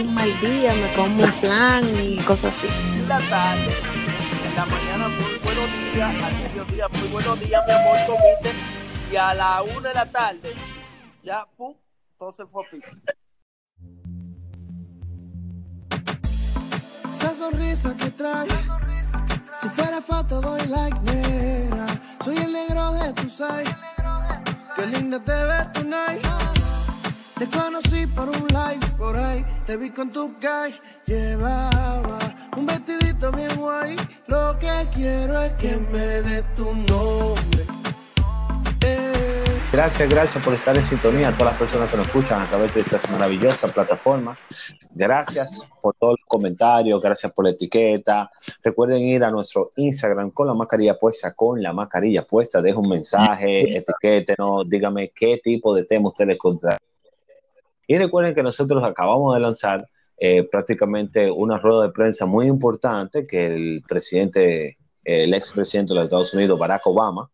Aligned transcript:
un 0.00 0.14
mal 0.14 0.40
día 0.40 0.72
me 0.74 0.94
como 0.94 1.24
un 1.24 1.32
flan 1.32 1.84
y 2.02 2.16
cosas 2.18 2.56
así. 2.56 2.68
la 3.08 3.18
tarde, 3.18 3.76
en 4.46 4.54
la 4.54 4.64
mañana 4.66 5.08
muy 5.08 5.38
buenos 5.42 5.92
días, 5.92 6.22
al 6.22 6.34
mediodía 6.34 6.88
muy 6.88 7.08
buenos 7.08 7.40
días, 7.40 7.62
mi 7.66 7.72
amor, 7.72 7.96
comiste, 8.06 8.52
y 9.10 9.16
a 9.16 9.34
la 9.34 9.62
una 9.62 9.88
de 9.88 9.94
la 9.94 10.06
tarde, 10.06 10.54
ya, 11.24 11.46
pum, 11.56 11.74
todo 12.18 12.30
se 12.32 12.46
fue 12.46 12.64
a 12.64 12.70
pico. 12.70 12.88
Esa 17.10 17.34
sonrisa 17.34 17.96
que 17.96 18.10
trae, 18.10 18.48
si 19.60 19.68
fuera 19.70 20.00
foto 20.00 20.40
doy 20.40 20.60
like 20.68 21.00
negra. 21.00 21.86
Soy 22.24 22.36
el 22.36 22.52
negro 22.52 22.92
de 22.92 23.12
tu 23.14 23.28
side, 23.28 23.76
qué 24.76 24.86
linda 24.86 25.18
te 25.18 25.32
ves 25.32 25.72
tonight. 25.72 26.77
Te 27.38 27.46
conocí 27.46 28.04
por 28.08 28.28
un 28.28 28.48
live 28.48 28.84
por 28.98 29.16
ahí, 29.16 29.44
te 29.64 29.76
vi 29.76 29.90
con 29.90 30.10
tu 30.10 30.34
guy, 30.40 30.74
llevaba 31.06 32.18
un 32.56 32.66
vestidito 32.66 33.30
bien 33.30 33.54
guay. 33.56 33.94
Lo 34.26 34.58
que 34.58 34.88
quiero 34.92 35.40
es 35.42 35.52
que 35.52 35.76
me 35.92 35.98
dé 35.98 36.42
tu 36.56 36.64
nombre. 36.64 37.64
Eh. 38.80 39.44
Gracias, 39.70 40.08
gracias 40.08 40.44
por 40.44 40.54
estar 40.54 40.76
en 40.76 40.84
sintonía 40.84 41.28
a 41.28 41.36
todas 41.36 41.52
las 41.52 41.60
personas 41.60 41.88
que 41.88 41.96
nos 41.98 42.06
escuchan 42.08 42.40
a 42.40 42.50
través 42.50 42.74
de 42.74 42.80
esta 42.80 42.98
maravillosa 43.12 43.68
plataforma. 43.68 44.36
Gracias 44.90 45.64
por 45.80 45.94
todos 45.94 46.16
los 46.18 46.26
comentarios, 46.26 47.00
gracias 47.00 47.30
por 47.30 47.44
la 47.44 47.52
etiqueta. 47.52 48.32
Recuerden 48.64 49.02
ir 49.02 49.22
a 49.22 49.30
nuestro 49.30 49.70
Instagram 49.76 50.32
con 50.32 50.48
la 50.48 50.54
mascarilla 50.54 50.98
puesta, 50.98 51.32
con 51.34 51.62
la 51.62 51.72
mascarilla 51.72 52.24
puesta. 52.24 52.60
Deja 52.60 52.80
un 52.80 52.88
mensaje, 52.88 53.78
etiquétenos, 53.78 54.68
dígame 54.68 55.12
qué 55.14 55.38
tipo 55.40 55.72
de 55.72 55.84
tema 55.84 56.08
ustedes 56.08 56.36
contratan. 56.36 56.87
Y 57.88 57.96
recuerden 57.96 58.34
que 58.34 58.42
nosotros 58.42 58.84
acabamos 58.84 59.34
de 59.34 59.40
lanzar 59.40 59.88
eh, 60.18 60.44
prácticamente 60.44 61.30
una 61.30 61.56
rueda 61.56 61.84
de 61.84 61.92
prensa 61.92 62.26
muy 62.26 62.46
importante 62.46 63.26
que 63.26 63.46
el 63.46 63.82
presidente, 63.88 64.76
el 65.02 65.32
expresidente 65.32 65.92
de 65.92 65.94
los 65.96 66.04
Estados 66.04 66.34
Unidos, 66.34 66.58
Barack 66.58 66.86
Obama, 66.86 67.30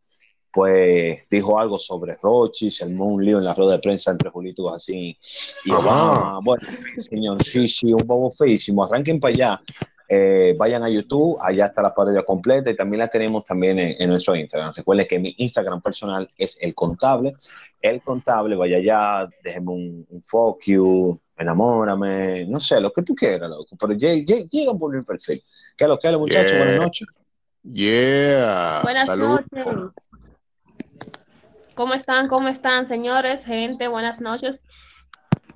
pues 0.53 1.29
dijo 1.29 1.59
algo 1.59 1.81
sobre 1.81 2.17
Rochi, 2.23 2.71
se 2.71 2.85
armó 2.85 3.07
un 3.07 3.25
lío 3.25 3.39
en 3.39 3.45
la 3.45 3.55
rueda 3.55 3.73
de 3.73 3.79
prensa 3.81 4.13
entre 4.13 4.31
Julito 4.31 4.73
así 4.73 5.19
y 5.65 5.73
Obama. 5.73 6.39
Bueno, 6.41 6.63
señor, 6.99 7.43
sí, 7.43 7.67
sí, 7.67 7.93
un 7.93 8.07
bobo 8.07 8.31
feísimo. 8.31 8.85
Arranquen 8.85 9.19
para 9.19 9.35
allá. 9.35 9.63
Eh, 10.09 10.55
vayan 10.59 10.83
a 10.83 10.89
YouTube, 10.89 11.39
allá 11.41 11.67
está 11.67 11.81
la 11.81 11.95
parodia 11.95 12.23
completa 12.23 12.71
y 12.71 12.77
también 12.77 13.01
la 13.01 13.09
tenemos 13.09 13.45
también 13.45 13.79
en, 13.79 13.95
en, 13.99 14.11
nuestro 14.11 14.37
Instagram. 14.37 14.73
Recuerden 14.75 15.07
que 15.07 15.19
mi 15.19 15.35
Instagram 15.39 15.81
personal 15.81 16.31
es 16.37 16.59
el 16.61 16.75
contable. 16.75 17.35
El 17.81 18.03
contable, 18.03 18.55
vaya 18.57 18.77
allá, 18.77 19.29
déjenme 19.43 19.73
un, 19.73 20.07
un 20.09 20.23
fuck 20.23 20.63
you, 20.65 21.19
enamórame, 21.37 22.47
no 22.47 22.61
sé, 22.61 22.81
lo 22.81 22.93
que 22.93 23.03
tú 23.03 23.15
quieras, 23.15 23.49
loco. 23.49 23.77
Pero 23.79 23.95
llegan 23.95 24.79
por 24.79 24.95
mi 24.95 25.03
perfil. 25.03 25.43
¿Qué 25.77 25.85
es 25.85 25.89
lo 25.89 25.99
que 25.99 26.09
es, 26.09 26.13
lo, 26.13 26.21
muchachos? 26.21 26.53
Yeah. 26.53 26.59
Buenas 26.59 26.81
noches. 26.81 27.09
Yeah. 27.63 28.81
Buenas 28.83 29.07
Salud. 29.07 29.41
noches. 29.53 29.93
¿Cómo 31.75 31.95
están? 31.95 32.29
¿Cómo 32.29 32.49
están, 32.49 32.87
señores? 32.87 33.45
Gente, 33.45 33.89
buenas 33.89 34.21
noches. 34.21 34.61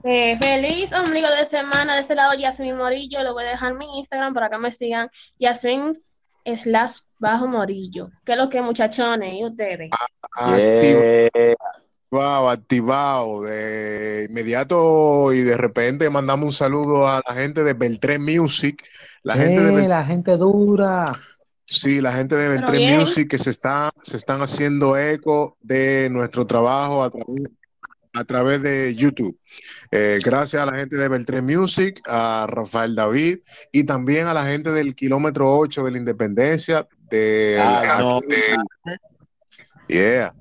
Eh, 0.05 0.37
feliz 0.39 0.91
ombligo 0.93 1.29
de 1.29 1.49
semana. 1.51 1.95
De 1.97 2.03
este 2.03 2.15
lado, 2.15 2.35
Yasmin 2.39 2.77
Morillo. 2.77 3.23
Le 3.23 3.33
voy 3.33 3.45
a 3.45 3.49
dejar 3.51 3.75
mi 3.75 3.99
Instagram 3.99 4.33
para 4.35 4.49
que 4.49 4.59
me 4.59 4.73
sigan. 4.73 5.09
Yasmin 5.39 5.93
slash 6.57 7.01
bajo 7.19 7.47
Morillo. 7.47 8.11
¿Qué 8.25 8.33
es 8.33 8.39
lo 8.39 8.49
que, 8.49 8.63
muchachones? 8.63 9.35
¿Y 9.35 9.45
ustedes? 9.45 9.91
Activado, 12.11 12.49
activado. 12.51 13.43
De 13.43 14.27
inmediato 14.31 15.33
y 15.33 15.41
de 15.43 15.57
repente 15.57 16.09
mandamos 16.11 16.47
un 16.47 16.53
saludo 16.53 17.07
a 17.07 17.21
la 17.27 17.35
gente 17.35 17.65
de 17.65 17.75
Beltré 17.75 18.19
Music. 18.19 18.83
La 19.23 19.35
gente 19.35 19.63
de 19.63 19.73
Eh, 19.73 19.77
Bel- 19.77 19.89
la 19.89 20.05
gente 20.05 20.37
dura. 20.37 21.13
Sí, 21.67 22.01
la 22.01 22.13
gente 22.13 22.35
de 22.35 22.49
Beltré. 22.49 22.97
Music 22.97 23.29
que 23.29 23.39
se 23.39 23.51
está, 23.51 23.91
se 24.03 24.17
están 24.17 24.41
haciendo 24.41 24.97
eco 24.97 25.59
de 25.61 26.09
nuestro 26.11 26.47
trabajo 26.47 27.03
a 27.03 27.11
través, 27.11 27.51
a 28.19 28.25
través 28.25 28.61
de 28.63 28.95
YouTube. 28.95 29.39
Eh, 29.93 30.19
gracias 30.25 30.61
a 30.63 30.67
la 30.67 30.77
gente 30.79 30.97
de 30.97 31.09
Beltré 31.09 31.41
Music, 31.41 32.01
a 32.07 32.47
Rafael 32.49 32.95
David 32.95 33.39
y 33.73 33.85
también 33.85 34.27
a 34.27 34.35
la 34.35 34.45
gente 34.45 34.73
del 34.73 34.95
kilómetro 34.95 35.57
8 35.57 35.85
de 35.85 35.91
la 35.93 35.99
Independencia, 35.99 36.87
de, 37.11 37.59
Ah, 37.63 37.99
no. 38.01 38.21
de- 38.21 38.59
yeah, 39.89 40.35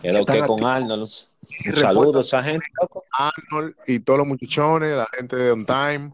¿Qué 0.00 0.08
es 0.08 0.14
lo 0.14 0.24
que 0.24 0.32
Están 0.32 0.46
con. 0.46 0.64
Arnold? 0.64 1.02
Un 1.02 1.72
reportan- 1.72 1.80
saludo 1.80 2.18
a 2.18 2.22
esa 2.22 2.42
gente. 2.42 2.66
Arnold 3.12 3.74
y 3.86 3.98
todos 4.00 4.18
los 4.20 4.28
muchachones, 4.28 4.96
la 4.96 5.08
gente 5.16 5.36
de 5.36 5.50
On 5.50 5.66
Time, 5.66 6.12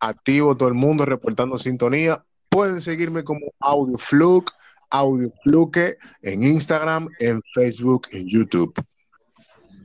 activo 0.00 0.56
todo 0.56 0.68
el 0.68 0.74
mundo 0.74 1.04
reportando 1.04 1.58
sintonía. 1.58 2.22
Pueden 2.48 2.80
seguirme 2.80 3.24
como 3.24 3.40
Audio 3.60 3.98
Fluke, 3.98 4.52
Audio 4.90 5.30
Fluke 5.42 5.98
en 6.22 6.42
Instagram, 6.44 7.08
en 7.18 7.42
Facebook, 7.54 8.06
en 8.12 8.26
YouTube. 8.28 8.72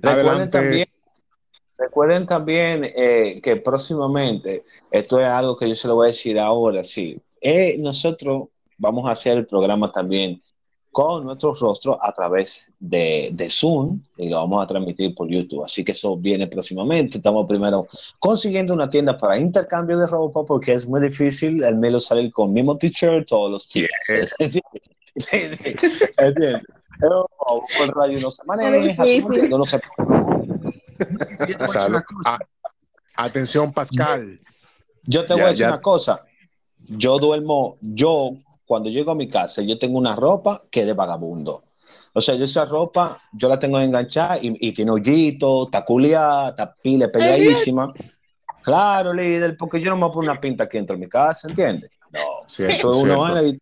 Recuerden 0.03 0.50
también, 0.50 0.88
recuerden 1.78 2.25
también 2.25 2.84
eh, 2.84 3.40
que 3.41 3.56
próximamente, 3.56 4.64
esto 4.91 5.19
es 5.19 5.25
algo 5.25 5.56
que 5.56 5.69
yo 5.69 5.75
se 5.75 5.88
lo 5.88 5.96
voy 5.96 6.08
a 6.08 6.09
decir 6.09 6.38
ahora, 6.38 6.84
sí. 6.84 7.18
Eh, 7.40 7.78
nosotros 7.80 8.50
vamos 8.78 9.08
a 9.08 9.12
hacer 9.12 9.38
el 9.38 9.47
programa 9.47 9.90
también 9.90 10.42
con 10.92 11.24
nuestros 11.24 11.59
rostros 11.59 11.97
a 12.02 12.12
través 12.12 12.69
de, 12.80 13.30
de 13.34 13.50
Zoom 13.50 14.02
y 14.18 14.30
lo 14.30 14.38
vamos 14.38 14.63
a 14.63 14.68
transmitir 14.68 15.16
por 15.16 15.28
YouTube. 15.28 15.63
Así 15.63 15.84
que 15.84 15.94
eso 15.94 16.16
viene 16.16 16.46
próximamente. 16.47 17.18
Estamos 17.18 17.47
primero 17.47 17.88
consiguiendo 18.19 18.74
una 18.74 18.90
tienda 18.90 19.18
para 19.18 19.40
intercambio 19.40 19.97
de 19.97 20.06
ropa 20.06 20.46
porque 20.46 20.74
es 20.74 20.88
muy 20.88 21.02
difícil 21.02 21.63
el 21.63 21.78
Melo 21.78 22.00
salir 22.00 22.31
con 22.31 22.53
mismo 22.53 22.78
t-shirt 22.78 23.28
todos 23.28 23.50
los 23.50 23.69
días. 23.69 23.90
Pero 27.00 27.30
por 27.78 27.96
radio 27.98 28.20
no 28.20 28.30
se 28.31 28.44
maneja, 28.46 29.04
difícil. 29.04 29.22
¿tú 29.24 29.34
entiendes? 29.34 29.58
no 29.58 29.66
se. 29.66 29.80
Ah, 32.26 32.40
atención, 33.18 33.74
Pascal. 33.74 34.40
Yo 35.04 35.26
te 35.26 35.34
voy 35.34 35.42
Ya, 35.42 35.46
a 35.48 35.50
decir 35.50 35.62
ya. 35.62 35.68
una 35.70 35.81
cosa. 35.81 36.26
Yo 36.80 37.18
duermo, 37.20 37.78
yo 37.81 38.31
cuando 38.66 38.90
llego 38.90 39.12
a 39.12 39.16
mi 39.16 39.28
casa, 39.28 39.62
yo 39.62 39.78
tengo 39.78 39.98
una 39.98 40.16
ropa 40.16 40.64
que 40.72 40.81
es 40.81 40.86
de 40.86 40.94
vagabundo. 40.94 41.64
O 42.14 42.22
sea, 42.22 42.36
yo 42.36 42.46
esa 42.46 42.66
ropa, 42.66 43.18
yo 43.34 43.50
la 43.50 43.60
tengo 43.60 43.80
enganchada 43.80 44.38
y, 44.38 44.56
y 44.60 44.72
tiene 44.74 44.92
hoyito, 44.92 45.66
está 45.66 45.84
culiada, 45.84 46.50
está 46.50 46.74
pile 46.74 47.10
peleadísima. 47.10 47.92
Claro, 48.62 49.12
líder, 49.14 49.58
porque 49.58 49.81
yo 49.81 49.90
no 49.90 49.98
me 49.98 50.08
pongo 50.08 50.20
una 50.22 50.40
pinta 50.40 50.64
aquí 50.66 50.78
dentro 50.78 50.96
de 50.96 51.02
mi 51.02 51.10
casa, 51.10 51.50
¿entiendes? 51.50 51.92
No, 52.12 52.46
eso 52.48 52.66
es 52.68 52.84
uno 52.84 53.28
cierto. 53.28 53.46
y 53.48 53.60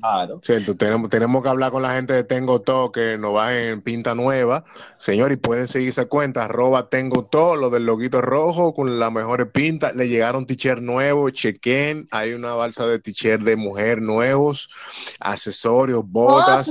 claro. 0.00 0.40
Cierto, 0.42 0.76
tenemos, 0.76 1.10
tenemos 1.10 1.42
que 1.42 1.48
hablar 1.48 1.70
con 1.70 1.82
la 1.82 1.94
gente 1.94 2.12
de 2.14 2.24
Tengo 2.24 2.60
Todo 2.60 2.92
que 2.92 3.18
nos 3.18 3.34
bajen 3.34 3.82
pinta 3.82 4.14
nueva. 4.14 4.64
Señor, 4.98 5.32
y 5.32 5.36
pueden 5.36 5.68
seguir 5.68 5.90
esa 5.90 6.06
cuenta, 6.06 6.44
arroba 6.44 6.88
Tengo 6.88 7.24
Todo, 7.24 7.56
lo 7.56 7.70
del 7.70 7.86
loguito 7.86 8.20
rojo 8.20 8.72
con 8.74 8.98
las 8.98 9.12
mejores 9.12 9.48
pintas. 9.48 9.94
Le 9.94 10.08
llegaron 10.08 10.46
t-shirt 10.46 10.80
nuevos, 10.80 11.32
chequen. 11.32 12.06
Hay 12.10 12.32
una 12.32 12.54
balsa 12.54 12.86
de 12.86 12.98
t-shirt 12.98 13.42
de 13.42 13.56
mujer 13.56 14.00
nuevos, 14.00 14.68
accesorios, 15.20 16.02
botas. 16.06 16.70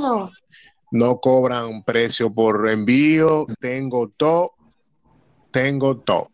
No 0.92 1.20
cobran 1.20 1.84
precio 1.84 2.34
por 2.34 2.68
envío. 2.70 3.46
Tengo 3.60 4.10
todo. 4.10 4.54
Tengo 5.52 5.98
todo. 5.98 6.31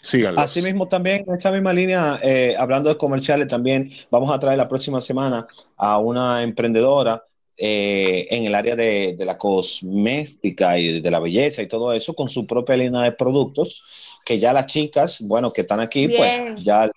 Síganlo. 0.00 0.40
Asimismo, 0.40 0.88
también 0.88 1.24
en 1.26 1.34
esa 1.34 1.52
misma 1.52 1.72
línea, 1.72 2.18
eh, 2.22 2.54
hablando 2.56 2.88
de 2.88 2.96
comerciales, 2.96 3.48
también 3.48 3.90
vamos 4.10 4.32
a 4.32 4.38
traer 4.38 4.56
la 4.56 4.66
próxima 4.66 5.00
semana 5.00 5.46
a 5.76 5.98
una 5.98 6.42
emprendedora 6.42 7.22
eh, 7.56 8.26
en 8.30 8.46
el 8.46 8.54
área 8.54 8.74
de, 8.74 9.14
de 9.18 9.24
la 9.26 9.36
cosmética 9.36 10.78
y 10.78 11.02
de 11.02 11.10
la 11.10 11.20
belleza 11.20 11.60
y 11.60 11.68
todo 11.68 11.92
eso, 11.92 12.14
con 12.14 12.28
su 12.28 12.46
propia 12.46 12.78
línea 12.78 13.02
de 13.02 13.12
productos, 13.12 13.84
que 14.24 14.38
ya 14.38 14.54
las 14.54 14.66
chicas, 14.66 15.20
bueno, 15.20 15.52
que 15.52 15.60
están 15.60 15.80
aquí, 15.80 16.06
Bien. 16.06 16.54
pues 16.54 16.64
ya 16.64 16.90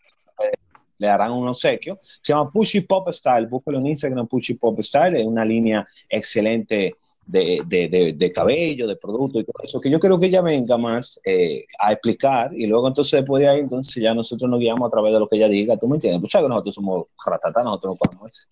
le 0.98 1.10
harán 1.10 1.34
un 1.34 1.50
obsequio. 1.50 2.00
Se 2.02 2.32
llama 2.32 2.50
Pushy 2.50 2.82
Pop 2.82 3.10
Style, 3.12 3.48
búscalo 3.48 3.80
en 3.80 3.88
Instagram, 3.88 4.28
Pushy 4.28 4.54
Pop 4.54 4.80
Style, 4.80 5.20
es 5.20 5.26
una 5.26 5.44
línea 5.44 5.86
excelente 6.10 6.96
de, 7.26 7.62
de, 7.66 7.90
de, 7.90 8.14
de 8.14 8.32
cabello, 8.32 8.88
de 8.88 8.96
producto 8.96 9.40
y 9.40 9.44
todo 9.44 9.64
eso, 9.64 9.80
que 9.80 9.90
yo 9.90 10.00
creo 10.00 10.20
que 10.20 10.28
ella 10.28 10.42
venga 10.42 10.78
más 10.78 11.20
eh, 11.24 11.66
a 11.80 11.94
explicar 11.94 12.54
y 12.54 12.68
luego 12.68 12.88
entonces 12.88 13.22
después 13.22 13.42
de 13.42 13.50
ahí, 13.50 13.60
entonces 13.60 13.96
ya 14.02 14.14
nosotros 14.14 14.50
nos 14.50 14.60
guiamos 14.60 14.88
a 14.88 14.92
través 14.92 15.14
de 15.14 15.20
lo 15.20 15.28
que 15.28 15.38
ella 15.38 15.48
diga, 15.48 15.78
¿tú 15.78 15.88
me 15.88 15.96
entiendes? 15.96 16.22
Pues 16.22 16.32
sabes 16.32 16.46
que 16.46 16.50
nosotros 16.50 16.76
somos 16.76 17.06
ratatá, 17.26 17.64
nosotros 17.64 17.94
no 17.94 18.08
podemos 18.08 18.32
eso. 18.32 18.48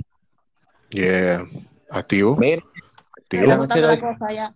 Yeah. 0.92 1.46
Activo. 1.90 2.36
Mira, 2.38 2.64
Activo. 3.18 3.44
en 3.44 3.50
la 3.50 3.58
noche 3.58 3.82
de 3.82 3.88
hoy, 3.88 4.00
cosa 4.00 4.34
ya. 4.34 4.56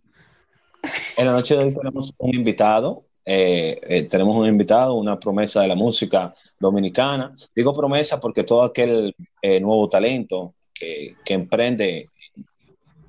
en 1.17 1.25
la 1.25 1.33
noche 1.33 1.55
de 1.55 1.63
hoy 1.65 1.75
tenemos 1.75 2.13
un 2.17 2.35
invitado, 2.35 3.03
eh, 3.25 3.79
eh, 3.83 4.03
tenemos 4.03 4.37
un 4.37 4.47
invitado, 4.47 4.93
una 4.93 5.19
promesa 5.19 5.61
de 5.61 5.67
la 5.67 5.75
música 5.75 6.33
dominicana. 6.59 7.35
Digo 7.55 7.73
promesa 7.73 8.19
porque 8.19 8.43
todo 8.43 8.63
aquel 8.63 9.15
eh, 9.41 9.59
nuevo 9.59 9.89
talento 9.89 10.53
que, 10.73 11.15
que 11.25 11.33
emprende 11.33 12.09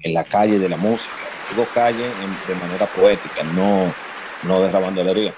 en 0.00 0.14
la 0.14 0.25
calle 0.25 0.58
de 0.58 0.69
la 0.69 0.76
música, 0.76 1.25
digo 1.46 1.70
calle 1.70 2.22
en- 2.22 2.44
de 2.44 2.54
manera 2.54 2.87
poética, 2.90 3.44
no, 3.44 3.96
no 4.43 4.60
de 4.62 4.70
rabandolería, 4.70 5.34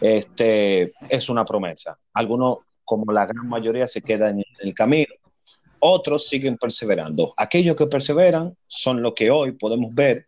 este, 0.00 0.92
es 1.08 1.28
una 1.28 1.44
promesa. 1.44 1.98
Algunos, 2.12 2.58
como 2.84 3.10
la 3.12 3.26
gran 3.26 3.48
mayoría, 3.48 3.86
se 3.86 4.02
quedan 4.02 4.38
en 4.38 4.44
el 4.60 4.74
camino. 4.74 5.14
Otros 5.78 6.28
siguen 6.28 6.56
perseverando. 6.56 7.34
Aquellos 7.36 7.76
que 7.76 7.86
perseveran 7.86 8.56
son 8.66 9.02
los 9.02 9.12
que 9.14 9.30
hoy 9.30 9.52
podemos 9.52 9.94
ver 9.94 10.26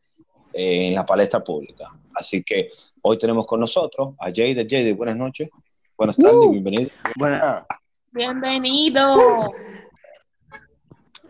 eh, 0.52 0.88
en 0.88 0.94
la 0.94 1.04
palestra 1.04 1.42
pública. 1.44 1.90
Así 2.14 2.42
que 2.42 2.70
hoy 3.02 3.18
tenemos 3.18 3.46
con 3.46 3.60
nosotros 3.60 4.14
a 4.18 4.26
Jade. 4.26 4.66
Jade, 4.68 4.92
buenas 4.94 5.16
noches. 5.16 5.50
Buenas 5.96 6.16
tardes, 6.16 6.50
bienvenido. 6.50 6.90
Bueno, 7.16 7.66
Bienvenido. 8.12 9.18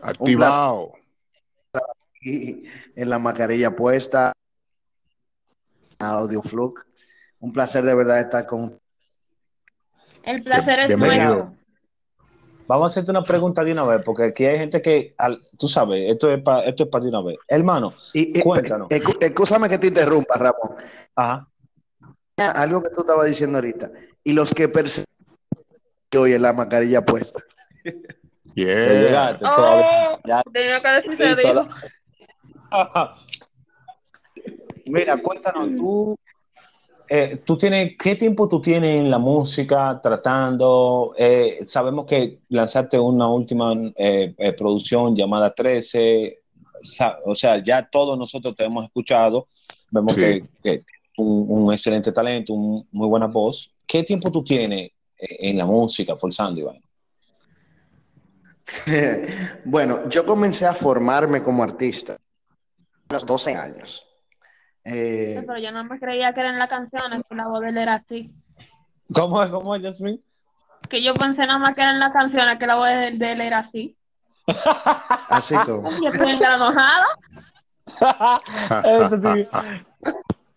Activado. 0.01 0.93
En 2.21 3.09
la 3.09 3.19
mascarilla 3.19 3.75
puesta, 3.75 4.33
Audioflux. 5.99 6.83
Un 7.39 7.53
placer 7.53 7.83
de 7.83 7.95
verdad 7.95 8.19
estar 8.19 8.45
con 8.47 8.79
El 10.23 10.43
placer 10.43 10.79
es 10.79 10.87
Bienvenido. 10.87 11.33
nuestro. 11.35 11.57
Vamos 12.67 12.85
a 12.85 12.87
hacerte 12.87 13.11
una 13.11 13.23
pregunta 13.23 13.63
de 13.63 13.71
una 13.71 13.85
vez, 13.85 14.01
porque 14.03 14.23
aquí 14.25 14.45
hay 14.45 14.57
gente 14.57 14.81
que, 14.81 15.15
al- 15.17 15.39
tú 15.57 15.67
sabes, 15.69 16.11
esto 16.11 16.29
es 16.29 16.41
para 16.41 16.65
esto 16.65 16.83
es 16.83 16.89
pa 16.89 16.99
de 16.99 17.07
una 17.07 17.21
vez. 17.21 17.37
Hermano, 17.47 17.93
Y, 18.13 18.37
Cuéntanos. 18.41 18.89
escu- 18.89 19.17
Excúsame 19.23 19.69
que 19.69 19.77
te 19.77 19.87
interrumpa, 19.87 20.35
Ramón. 20.37 20.75
ajá. 21.15 21.47
Algo 22.55 22.83
que 22.83 22.89
tú 22.89 22.99
estabas 23.01 23.25
diciendo 23.25 23.57
ahorita. 23.57 23.89
Y 24.23 24.33
los 24.33 24.53
que 24.53 24.67
persiguen 24.67 25.05
hoy 26.17 26.33
en 26.33 26.41
la 26.41 26.51
mascarilla 26.53 27.03
puesta. 27.05 27.39
Yeah. 28.53 28.89
llegaste, 28.91 29.45
todavía- 29.45 30.19
ya- 30.25 30.43
tenía 30.51 30.81
que 30.81 30.87
decirse 30.89 31.23
Sí, 31.29 31.35
de 31.35 31.41
toda- 31.43 31.61
Ajá. 31.61 31.87
Mira, 34.85 35.17
cuéntanos, 35.21 35.75
tú, 35.75 36.15
eh, 37.09 37.41
tú 37.45 37.57
tienes, 37.57 37.95
¿qué 37.97 38.15
tiempo 38.15 38.47
tú 38.47 38.61
tienes 38.61 38.99
en 38.99 39.09
la 39.09 39.19
música 39.19 39.99
tratando? 40.01 41.13
Eh, 41.17 41.59
sabemos 41.65 42.05
que 42.05 42.39
lanzaste 42.49 42.99
una 42.99 43.27
última 43.29 43.73
eh, 43.95 44.33
eh, 44.37 44.53
producción 44.53 45.15
llamada 45.15 45.53
13, 45.53 46.39
sa- 46.81 47.19
o 47.25 47.35
sea, 47.35 47.61
ya 47.63 47.87
todos 47.89 48.17
nosotros 48.17 48.55
te 48.55 48.65
hemos 48.65 48.85
escuchado, 48.85 49.47
vemos 49.91 50.13
Sí. 50.13 50.21
que, 50.21 50.43
que 50.63 50.79
un, 51.17 51.45
un 51.49 51.73
excelente 51.73 52.11
talento, 52.11 52.53
un, 52.53 52.87
muy 52.91 53.07
buena 53.07 53.27
voz. 53.27 53.71
¿Qué 53.85 54.03
tiempo 54.03 54.31
tú 54.31 54.43
tienes 54.43 54.91
eh, 55.17 55.49
en 55.49 55.57
la 55.57 55.65
música, 55.65 56.15
forzando, 56.15 56.61
Iván? 56.61 56.81
bueno, 59.65 60.07
yo 60.09 60.25
comencé 60.25 60.65
a 60.65 60.73
formarme 60.73 61.41
como 61.43 61.63
artista 61.63 62.17
los 63.09 63.25
12 63.25 63.55
años. 63.55 64.05
Eh, 64.83 65.43
Pero 65.45 65.57
yo 65.59 65.71
no 65.71 65.83
me 65.83 65.99
creía 65.99 66.33
que 66.33 66.39
eran 66.39 66.57
las 66.59 66.69
canciones, 66.69 67.21
que 67.29 67.35
la 67.35 67.47
voz 67.47 67.61
de 67.61 67.69
él 67.69 67.77
era 67.77 67.95
así. 67.95 68.31
¿Cómo 69.13 69.41
es, 69.43 69.49
cómo 69.49 69.75
es, 69.75 69.81
Jasmine? 69.81 70.19
Que 70.89 71.01
yo 71.01 71.13
pensé 71.13 71.45
nada 71.45 71.59
más 71.59 71.75
que 71.75 71.81
eran 71.81 71.99
las 71.99 72.13
canciones, 72.13 72.57
que 72.59 72.65
la 72.67 72.75
voz 72.75 72.85
de, 72.87 73.11
de 73.11 73.31
él 73.33 73.41
era 73.41 73.59
así. 73.59 73.97
así 75.29 75.55
como. 75.65 75.89
Yo 76.01 76.09
estoy 76.09 76.31
enojada. 76.31 77.05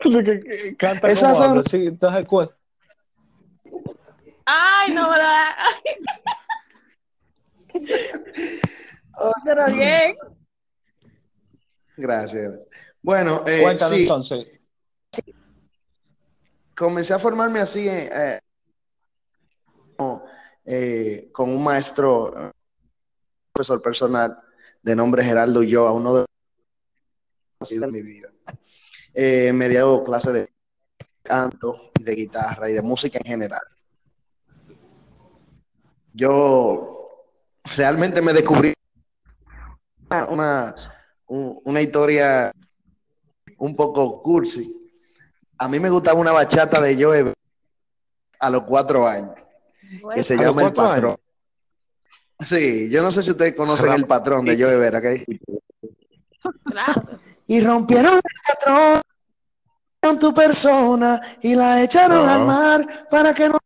Canta 0.79 1.08
Esas 1.08 1.38
como 1.38 1.55
son- 1.55 1.64
sí, 1.64 1.87
entonces, 1.87 2.26
¿cuál? 2.29 2.50
Ay, 4.47 4.94
no, 4.94 5.11
¿verdad? 5.11 5.50
Pero 9.44 9.67
bien. 9.73 10.17
Gracias. 12.00 12.52
Bueno, 13.02 13.44
eh, 13.47 13.61
Cuéntanos 13.62 13.94
sí, 13.94 14.02
entonces. 14.02 14.47
comencé 16.75 17.12
a 17.12 17.19
formarme 17.19 17.61
así 17.61 17.87
eh, 17.88 18.38
eh, 20.64 21.29
con 21.32 21.50
un 21.50 21.62
maestro, 21.62 22.52
profesor 23.52 23.82
personal 23.82 24.38
de 24.82 24.97
nombre 24.97 25.23
Geraldo 25.23 25.61
Ulloa, 25.61 25.93
uno 25.93 26.14
de 26.14 26.25
los 27.61 27.69
de 27.69 27.87
mi 27.88 28.00
vida. 28.00 28.31
Eh, 29.12 29.52
me 29.52 29.69
dio 29.69 30.02
clase 30.02 30.32
de 30.32 30.52
canto 31.23 31.93
y 31.99 32.02
de 32.02 32.14
guitarra 32.14 32.70
y 32.70 32.73
de 32.73 32.82
música 32.82 33.19
en 33.23 33.26
general. 33.26 33.61
Yo 36.14 37.26
realmente 37.76 38.23
me 38.23 38.32
descubrí 38.32 38.73
una, 40.08 40.26
una, 40.26 40.75
un- 41.30 41.60
una 41.64 41.80
historia 41.80 42.52
un 43.58 43.74
poco 43.76 44.20
cursi. 44.22 44.90
A 45.58 45.68
mí 45.68 45.78
me 45.78 45.90
gustaba 45.90 46.18
una 46.18 46.32
bachata 46.32 46.80
de 46.80 47.02
Joe 47.02 47.32
a 48.40 48.50
los 48.50 48.62
cuatro 48.62 49.06
años, 49.06 49.34
que 50.14 50.22
se 50.22 50.34
¿A 50.34 50.36
los 50.38 50.46
llama 50.46 50.62
El 50.64 50.72
Patrón. 50.72 51.16
Sí, 52.38 52.88
yo 52.90 53.02
no 53.02 53.10
sé 53.10 53.22
si 53.22 53.30
ustedes 53.30 53.54
conocen 53.54 53.92
El 53.92 54.06
Patrón 54.06 54.44
de 54.46 54.56
Joe 54.60 54.76
Vera. 54.76 55.00
que- 55.00 55.24
Claro. 56.64 57.02
Y 57.46 57.60
rompieron 57.60 58.14
el 58.14 58.20
patrón 58.48 59.02
con 60.02 60.18
tu 60.18 60.32
persona 60.32 61.20
y 61.42 61.54
la 61.54 61.82
echaron 61.82 62.26
al 62.28 62.46
mar 62.46 63.06
para 63.10 63.34
que 63.34 63.48
no 63.48 63.58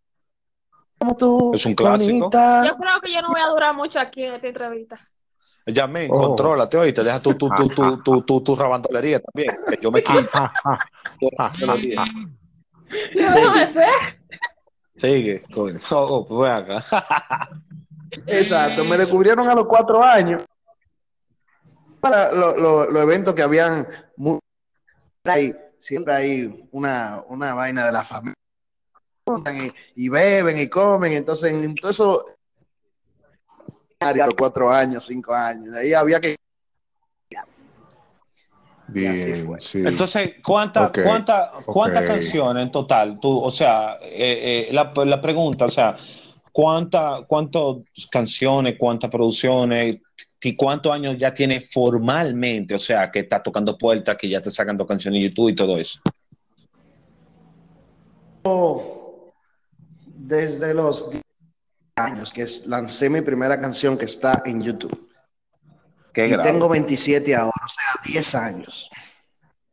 como 0.99 1.17
tú, 1.17 1.53
Es 1.55 1.65
un 1.67 1.75
clásico. 1.75 2.19
bonita. 2.31 2.65
Yo 2.67 2.77
creo 2.77 3.01
que 3.03 3.13
yo 3.13 3.21
no 3.23 3.29
voy 3.29 3.41
a 3.41 3.47
durar 3.49 3.75
mucho 3.75 3.99
aquí 3.99 4.23
en 4.25 4.35
esta 4.35 4.49
entrevista. 4.49 5.09
Yamen, 5.67 6.11
Oh. 6.13 6.29
contrólate 6.29 6.77
hoy, 6.77 6.93
te 6.93 7.03
deja 7.03 7.21
tu, 7.21 7.35
tu, 7.35 7.49
tu, 7.49 7.69
tu, 7.69 8.03
tu, 8.03 8.21
tu, 8.23 8.41
tu 8.43 8.57
rabandolería 8.57 9.21
también, 9.21 9.57
que 9.69 9.79
yo 9.81 9.91
me 9.91 10.03
quito. 10.03 10.21
los 11.21 11.31
sé. 13.67 13.87
Sigue, 14.97 15.43
coño. 15.53 15.81
Oh, 15.91 16.27
pues 16.27 16.41
ven 16.43 16.77
acá. 16.77 17.49
Exacto, 18.27 18.85
me 18.85 18.97
descubrieron 18.99 19.49
a 19.49 19.55
los 19.55 19.67
cuatro 19.67 20.03
años. 20.03 20.43
Para 22.01 22.33
lo- 22.33 22.57
lo- 22.57 22.91
los 22.91 23.03
eventos 23.03 23.35
que 23.35 23.43
habían, 23.43 23.87
siempre 25.79 26.15
hay 26.15 26.69
una, 26.73 27.23
una 27.29 27.55
vaina 27.55 27.87
de 27.87 27.93
la 27.93 28.05
familia. 28.05 28.35
Y, 29.97 30.05
y 30.05 30.09
beben 30.11 30.61
y 30.61 30.69
comen, 30.69 31.15
entonces 31.15 31.51
en 31.55 31.75
todo 31.75 31.91
eso, 31.91 32.25
los 32.27 32.34
cuatro 34.37 34.71
años, 34.71 35.05
cinco 35.05 35.35
años, 35.35 35.75
ahí 35.75 35.93
había 35.93 36.21
que... 36.21 36.37
Bien, 38.87 39.17
sí. 39.59 39.79
Entonces, 39.79 40.35
¿cuántas 40.45 40.91
Ok, 40.91 40.99
cuánta, 41.03 41.53
cuántas 41.65 42.03
ok. 42.03 42.09
canciones 42.09 42.63
en 42.65 42.71
total? 42.71 43.19
Tú, 43.19 43.41
o 43.41 43.51
sea, 43.51 43.95
eh, 44.03 44.69
eh, 44.69 44.73
la, 44.73 44.93
la 45.07 45.21
pregunta, 45.21 45.65
o 45.65 45.71
sea, 45.71 45.97
¿cuánta, 46.53 47.25
¿cuántas 47.27 47.77
canciones, 48.11 48.77
cuántas 48.79 49.11
producciones 49.11 49.99
y 50.41 50.55
cuántos 50.55 50.93
años 50.93 51.17
ya 51.19 51.33
tiene 51.33 51.61
formalmente? 51.61 52.75
O 52.75 52.79
sea, 52.79 53.11
que 53.11 53.21
está 53.21 53.43
tocando 53.43 53.77
puertas, 53.77 54.17
que 54.17 54.29
ya 54.29 54.39
está 54.39 54.51
sacando 54.51 54.87
canciones 54.87 55.23
en 55.23 55.31
YouTube 55.31 55.49
y 55.49 55.55
todo 55.55 55.79
eso. 55.79 55.99
Desde 60.15 60.75
los 60.75 61.11
10 61.11 61.24
años 61.97 62.33
que 62.33 62.43
es- 62.43 62.67
lancé 62.67 63.09
mi 63.09 63.21
primera 63.21 63.59
canción 63.59 63.97
que 63.97 64.05
está 64.07 64.43
en 64.45 64.61
YouTube. 64.61 65.09
Qué 66.13 66.27
Y 66.27 66.31
grave. 66.31 66.43
tengo 66.51 66.69
27 66.69 67.35
ahora, 67.35 67.53
o 67.65 67.69
sea, 67.69 68.03
10 68.13 68.35
años. 68.35 68.89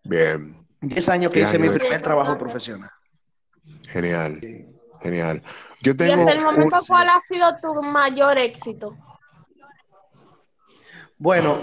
Bien. 0.04 0.58
10 0.82 1.10
años 1.10 1.32
que 1.32 1.42
hice 1.42 1.60
mi 1.60 1.70
primer 1.70 2.02
trabajo 2.02 2.38
profesional. 2.38 2.90
Genial. 3.88 4.40
Genial. 5.02 5.44
Yo 5.82 5.92
Y 5.94 5.98
tengo 5.98 6.28
hasta 6.28 6.40
el 6.40 6.46
momento, 6.46 6.76
un- 6.78 6.86
¿cuál 6.88 7.10
ha 7.10 7.22
sido 7.28 7.46
tu 7.62 7.82
mayor 7.82 8.38
éxito? 8.38 8.96
Bueno, 11.18 11.58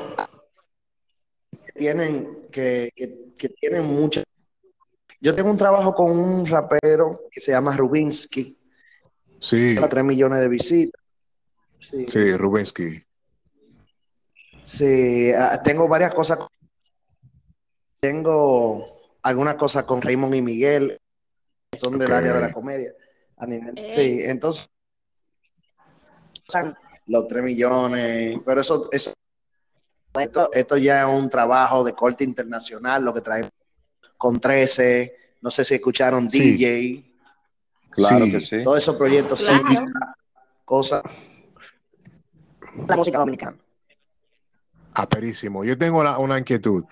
tienen 1.75 2.49
que, 2.51 2.91
que, 2.95 3.33
que 3.37 3.49
tienen 3.51 3.85
mucha. 3.85 4.23
Yo 5.21 5.35
tengo 5.35 5.51
un 5.51 5.57
trabajo 5.57 5.95
con 5.95 6.11
un 6.11 6.47
rapero 6.47 7.19
que 7.31 7.41
se 7.41 7.51
llama 7.53 7.77
Rubinsky, 7.77 8.57
Sí, 9.41 9.77
a 9.79 9.89
3 9.89 10.05
millones 10.05 10.41
de 10.41 10.49
visitas. 10.49 11.01
Sí, 11.81 12.07
sí, 12.09 12.37
Rubensky. 12.37 13.03
sí, 14.65 15.33
ah, 15.33 15.61
tengo 15.63 15.87
varias 15.89 16.13
cosas. 16.13 16.39
tengo 18.01 18.87
algunas 19.23 19.55
cosas 19.57 19.85
con 19.85 20.03
Raymond 20.03 20.35
y 20.35 20.43
Miguel, 20.43 20.99
que 21.71 21.79
son 21.79 21.99
del 21.99 22.13
área 22.13 22.33
de 22.35 22.41
la 22.41 22.53
comedia. 22.53 22.93
A 23.37 23.47
nivel, 23.47 23.75
sí, 23.91 24.21
entonces, 24.25 24.69
los 27.07 27.29
3 27.29 27.43
millones, 27.43 28.39
pero 28.45 28.61
eso, 28.61 28.89
eso 28.91 29.13
esto, 30.21 30.51
esto 30.53 30.77
ya 30.77 31.03
es 31.03 31.09
un 31.09 31.31
trabajo 31.31 31.85
de 31.85 31.93
corte 31.93 32.25
internacional, 32.25 33.05
lo 33.05 33.15
que 33.15 33.21
trae 33.21 33.49
con 34.17 34.41
13, 34.41 35.17
no 35.43 35.51
sé 35.51 35.65
si 35.65 35.75
escucharon 35.75 36.29
Sí. 36.29 36.57
DJ, 36.57 37.08
Claro 37.91 38.25
Sí. 38.27 38.31
que 38.33 38.41
sí. 38.41 38.63
todos 38.63 38.79
esos 38.79 38.97
proyectos 38.97 39.45
Claro. 39.47 39.87
cosas. 40.65 41.03
La 42.87 42.97
música 42.97 43.19
dominicana. 43.19 43.57
Aperísimo. 44.95 45.65
Yo 45.65 45.77
tengo 45.79 46.01
una, 46.01 46.19
una 46.19 46.39
inquietud. 46.39 46.85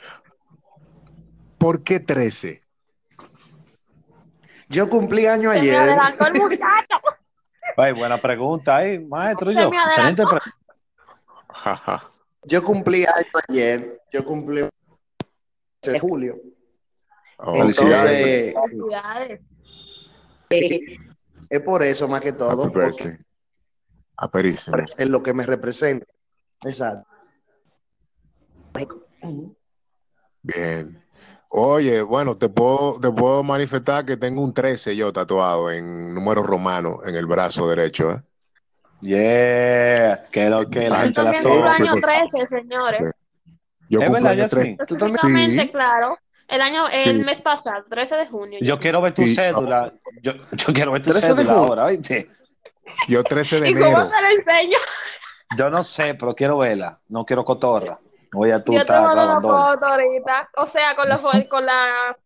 ¿Por 1.59 1.83
qué 1.83 2.00
13? 2.00 2.62
Yo 4.69 4.88
cumplí 4.88 5.26
año 5.26 5.50
Se 5.53 5.57
me 5.57 5.61
ayer. 5.61 5.76
adelantó 5.81 6.26
el 6.26 6.35
muchacho. 6.43 6.97
Ay, 7.76 7.93
buena 7.93 8.17
pregunta 8.19 8.76
ahí, 8.76 8.99
maestro. 8.99 9.53
Se 9.53 9.61
Yo. 9.61 9.71
me 9.71 9.83
Excelente 9.85 10.23
pregunta. 10.25 12.03
Yo 12.45 12.62
cumplí 12.65 13.05
año 13.05 13.26
ayer. 13.49 14.00
Yo 14.12 14.25
cumplí 14.25 14.62
de 15.83 16.00
julio. 16.00 16.37
Oh, 17.38 17.55
Entonces, 17.55 18.55
Felicidades. 18.55 19.41
Es 21.51 21.61
por 21.63 21.83
eso 21.83 22.09
más 22.09 22.21
que 22.21 22.33
todo. 22.33 22.73
Aperísimo. 24.19 24.77
es 24.79 25.09
lo 25.09 25.23
que 25.23 25.35
me 25.35 25.45
representa. 25.45 26.07
Exacto. 26.65 27.07
Bien. 30.43 31.03
Oye, 31.49 32.03
bueno, 32.03 32.37
te 32.37 32.49
puedo, 32.49 33.01
te 33.01 33.11
puedo 33.11 33.43
manifestar 33.43 34.05
que 34.05 34.17
tengo 34.17 34.43
un 34.43 34.53
13 34.53 34.97
yo 34.97 35.13
tatuado 35.13 35.71
en 35.71 36.13
número 36.15 36.43
romano 36.43 37.01
en 37.05 37.15
el 37.15 37.27
brazo 37.27 37.69
derecho. 37.69 38.13
¿eh? 38.13 38.23
Yeah, 39.01 40.25
que 40.31 40.49
lo 40.49 40.69
que 40.69 40.89
la 40.89 41.01
gente 41.01 41.23
la 41.23 41.31
año 41.31 41.95
sí. 41.95 42.01
13, 42.01 42.49
señores. 42.49 43.11
Yo 43.89 44.01
Es 44.01 44.07
cumplo 44.07 44.13
verdad, 44.13 44.33
año 44.33 44.43
Yasmin. 44.43 44.77
13. 44.77 44.87
Tú 44.87 44.97
también- 44.97 45.17
Específicamente, 45.17 45.63
Sí. 45.63 45.71
claro. 45.71 46.19
El 46.49 46.61
año, 46.61 46.88
el 46.88 47.00
Sí. 47.00 47.12
mes 47.25 47.41
pasado, 47.41 47.85
13 47.91 48.17
de 48.17 48.26
junio. 48.26 48.59
Yo 48.62 48.79
quiero 48.79 49.00
ver 49.03 49.15
tu 49.15 49.23
Sí. 49.23 49.35
cédula. 49.35 49.93
Yo, 50.23 50.33
yo 50.53 50.73
quiero 50.73 50.93
ver 50.93 51.03
tu 51.03 51.11
13 51.11 51.29
de 51.29 51.35
cédula 51.37 51.55
junio. 51.55 51.69
ahora, 51.69 51.85
¿oíste? 51.87 52.29
Yo 53.09 53.25
13 53.25 53.61
de 53.61 53.71
¿Y 53.71 53.75
cómo 53.75 54.09
te 54.09 54.23
lo 54.23 54.29
enseño? 54.29 54.79
Yo 55.57 55.71
no 55.71 55.83
sé, 55.85 56.15
pero 56.15 56.35
quiero 56.35 56.59
verla. 56.59 56.99
No 57.09 57.25
quiero 57.25 57.45
cotorra. 57.45 57.99
Voy 58.33 58.50
a 58.50 58.62
tú 58.62 58.75
Yo 58.75 58.85
te 58.85 58.93
mando 58.93 59.11
grabando. 59.12 59.49
foto 59.49 59.87
ahorita. 59.87 60.50
O 60.57 60.67
sea, 60.67 60.95
con 60.97 61.09
la, 61.09 61.19
con 61.49 61.67
la 61.67 62.17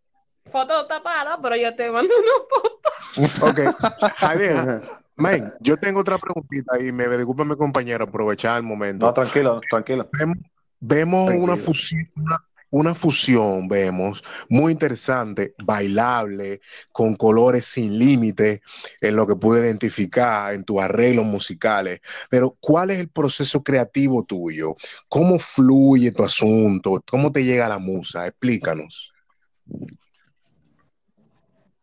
foto 0.51 0.87
tapada, 0.87 1.39
pero 1.41 1.57
yo 1.57 1.75
te 1.77 1.91
mando 1.91 2.13
una 2.15 2.47
foto. 2.49 2.81
Ok. 3.47 4.11
Javier, 4.17 4.81
man, 5.17 5.55
yo 5.61 5.77
tengo 5.77 6.01
otra 6.01 6.19
preguntita 6.19 6.79
y 6.81 6.93
me 6.93 7.09
disculpa 7.09 7.45
mi 7.45 7.57
compañero, 7.57 8.05
aprovechar 8.05 8.57
el 8.59 8.63
momento. 8.63 9.07
No, 9.07 9.13
tranquilo, 9.15 9.61
tranquilo. 9.69 10.09
Vemos, 10.13 10.37
vemos 10.79 11.27
Tranquilo. 11.27 11.45
una 11.53 11.57
fusión, 11.57 12.07
una, 12.17 12.39
una 12.71 12.95
fusión, 12.95 13.69
vemos, 13.69 14.23
muy 14.49 14.73
interesante, 14.73 15.55
bailable, 15.63 16.61
con 16.93 17.17
colores 17.17 17.65
sin 17.65 17.99
límite, 17.99 18.63
en 19.01 19.17
lo 19.17 19.27
que 19.27 19.37
pude 19.37 19.61
identificar 19.61 20.55
en 20.55 20.65
tus 20.65 20.81
arreglos 20.81 21.25
musicales. 21.25 22.01
Pero, 22.29 22.57
¿cuál 22.61 22.91
es 22.91 23.01
el 23.01 23.09
proceso 23.09 23.63
creativo 23.63 24.25
tuyo? 24.25 24.77
¿Cómo 25.09 25.39
fluye 25.39 26.13
tu 26.13 26.25
asunto? 26.25 27.03
¿Cómo 27.11 27.33
te 27.33 27.45
llega 27.45 27.69
la 27.69 27.79
musa? 27.79 28.27
Explícanos. 28.27 29.13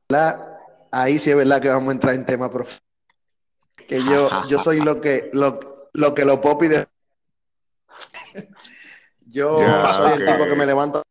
La- 0.10 0.42
ahí 0.92 1.20
sí 1.20 1.30
es 1.30 1.36
verdad 1.36 1.62
que 1.62 1.68
vamos 1.70 1.90
a 1.90 1.92
entrar 1.92 2.16
en 2.16 2.26
tema 2.26 2.50
profundo. 2.50 2.82
Que 3.88 4.04
yo, 4.04 4.30
yo 4.48 4.60
soy 4.60 4.82
lo 4.82 5.00
que 5.00 5.30
lo, 5.34 5.90
lo 5.94 6.14
que 6.14 6.26
los 6.26 6.40
popis 6.40 6.70
de 6.70 6.86
yo 9.38 9.88
soy 9.90 10.14
el 10.14 10.26
tipo 10.26 10.46
que 10.48 10.56
me 10.56 10.66
levanto 10.66 11.04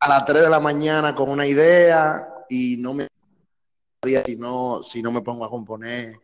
a 0.00 0.08
las 0.08 0.24
3 0.24 0.42
de 0.42 0.50
la 0.50 0.60
mañana 0.60 1.14
con 1.14 1.28
una 1.30 1.46
idea 1.46 2.28
y 2.48 2.76
no 2.78 2.94
me 2.94 3.08
si 4.24 4.36
no, 4.36 4.82
si 4.82 5.02
no 5.02 5.10
me 5.10 5.20
pongo 5.20 5.44
a 5.44 5.50
componer 5.50 6.14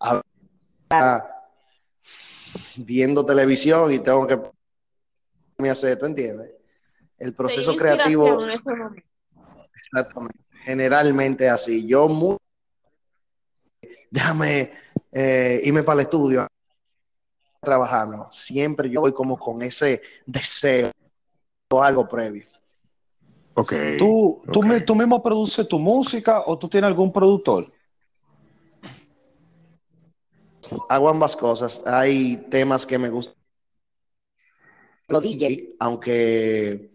a- 0.00 0.20
a- 0.90 1.26
viendo 2.76 3.24
televisión 3.24 3.90
y 3.92 4.00
tengo 4.00 4.26
que 4.26 4.38
me 5.58 5.70
hacer, 5.70 5.98
¿tú 5.98 6.06
entiendes? 6.06 6.50
El 7.18 7.34
proceso 7.34 7.74
creativo. 7.76 8.38
Exactamente. 9.74 10.38
Generalmente 10.64 11.48
así. 11.48 11.86
Yo 11.86 12.08
muy... 12.08 12.36
Déjame 14.10 14.72
eh, 15.12 15.60
irme 15.64 15.82
para 15.82 16.00
el 16.00 16.06
estudio 16.06 16.42
a 16.42 16.48
trabajar, 17.66 18.08
¿no? 18.08 18.28
Siempre 18.30 18.90
yo 18.90 19.00
voy 19.00 19.12
como 19.12 19.38
con 19.38 19.62
ese 19.62 20.02
deseo 20.26 20.90
o 21.70 21.82
algo 21.82 22.08
previo. 22.08 22.44
Ok. 23.54 23.72
¿Tú, 23.98 24.42
tú, 24.52 24.58
ok. 24.60 24.64
mi- 24.66 24.80
¿Tú 24.84 24.94
mismo 24.96 25.22
produces 25.22 25.66
tu 25.68 25.78
música 25.78 26.42
o 26.46 26.58
tú 26.58 26.68
tienes 26.68 26.88
algún 26.88 27.12
productor? 27.12 27.72
Hago 30.88 31.08
ambas 31.08 31.36
cosas. 31.36 31.86
Hay 31.86 32.36
temas 32.50 32.84
que 32.84 32.98
me 32.98 33.08
gustan. 33.08 33.34
Los 35.08 35.22
DJ, 35.22 35.74
aunque 35.78 36.90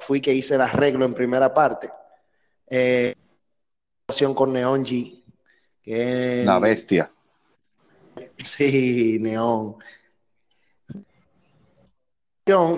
fui 0.00 0.20
que 0.20 0.34
hice 0.34 0.54
el 0.56 0.60
arreglo 0.62 1.04
en 1.04 1.14
primera 1.14 1.52
parte. 1.52 1.88
Eh, 2.68 3.14
con 4.34 4.52
Neon 4.52 4.84
G, 4.84 5.22
que 5.82 6.42
La 6.44 6.58
bestia. 6.58 7.12
Sí, 8.44 9.18
Neón. 9.20 9.76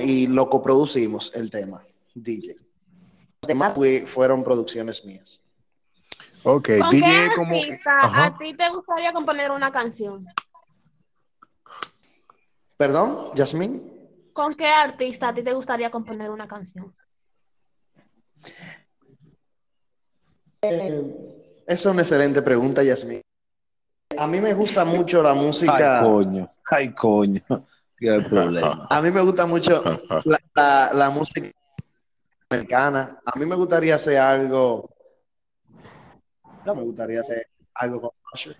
Y 0.00 0.26
lo 0.28 0.48
coproducimos 0.48 1.34
el 1.34 1.50
tema, 1.50 1.84
DJ. 2.14 2.54
Los 3.42 3.48
demás 3.48 3.74
fue- 3.74 4.06
fueron 4.06 4.42
producciones 4.42 5.04
mías. 5.04 5.40
Ok, 6.44 6.68
¿Con 6.80 6.90
qué 6.90 7.28
como... 7.34 7.54
artista 7.56 8.24
a 8.24 8.34
ti 8.38 8.56
te 8.56 8.68
gustaría 8.70 9.12
componer 9.12 9.50
una 9.50 9.70
canción? 9.70 10.26
¿Perdón, 12.78 13.30
Yasmín? 13.34 13.82
¿Con 14.32 14.54
qué 14.54 14.66
artista 14.66 15.28
a 15.28 15.34
ti 15.34 15.42
te 15.42 15.52
gustaría 15.52 15.90
componer 15.90 16.30
una 16.30 16.48
canción? 16.48 16.94
Eh, 20.62 21.64
es 21.66 21.84
una 21.86 22.02
excelente 22.02 22.40
pregunta, 22.42 22.82
Yasmín. 22.82 23.20
A 24.18 24.26
mí 24.26 24.40
me 24.40 24.52
gusta 24.52 24.84
mucho 24.84 25.22
la 25.22 25.32
música. 25.34 25.98
Ay, 26.00 26.04
coño. 26.04 26.50
Ay, 26.70 26.92
coño. 26.94 27.42
Qué 27.96 28.20
problema. 28.28 28.86
A 28.90 29.00
mí 29.02 29.10
me 29.10 29.20
gusta 29.20 29.46
mucho 29.46 29.82
la, 30.24 30.38
la- 30.54 30.90
la 30.92 31.10
música 31.10 31.50
americana. 32.50 33.20
A 33.24 33.38
mí 33.38 33.46
me 33.46 33.54
gustaría 33.54 33.94
hacer 33.94 34.18
algo. 34.18 34.90
No 36.64 36.74
me 36.74 36.82
gustaría 36.82 37.20
hacer 37.20 37.46
algo 37.74 38.00
con 38.00 38.10
Usher. 38.32 38.56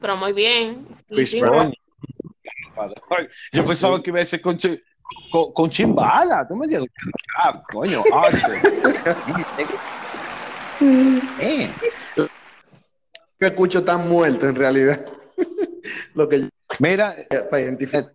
Pero 0.00 0.16
muy 0.16 0.32
bien. 0.32 0.86
Chris 1.08 1.30
Sí, 1.30 1.40
Brown. 1.40 1.72
Yo 3.52 3.62
Sí. 3.62 3.68
pensaba 3.68 4.02
que 4.02 4.10
iba 4.10 4.20
a 4.20 4.24
ser 4.24 4.40
con, 4.40 4.56
chi- 4.58 4.80
con, 5.30 5.52
con 5.52 5.70
chimbala. 5.70 6.46
Tú 6.46 6.56
me 6.56 6.66
dices, 6.66 6.84
ah, 7.38 7.62
coño, 7.72 8.02
Usher. 8.02 8.56
Eh, 11.38 11.76
Que 13.38 13.46
escucho 13.46 13.84
tan 13.84 14.08
muerto 14.08 14.48
en 14.48 14.54
realidad. 14.54 14.98
Lo 16.14 16.28
que 16.28 16.48
Mira, 16.78 17.14
para 17.50 17.62
identificar. 17.62 18.12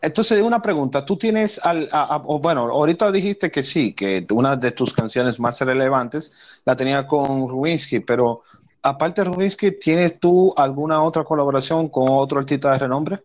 entonces 0.00 0.40
una 0.42 0.60
pregunta, 0.60 1.04
tú 1.04 1.16
tienes, 1.16 1.58
al, 1.64 1.88
a- 1.92 2.18
bueno, 2.18 2.62
ahorita 2.70 3.10
dijiste 3.10 3.50
que 3.50 3.62
sí, 3.62 3.94
que 3.94 4.26
una 4.32 4.56
de 4.56 4.72
tus 4.72 4.92
canciones 4.92 5.40
más 5.40 5.60
relevantes 5.60 6.32
la 6.64 6.76
tenía 6.76 7.06
con 7.06 7.48
Rubinsky, 7.48 8.00
pero 8.00 8.42
aparte 8.82 9.22
de 9.22 9.30
Rubinsky, 9.30 9.72
¿tienes 9.78 10.18
tú 10.20 10.52
alguna 10.56 11.02
otra 11.02 11.24
colaboración 11.24 11.88
con 11.88 12.04
otro 12.08 12.38
artista 12.38 12.72
de 12.72 12.78
renombre? 12.78 13.18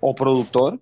¿O 0.00 0.14
productor? 0.14 0.80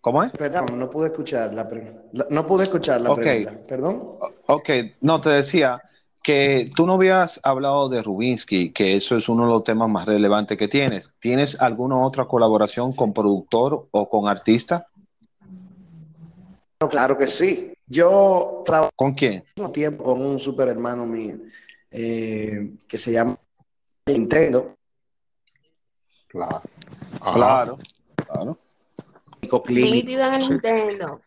¿Cómo 0.00 0.22
es? 0.22 0.32
Perdón, 0.32 0.78
no 0.78 0.88
pude 0.88 1.08
escuchar 1.08 1.52
la, 1.52 1.68
pre- 1.68 1.94
la- 2.12 2.26
no 2.30 2.46
pude 2.46 2.64
escuchar 2.64 3.00
la 3.00 3.10
Ok. 3.10 3.18
pregunta. 3.20 3.52
Perdón. 3.68 4.02
Ok, 4.46 4.70
no, 5.02 5.20
te 5.20 5.28
decía 5.30 5.82
que 6.22 6.70
tú 6.74 6.86
no 6.86 6.94
habías 6.94 7.40
hablado 7.42 7.88
de 7.88 8.02
Rubinsky, 8.02 8.72
que 8.72 8.96
eso 8.96 9.16
es 9.16 9.28
uno 9.28 9.44
de 9.46 9.52
los 9.52 9.64
temas 9.64 9.88
más 9.88 10.06
relevantes 10.06 10.56
que 10.58 10.68
tienes. 10.68 11.14
¿Tienes 11.20 11.60
alguna 11.60 11.98
otra 11.98 12.26
colaboración 12.26 12.92
con 12.92 13.12
productor 13.12 13.88
o 13.90 14.08
con 14.08 14.28
artista? 14.28 14.86
Claro 16.90 17.16
que 17.16 17.26
sí. 17.26 17.72
Yo 17.86 18.62
trabajo 18.64 18.90
¿Con 18.96 19.12
quién? 19.12 19.44
al 19.44 19.44
mismo 19.56 19.72
tiempo 19.72 20.04
con 20.04 20.22
un 20.24 20.38
super 20.38 20.68
hermano 20.68 21.04
mío 21.06 21.36
eh, 21.90 22.74
que 22.88 22.96
se 22.98 23.12
llama 23.12 23.36
Nintendo. 24.06 24.76
Claro. 26.28 26.60
Ajá. 27.20 27.32
Claro, 27.34 27.78
claro. 28.26 28.58
Nico 29.42 29.62
Clinic. 29.62 29.92
Nítido 29.92 30.22
en 30.24 30.34
el 30.34 30.48
Nintendo. 30.48 31.20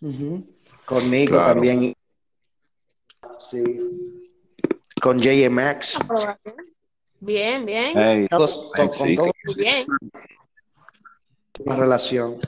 Ujú. 0.00 0.46
Con 0.84 1.10
Nico 1.10 1.32
Claro. 1.34 1.46
también. 1.54 1.94
Sí. 3.40 3.62
Con 5.00 5.18
JMX. 5.18 5.98
Bien, 7.20 7.64
bien. 7.64 7.96
Ey, 7.98 8.28
Todos- 8.28 8.70
to- 8.72 8.88
con 8.90 9.06
sí, 9.08 9.16
bien. 9.56 9.86
una 11.64 11.76
relación. 11.76 12.38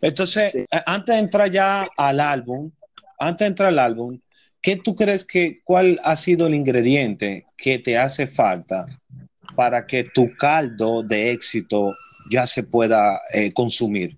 Entonces, 0.00 0.52
Sí. 0.52 0.64
antes 0.86 1.14
de 1.14 1.20
entrar 1.20 1.50
ya 1.50 1.88
al 1.96 2.20
álbum, 2.20 2.70
antes 3.18 3.40
de 3.44 3.46
entrar 3.48 3.68
al 3.68 3.78
álbum, 3.80 4.18
¿qué 4.62 4.76
tú 4.76 4.94
crees 4.94 5.24
que, 5.24 5.60
cuál 5.64 5.98
ha 6.04 6.16
sido 6.16 6.46
el 6.46 6.54
ingrediente 6.54 7.44
que 7.56 7.78
te 7.78 7.98
hace 7.98 8.26
falta 8.26 8.86
para 9.54 9.86
que 9.86 10.04
tu 10.04 10.34
caldo 10.36 11.02
de 11.02 11.32
éxito 11.32 11.94
ya 12.30 12.46
se 12.46 12.62
pueda 12.64 13.20
eh, 13.32 13.52
consumir? 13.52 14.16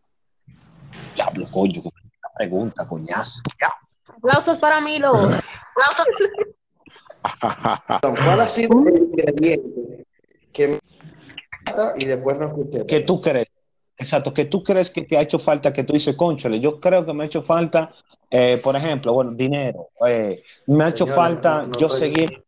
Diablo, 1.15 1.47
coño, 1.51 1.83
qué 1.83 1.91
pregunta, 2.37 2.87
coñazo. 2.87 3.43
Ya. 3.61 3.73
Aplausos 4.17 4.59
para 4.59 4.81
Milo. 4.81 5.13
Aplausos. 5.15 6.07
¿Cuál 8.01 8.41
ha 8.41 8.49
sido 8.49 8.83
el 8.87 9.03
ingrediente 9.03 10.05
que 10.53 10.69
me 10.69 10.79
y 11.97 12.05
después 12.05 12.39
no 12.39 12.47
escuché? 12.47 12.87
¿Qué 12.87 13.01
tú 13.01 13.21
crees? 13.21 13.47
Exacto, 13.97 14.33
que 14.33 14.47
tú 14.47 14.63
crees 14.63 14.91
que 14.91 15.03
te 15.03 15.19
ha 15.19 15.21
hecho 15.21 15.39
falta, 15.39 15.73
que 15.75 15.85
tú 15.85 15.93
dices, 15.93 16.17
conchole, 16.17 16.59
yo 16.59 16.81
creo 16.81 17.05
que 17.05 17.13
me 17.13 17.25
ha 17.25 17.27
hecho 17.27 17.43
falta, 17.43 17.91
eh, 18.31 18.59
por 18.63 18.75
ejemplo, 18.75 19.13
bueno, 19.13 19.33
dinero, 19.33 19.91
eh, 20.07 20.43
me 20.69 20.85
ha 20.85 20.89
hecho 20.89 21.07
falta 21.07 21.59
no- 21.63 21.67
no 21.67 21.79
yo 21.79 21.87
estoy- 21.89 21.99
seguir 22.01 22.45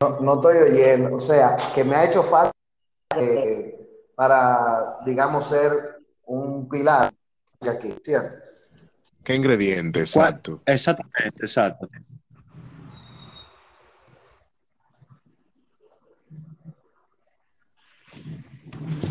No, 0.00 0.20
no 0.20 0.34
estoy 0.34 0.56
oyendo. 0.58 1.16
O 1.16 1.20
sea, 1.20 1.56
que 1.74 1.84
me 1.84 1.96
ha 1.96 2.04
hecho 2.04 2.22
falta 2.22 2.52
eh, 3.16 3.74
para, 4.14 4.98
digamos, 5.04 5.46
ser 5.46 5.98
un 6.26 6.68
pilar 6.68 7.12
de 7.60 7.70
aquí, 7.70 7.94
¿cierto? 8.04 8.38
¿Qué 9.24 9.34
ingrediente? 9.34 10.00
Exacto. 10.00 10.62
Exactamente, 10.64 11.44
exacto. 11.44 11.88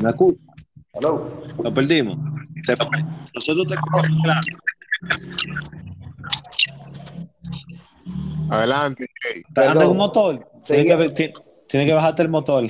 ¿Me 0.02 0.10
escuchas? 0.10 0.42
Hello. 0.94 1.44
Lo 1.64 1.74
perdimos. 1.74 2.18
Nosotros 3.34 3.68
te 3.68 3.76
claro. 4.24 4.42
Adelante, 8.50 9.06
Perdón. 9.54 9.92
un 9.92 9.98
motor. 9.98 10.48
Tienes 10.66 10.86
que, 10.86 10.96
ver- 10.96 11.14
ti- 11.14 11.34
tienes 11.68 11.88
que 11.88 11.94
bajarte 11.94 12.22
el 12.24 12.30
motor. 12.30 12.64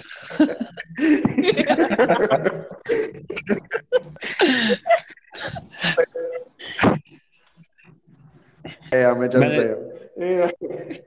Eh, 8.92 9.06
me 9.18 9.28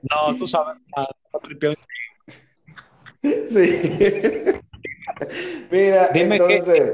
No, 0.09 0.37
tú 0.37 0.47
sabes. 0.47 0.77
ah, 0.95 1.07
Sí. 3.23 3.69
Mira, 5.71 6.09
Dime 6.13 6.39
que- 6.39 6.55
entonces, 6.55 6.93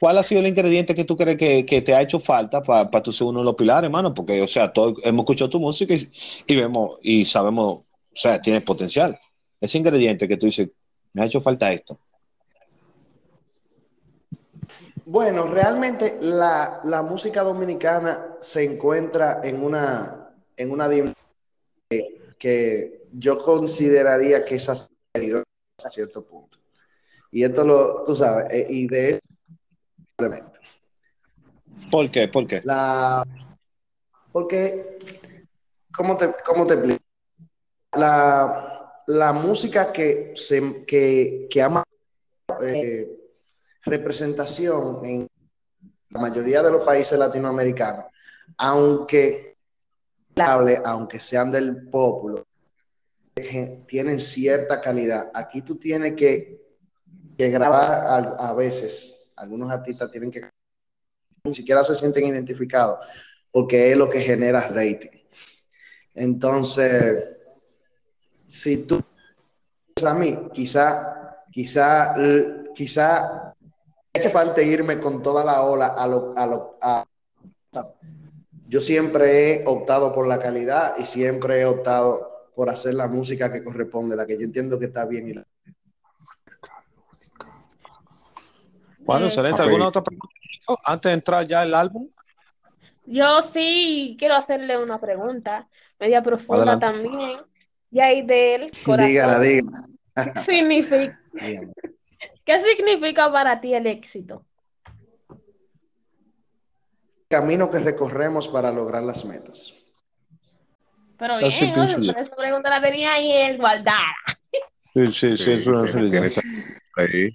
¿Cuál 0.00 0.18
ha 0.18 0.22
sido 0.22 0.40
el 0.40 0.46
ingrediente 0.48 0.94
que 0.94 1.04
tú 1.04 1.16
crees 1.16 1.36
que, 1.36 1.66
que 1.66 1.82
te 1.82 1.94
ha 1.94 2.00
hecho 2.00 2.18
falta 2.18 2.62
para 2.62 3.02
tu 3.02 3.12
ser 3.12 3.26
uno 3.26 3.40
de 3.40 3.44
los 3.44 3.54
pilares, 3.54 3.84
hermano? 3.84 4.14
Porque, 4.14 4.40
o 4.40 4.48
sea, 4.48 4.72
todos 4.72 4.94
hemos 5.04 5.24
escuchado 5.24 5.50
tu 5.50 5.60
música 5.60 5.94
y, 5.94 6.10
y 6.46 6.56
vemos 6.56 6.98
y 7.02 7.24
sabemos, 7.26 7.66
o 7.68 7.84
sea, 8.14 8.40
tienes 8.40 8.62
potencial. 8.62 9.20
Ese 9.60 9.76
ingrediente 9.76 10.26
que 10.26 10.38
tú 10.38 10.46
dices, 10.46 10.70
me 11.12 11.22
ha 11.22 11.26
hecho 11.26 11.42
falta 11.42 11.70
esto. 11.70 12.00
bueno, 15.10 15.48
realmente 15.48 16.18
la, 16.22 16.80
la 16.84 17.02
música 17.02 17.42
dominicana 17.42 18.36
se 18.38 18.62
encuentra 18.62 19.40
en 19.42 19.60
una, 19.60 20.30
en 20.56 20.70
una 20.70 20.88
que, 22.38 23.08
yo 23.12 23.36
consideraría 23.38 24.44
que 24.44 24.54
es 24.54 24.68
a 24.68 24.76
cierto 25.90 26.24
punto. 26.24 26.58
Y 27.32 27.42
esto 27.42 27.64
lo, 27.64 28.04
tú 28.04 28.14
sabes, 28.14 28.46
eh, 28.52 28.66
y 28.68 28.86
de 28.86 29.18
simplemente. 30.20 30.60
¿Por 31.90 32.10
qué? 32.10 32.28
¿Por 32.28 32.46
qué? 32.46 32.62
La, 32.64 33.24
porque, 34.32 34.98
¿cómo 35.92 36.16
te, 36.16 36.32
cómo 36.44 36.66
te 36.66 36.74
explico? 36.74 37.04
La, 37.92 39.02
la 39.06 39.32
música 39.32 39.92
que, 39.92 40.32
se, 40.36 40.84
que, 40.86 41.48
que 41.50 41.62
ama 41.62 41.82
eh, 42.62 43.08
representación 43.82 45.04
en 45.04 45.28
la 46.10 46.20
mayoría 46.20 46.62
de 46.62 46.70
los 46.70 46.84
países 46.84 47.18
latinoamericanos, 47.18 48.04
aunque, 48.58 49.56
hable, 50.36 50.80
aunque 50.84 51.18
sean 51.18 51.50
del 51.50 51.88
pueblo, 51.88 52.46
tienen 53.86 54.20
cierta 54.20 54.80
calidad. 54.80 55.30
Aquí 55.34 55.62
tú 55.62 55.76
tienes 55.76 56.14
que, 56.14 56.60
que 57.36 57.48
grabar 57.48 57.92
a, 58.06 58.50
a 58.50 58.54
veces, 58.54 59.19
algunos 59.40 59.70
artistas 59.70 60.10
tienen 60.10 60.30
que 60.30 60.42
ni 61.44 61.54
siquiera 61.54 61.82
se 61.82 61.94
sienten 61.94 62.24
identificados 62.24 62.98
porque 63.50 63.90
es 63.90 63.96
lo 63.96 64.08
que 64.08 64.20
genera 64.20 64.68
rating. 64.68 65.08
Entonces, 66.14 67.36
si 68.46 68.86
tú 68.86 69.00
a 70.04 70.14
mí, 70.14 70.48
quizá, 70.52 71.44
quizá, 71.50 72.14
quizá 72.74 73.54
hace 74.14 74.30
falta 74.30 74.62
irme 74.62 74.98
con 74.98 75.22
toda 75.22 75.44
la 75.44 75.62
ola 75.62 75.88
a 75.88 76.06
lo, 76.06 76.34
a 76.36 76.46
lo, 76.46 76.78
a- 76.80 77.04
yo 78.68 78.80
siempre 78.80 79.54
he 79.54 79.64
optado 79.66 80.12
por 80.12 80.26
la 80.28 80.38
calidad 80.38 80.94
y 80.98 81.04
siempre 81.04 81.60
he 81.60 81.64
optado 81.64 82.48
por 82.54 82.70
hacer 82.70 82.94
la 82.94 83.08
música 83.08 83.52
que 83.52 83.64
corresponde, 83.64 84.16
la 84.16 84.26
que 84.26 84.38
yo 84.38 84.44
entiendo 84.44 84.78
que 84.78 84.86
está 84.86 85.04
bien 85.06 85.28
y 85.28 85.34
la- 85.34 85.46
Bueno, 89.10 89.24
Eh, 89.24 89.28
excelente. 89.28 89.62
¿Alguna 89.62 89.88
otra 89.88 90.02
pregunta? 90.04 90.34
Oh, 90.68 90.76
Antes 90.84 91.10
de 91.10 91.14
entrar 91.14 91.44
ya 91.44 91.62
al 91.62 91.74
álbum. 91.74 92.08
Yo 93.06 93.42
sí 93.42 94.14
quiero 94.16 94.36
hacerle 94.36 94.78
una 94.78 95.00
pregunta, 95.00 95.68
media 95.98 96.22
profunda 96.22 96.74
Adelante. 96.74 96.86
también. 96.86 97.40
Y 97.90 97.98
ahí 97.98 98.22
del 98.22 98.70
corazón. 98.84 99.08
Dígala, 99.08 99.40
dígala. 99.40 99.88
Significa, 100.44 101.20
dígala. 101.32 101.72
¿Qué 102.44 102.60
significa 102.60 103.32
para 103.32 103.60
ti 103.60 103.74
el 103.74 103.88
éxito? 103.88 104.46
Camino 107.28 107.68
que 107.68 107.80
recorremos 107.80 108.46
para 108.46 108.70
lograr 108.70 109.02
las 109.02 109.24
metas. 109.24 109.74
Pero 111.18 111.38
bien, 111.38 111.74
yo. 111.74 112.12
pero 112.12 112.20
esa 112.20 112.36
pregunta 112.36 112.70
la 112.70 112.80
tenía 112.80 113.14
ahí 113.14 113.32
en 113.32 113.58
guardada. 113.58 114.14
Sí, 114.94 115.06
sí, 115.12 115.32
sí. 115.32 115.62
Sí, 115.64 116.18
ahí. 116.96 117.30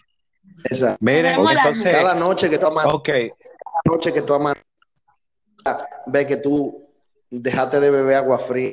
Esa. 0.70 0.98
Miren, 1.00 1.40
entonces, 1.40 1.94
Cada 1.94 2.16
noche 2.16 2.50
que 2.50 2.58
tú 2.58 2.66
amas, 2.68 2.86
ok, 2.88 3.06
cada 3.06 3.82
noche 3.96 4.12
que 4.14 4.22
tú 4.22 4.34
amas, 4.34 4.56
ve 6.08 6.26
que 6.28 6.38
tú 6.38 6.88
dejaste 7.30 7.80
de 7.80 7.92
beber 7.92 8.16
agua 8.16 8.40
fría, 8.40 8.72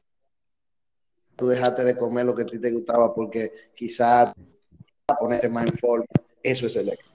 tú 1.36 1.48
dejaste 1.48 1.84
de 1.84 1.96
comer 1.96 2.26
lo 2.26 2.34
que 2.34 2.42
a 2.42 2.46
ti 2.46 2.58
te 2.58 2.70
gustaba 2.70 3.14
porque 3.14 3.52
quizás 3.74 4.32
ponerte 5.18 5.48
más 5.48 5.66
en 5.66 5.74
forma. 5.74 6.06
Eso 6.42 6.66
es 6.66 6.76
el 6.76 6.88
éxito. 6.88 7.10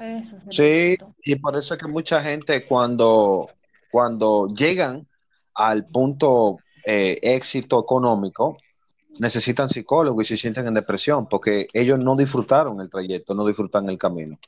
Eso 0.00 0.36
es 0.36 0.46
el 0.46 0.52
Sí, 0.52 0.62
éxito. 0.92 1.14
y 1.24 1.36
por 1.36 1.56
eso 1.56 1.74
es 1.74 1.80
que 1.80 1.88
mucha 1.88 2.20
gente 2.22 2.66
cuando, 2.66 3.48
cuando 3.90 4.48
llegan 4.48 5.06
al 5.54 5.86
punto 5.86 6.58
eh, 6.84 7.18
éxito 7.22 7.80
económico, 7.80 8.56
necesitan 9.18 9.68
psicólogos 9.68 10.24
y 10.24 10.28
se 10.28 10.36
sienten 10.40 10.66
en 10.66 10.74
depresión 10.74 11.28
porque 11.28 11.66
ellos 11.72 11.98
no 11.98 12.16
disfrutaron 12.16 12.80
el 12.80 12.88
trayecto, 12.90 13.34
no 13.34 13.46
disfrutan 13.46 13.88
el 13.88 13.98
camino. 13.98 14.38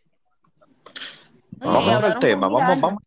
Vamos 1.59 1.89
a 1.89 1.93
entrar 1.93 2.13
al 2.13 2.19
tema, 2.19 2.49
vamos, 2.49 2.81
vamos. 2.81 3.03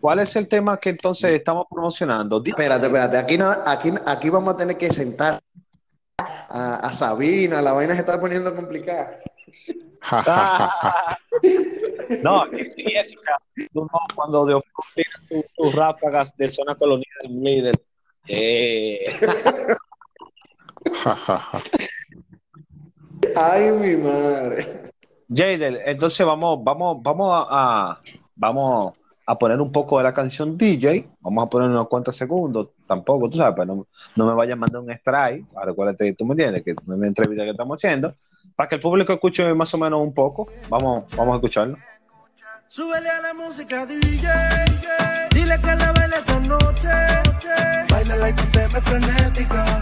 ¿Cuál 0.00 0.18
es 0.20 0.36
el 0.36 0.48
tema 0.48 0.76
que 0.76 0.90
entonces 0.90 1.32
estamos 1.32 1.64
promocionando? 1.70 2.38
Di- 2.40 2.50
Espérate, 2.50 2.86
espérate. 2.86 3.16
Aquí, 3.18 3.38
no, 3.38 3.50
aquí, 3.50 3.90
aquí 4.04 4.30
vamos 4.30 4.54
a 4.54 4.56
tener 4.56 4.76
que 4.76 4.90
sentar 4.92 5.38
a, 6.18 6.76
a 6.76 6.92
Sabina. 6.92 7.62
La 7.62 7.72
vaina 7.72 7.94
se 7.94 8.00
está 8.00 8.20
poniendo 8.20 8.54
complicada. 8.54 9.18
Ah, 10.02 11.16
no, 12.22 12.44
Jessica, 12.76 13.38
tú 13.72 13.80
no, 13.84 13.98
cuando 14.14 14.44
de 14.46 14.60
tiras 14.94 15.22
tus 15.28 15.44
tus 15.56 15.74
ráfagas 15.74 16.36
de 16.36 16.50
zona 16.50 16.74
colonial, 16.74 17.04
líder. 17.28 17.74
Eh, 18.28 19.04
Ay, 23.36 23.70
mi 23.72 23.96
madre. 24.02 24.66
Jadel, 25.28 25.80
entonces 25.84 26.24
vamos, 26.26 26.62
vamos, 26.62 27.02
vamos 27.02 27.30
a, 27.32 27.46
a- 27.90 28.00
vamos 28.36 28.96
a 29.28 29.36
poner 29.38 29.60
un 29.60 29.72
poco 29.72 29.98
de 29.98 30.04
la 30.04 30.14
canción 30.14 30.56
DJ, 30.56 31.08
vamos 31.20 31.44
a 31.44 31.50
poner 31.50 31.68
unos 31.68 31.88
cuantos 31.88 32.14
segundos, 32.16 32.68
tampoco, 32.86 33.28
tú 33.28 33.36
sabes, 33.38 33.54
pero 33.56 33.74
no, 33.74 33.86
no 34.14 34.26
me 34.26 34.34
vayan 34.34 34.58
a 34.58 34.60
mandar 34.60 34.80
un 34.82 34.90
strike, 34.92 35.44
recuérdate, 35.64 36.12
tú 36.14 36.24
me 36.24 36.34
entiendes, 36.34 36.62
que 36.62 36.70
es 36.70 36.76
una 36.86 37.06
entrevista 37.08 37.42
que 37.42 37.50
estamos 37.50 37.76
haciendo, 37.76 38.14
para 38.54 38.68
que 38.68 38.76
el 38.76 38.80
público 38.80 39.12
escuche 39.12 39.52
más 39.54 39.74
o 39.74 39.78
menos 39.78 40.00
un 40.00 40.14
poco, 40.14 40.46
vamos, 40.68 41.04
vamos 41.16 41.32
a 41.32 41.36
escucharlo. 41.36 41.76
Súbele 42.68 43.10
a 43.10 43.20
la 43.20 43.34
música 43.34 43.84
DJ, 43.84 44.28
dile 45.34 45.60
que 45.60 45.66
la 45.66 45.92
baile 45.92 46.16
esta 46.18 46.40
noche. 46.40 46.88
Baila 47.90 48.28
y 48.28 48.32
ponte 48.32 48.60
frenética, 48.80 49.80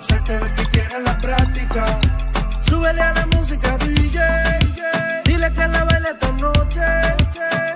sé 0.00 0.14
que 0.24 0.38
que 0.56 0.70
quieres 0.70 1.02
la 1.04 1.18
práctica. 1.18 1.98
Súbele 2.62 3.00
a 3.00 3.12
la 3.14 3.26
música 3.26 3.76
DJ, 3.78 4.18
dile 5.24 5.52
que 5.52 5.68
la 5.68 5.84
baile 5.84 6.08
esta 6.10 6.32
noche. 6.32 6.80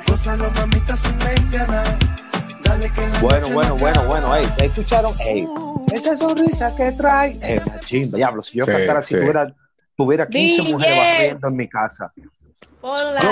Gózalo 0.07 0.51
mamita 0.53 0.97
sin 0.97 1.19
lempiana, 1.19 1.83
dale 2.65 2.91
que 2.91 3.09
la 3.09 3.19
Bueno, 3.21 3.41
noche 3.41 3.53
bueno, 3.55 3.69
no 3.71 3.77
bueno, 3.77 4.05
bueno, 4.07 4.37
ey, 4.37 4.47
¿te 4.57 4.67
escucharon? 4.67 5.13
Ey, 5.27 5.47
esa 5.93 6.17
sonrisa 6.17 6.75
que 6.77 6.93
trae, 6.93 7.39
eh, 7.43 7.61
la 7.65 7.81
chimba, 7.81 8.17
diablo, 8.19 8.43
si 8.43 8.59
yo 8.59 8.65
Sí, 8.67 8.71
cantara 8.73 8.99
así, 9.01 9.15
sí. 9.15 9.21
tuviera, 9.21 9.55
tuviera 9.97 10.27
15 10.27 10.63
DJ. 10.63 10.73
mujeres 10.73 10.97
barriendo 10.99 11.49
en 11.49 11.57
mi 11.57 11.69
casa. 11.69 12.13
Hola. 12.83 13.21
Yo. 13.21 13.31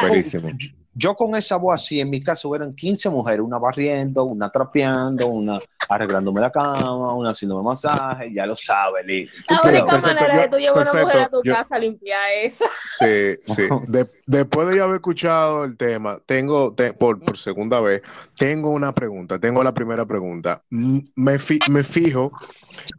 Yo 0.94 1.14
con 1.14 1.34
esa 1.36 1.56
voz 1.56 1.74
así, 1.76 2.00
en 2.00 2.10
mi 2.10 2.20
casa 2.20 2.48
hubieran 2.48 2.74
15 2.74 3.08
mujeres, 3.10 3.40
una 3.40 3.58
barriendo, 3.58 4.24
una 4.24 4.50
trapeando, 4.50 5.26
una 5.28 5.58
arreglándome 5.88 6.40
la 6.40 6.50
cama, 6.50 7.14
una 7.14 7.30
haciéndome 7.30 7.62
masaje, 7.64 8.32
ya 8.32 8.46
lo 8.46 8.54
sabes, 8.56 9.04
Lee. 9.06 9.28
¿Tú 9.48 9.54
La 9.54 9.60
única 9.62 9.86
perfecto, 9.86 10.06
manera 10.14 10.36
de 10.36 10.42
yo- 10.44 10.50
tú 10.50 10.56
llevar 10.56 10.82
una 10.82 10.84
perfecto, 10.92 11.06
mujer 11.06 11.20
a 11.22 11.28
tu 11.28 11.42
yo- 11.44 11.52
casa 11.54 11.76
a 11.76 11.78
limpiar 11.78 12.30
esa. 12.42 12.64
Sí, 12.84 13.36
sí. 13.40 13.62
De- 13.88 14.10
después 14.26 14.68
de 14.68 14.76
yo 14.76 14.84
haber 14.84 14.96
escuchado 14.96 15.64
el 15.64 15.76
tema, 15.76 16.20
tengo, 16.26 16.72
te- 16.74 16.92
por, 16.92 17.18
por 17.20 17.36
segunda 17.38 17.80
vez, 17.80 18.02
tengo 18.36 18.70
una 18.70 18.92
pregunta. 18.94 19.38
Tengo 19.38 19.62
la 19.62 19.72
primera 19.74 20.06
pregunta. 20.06 20.62
M- 20.70 21.04
Me, 21.16 21.38
fi- 21.38 21.60
me 21.68 21.82
fijo, 21.84 22.32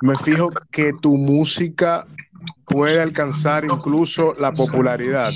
me 0.01 0.17
fijo 0.17 0.49
que 0.71 0.91
tu 1.01 1.17
música 1.17 2.05
puede 2.65 3.01
alcanzar 3.01 3.65
incluso 3.65 4.33
la 4.35 4.51
popularidad. 4.53 5.31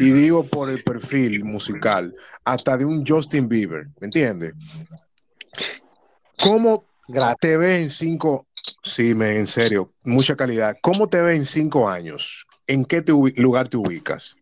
Y 0.00 0.12
digo 0.12 0.44
por 0.44 0.70
el 0.70 0.84
perfil 0.84 1.44
musical, 1.44 2.14
hasta 2.44 2.76
de 2.76 2.84
un 2.84 3.04
Justin 3.06 3.48
Bieber, 3.48 3.88
¿me 4.00 4.06
entiendes? 4.06 4.54
¿Cómo 6.42 6.84
te 7.40 7.56
ves 7.56 7.82
en 7.82 7.90
cinco? 7.90 8.46
Sí, 8.82 9.14
me, 9.14 9.38
en 9.38 9.46
serio, 9.46 9.92
mucha 10.04 10.36
calidad. 10.36 10.76
¿Cómo 10.82 11.08
te 11.08 11.20
ves 11.20 11.36
en 11.36 11.46
cinco 11.46 11.88
años? 11.88 12.46
¿En 12.66 12.84
qué 12.84 13.02
te 13.02 13.12
lugar 13.12 13.68
te 13.68 13.76
ubicas? 13.76 14.36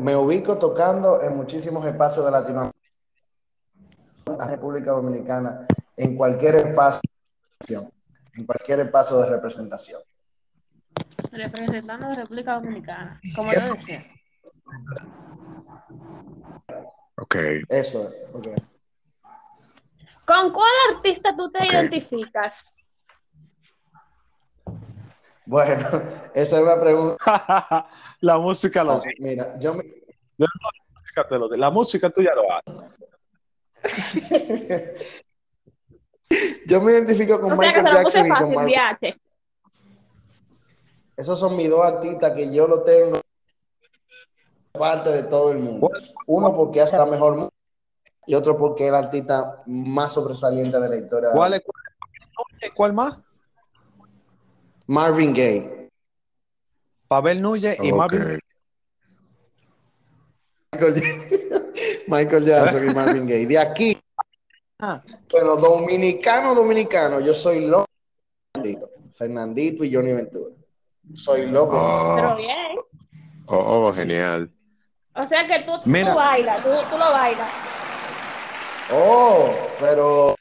Me 0.00 0.14
ubico 0.14 0.58
tocando 0.58 1.22
en 1.22 1.36
muchísimos 1.36 1.84
espacios 1.86 2.24
de 2.24 2.30
Latinoamérica, 2.30 2.78
la 4.38 4.48
República 4.48 4.92
Dominicana, 4.92 5.66
en 5.96 6.14
cualquier 6.14 6.56
espacio, 6.56 7.00
en 8.36 8.46
cualquier 8.46 8.80
espacio 8.80 9.18
de 9.18 9.30
representación. 9.30 10.02
Representando 11.30 12.06
a 12.06 12.10
la 12.10 12.14
República 12.16 12.54
Dominicana. 12.54 13.20
Como 13.34 13.52
yo 13.52 13.74
decía. 13.74 14.06
Ok. 17.16 17.36
Eso 17.68 18.08
es. 18.08 18.14
ok. 18.34 18.48
¿Con 20.24 20.52
cuál 20.52 20.72
artista 20.94 21.34
tú 21.36 21.50
te 21.52 21.66
identificas? 21.66 22.64
Bueno, 25.44 25.86
esa 26.34 26.56
es 26.56 26.62
una 26.62 26.80
pregunta. 26.80 27.88
la 28.20 28.38
música 28.38 28.82
lo 28.82 29.00
Mira, 29.18 29.58
yo 29.60 29.74
me, 29.74 29.84
la 30.36 30.48
música 30.92 31.28
te 31.28 31.38
lo 31.38 31.48
la 31.48 31.70
música 31.70 32.10
tuya 32.10 32.32
lo 32.34 32.42
hace. 32.52 32.96
yo 36.66 36.80
me 36.80 36.92
identifico 36.92 37.40
con 37.40 37.52
O 37.52 37.56
sea 37.62 37.72
que 37.72 37.82
Michael 37.82 37.96
Jackson 37.96 38.26
y 38.26 38.28
con 38.28 38.38
fácil, 38.38 38.54
Mark. 38.54 38.66
viaje. 38.66 39.20
Esos 41.16 41.38
son 41.38 41.56
mis 41.56 41.70
dos 41.70 41.84
artistas 41.84 42.32
que 42.32 42.52
yo 42.52 42.66
lo 42.68 42.82
tengo 42.82 43.20
parte 44.72 45.10
de 45.10 45.22
todo 45.22 45.52
el 45.52 45.58
mundo. 45.58 45.90
Uno 46.26 46.54
porque 46.54 46.80
hace 46.80 46.98
la 46.98 47.06
mejor 47.06 47.48
y 48.26 48.34
otro 48.34 48.56
porque 48.56 48.84
es 48.84 48.88
el 48.88 48.94
artista 48.94 49.62
más 49.66 50.12
sobresaliente 50.12 50.78
de 50.78 50.88
la 50.88 50.96
historia. 50.96 51.30
¿Cuál 51.32 51.54
es 51.54 51.62
cuál, 51.64 52.72
cuál 52.74 52.92
más? 52.92 53.18
Marvin 54.86 55.32
Gaye. 55.32 55.90
Pavel 57.08 57.40
Núñez 57.40 57.78
y. 57.82 57.92
Marvin 57.92 58.38
Michael, 60.72 61.02
Michael 62.08 62.44
Jackson 62.44 62.84
y 62.84 62.94
Marvin 62.94 63.26
Gaye. 63.26 63.46
De 63.46 63.58
aquí, 63.58 63.95
Ah. 64.78 65.02
bueno, 65.32 65.56
dominicano, 65.56 66.54
dominicano, 66.54 67.20
yo 67.20 67.32
soy 67.32 67.66
loco. 67.66 67.86
Fernandito, 68.54 68.90
Fernandito 69.14 69.84
y 69.84 69.94
Johnny 69.94 70.12
Ventura. 70.12 70.54
Soy 71.14 71.46
loco. 71.50 71.72
Pero 72.16 72.32
Oh, 72.32 72.36
bien. 72.36 72.78
oh, 73.48 73.92
genial. 73.92 74.50
O 75.14 75.26
sea 75.28 75.46
que 75.46 75.60
tú, 75.60 75.72
Mira. 75.86 76.10
tú 76.12 76.16
bailas, 76.18 76.62
tú, 76.62 76.70
tú 76.90 76.98
lo 76.98 77.10
bailas. 77.10 77.52
Oh, 78.92 79.50
pero 79.80 80.34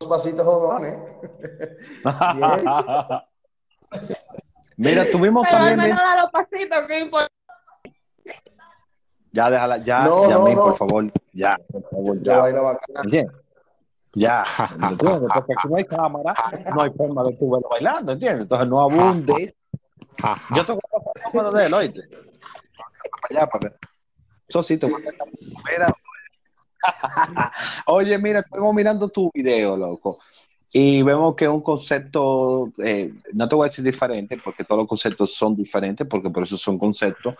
los 0.00 0.08
pasitos 0.08 0.44
jodones. 0.44 0.98
Mira, 4.76 5.04
tuvimos 5.12 5.46
Pero 5.48 5.56
al 5.62 5.68
también 5.68 5.90
menos 5.90 5.98
da 5.98 6.16
los 6.22 6.30
pasitos, 6.32 6.78
¿qué 6.88 6.98
importa? 6.98 7.28
Ya 9.34 9.50
déjala 9.50 9.76
ya 9.78 10.04
No, 10.04 10.28
ya 10.30 10.38
no, 10.38 10.44
mí, 10.44 10.54
no. 10.54 10.62
por 10.62 10.76
favor, 10.78 11.12
ya, 11.32 11.58
por 11.70 11.82
favor, 11.90 12.22
ya. 12.22 12.34
Ya, 14.16 14.44
¿entiendes? 14.70 15.28
Porque 15.34 15.52
aquí 15.54 15.68
no 15.68 15.76
hay 15.76 15.84
cámara, 15.84 16.34
no 16.72 16.82
hay 16.82 16.90
forma 16.90 17.24
de 17.24 17.32
tú 17.36 17.50
verlo 17.50 17.68
bailando, 17.68 18.12
¿entiendes? 18.12 18.42
Entonces 18.42 18.68
no 18.68 18.80
abundes. 18.80 19.52
Yo 20.54 20.64
te 20.64 20.72
voy 20.72 20.80
a 20.86 20.98
pasar 20.98 21.12
el 21.16 21.22
número 21.32 21.50
de 21.56 21.66
él, 21.66 21.74
oíste. 21.74 22.00
Para 22.08 23.40
allá, 23.40 23.46
para 23.48 23.70
que- 23.70 23.76
Eso 24.46 24.62
sí, 24.62 24.78
te 24.78 24.86
voy 24.86 25.02
a 25.02 25.04
pasar. 25.04 25.26
Mira. 25.68 25.92
Oye, 27.86 28.18
mira, 28.18 28.40
estamos 28.40 28.72
mirando 28.72 29.08
tu 29.08 29.30
video, 29.34 29.76
loco. 29.76 30.20
Y 30.72 31.02
vemos 31.02 31.34
que 31.34 31.46
es 31.46 31.50
un 31.50 31.62
concepto, 31.62 32.72
eh, 32.78 33.12
no 33.32 33.48
te 33.48 33.54
voy 33.56 33.64
a 33.66 33.68
decir 33.70 33.84
diferente, 33.84 34.38
porque 34.44 34.64
todos 34.64 34.80
los 34.82 34.88
conceptos 34.88 35.34
son 35.34 35.56
diferentes, 35.56 36.06
porque 36.06 36.30
por 36.30 36.42
eso 36.44 36.56
son 36.58 36.78
conceptos, 36.78 37.34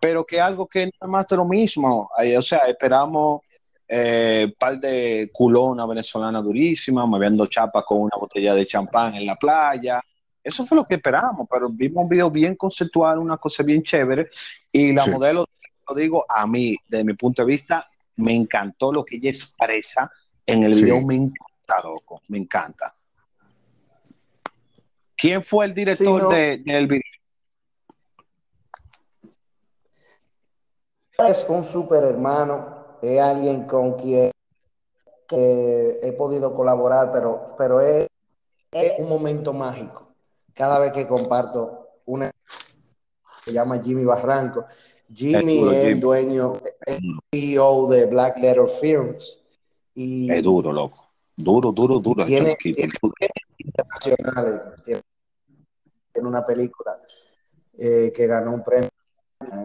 pero 0.00 0.24
que 0.24 0.40
algo 0.40 0.66
que 0.66 0.86
no 0.86 0.92
es 1.00 1.08
más 1.08 1.26
de 1.26 1.36
lo 1.36 1.44
mismo. 1.44 2.10
O 2.38 2.42
sea, 2.42 2.58
esperamos 2.60 3.40
eh, 3.88 4.52
par 4.58 4.78
de 4.80 5.30
culona 5.32 5.84
venezolana 5.86 6.40
durísima, 6.40 7.04
moviendo 7.06 7.46
chapa 7.46 7.82
con 7.84 8.00
una 8.00 8.16
botella 8.18 8.54
de 8.54 8.66
champán 8.66 9.14
en 9.14 9.26
la 9.26 9.36
playa. 9.36 10.00
Eso 10.42 10.66
fue 10.66 10.76
lo 10.76 10.84
que 10.84 10.96
esperamos, 10.96 11.46
pero 11.50 11.68
vimos 11.70 12.02
un 12.04 12.08
video 12.08 12.30
bien 12.30 12.54
conceptual, 12.56 13.18
una 13.18 13.36
cosa 13.36 13.62
bien 13.62 13.82
chévere. 13.82 14.28
Y 14.72 14.92
la 14.92 15.02
Sí. 15.04 15.10
modelo, 15.10 15.46
lo 15.88 15.94
digo 15.94 16.24
a 16.28 16.46
mí, 16.46 16.76
desde 16.88 17.04
mi 17.04 17.12
punto 17.14 17.42
de 17.42 17.46
vista, 17.46 17.88
me 18.16 18.34
encantó 18.34 18.92
lo 18.92 19.04
que 19.04 19.16
ella 19.16 19.30
expresa 19.30 20.10
en 20.46 20.64
el 20.64 20.74
Sí. 20.74 20.84
video. 20.84 21.04
Me 21.06 21.16
encanta, 21.16 21.82
loco, 21.82 22.20
me 22.28 22.38
encanta. 22.38 22.94
¿Quién 25.16 25.42
fue 25.44 25.66
el 25.66 25.74
director 25.74 26.20
Sí, 26.20 26.26
no. 26.26 26.30
de- 26.30 26.58
del 26.58 26.86
video? 26.86 27.02
Es 31.18 31.46
un 31.48 31.62
super 31.64 32.02
hermano, 32.02 32.98
es 33.00 33.20
alguien 33.20 33.66
con 33.66 33.92
quien 33.94 34.30
eh, 35.30 36.00
he 36.02 36.12
podido 36.12 36.52
colaborar, 36.54 37.12
pero, 37.12 37.54
pero 37.56 37.80
es, 37.80 38.08
es 38.72 38.98
un 38.98 39.08
momento 39.08 39.52
mágico. 39.52 40.08
Cada 40.52 40.78
vez 40.78 40.92
que 40.92 41.06
comparto 41.06 41.88
una 42.06 42.30
se 43.44 43.52
llama 43.52 43.80
Jimmy 43.82 44.04
Barranco. 44.04 44.64
Jimmy 45.12 45.54
Es 45.54 45.60
duro, 45.60 45.70
es 45.72 45.76
el 45.78 45.88
Jimmy. 45.88 46.00
dueño, 46.00 46.60
es 46.86 46.98
CEO 47.32 47.86
de 47.88 48.06
Black 48.06 48.38
Letter 48.38 48.68
Films 48.68 49.40
y 49.94 50.32
Es 50.32 50.42
duro, 50.42 50.72
loco. 50.72 51.10
Duro, 51.36 51.72
duro, 51.72 51.98
duro. 51.98 52.24
Tiene-. 52.24 52.56
Tiene, 52.56 52.92
tiene 56.12 56.28
una 56.28 56.46
película 56.46 56.98
eh, 57.76 58.12
que 58.14 58.26
ganó 58.26 58.52
un 58.52 58.64
premio. 58.64 58.88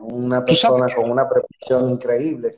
Una 0.02 0.46
¿Tú 0.46 0.56
sabes 0.56 0.82
persona 0.82 0.96
con 0.96 1.12
una 1.12 1.28
preparación 1.30 1.90
increíble. 1.90 2.56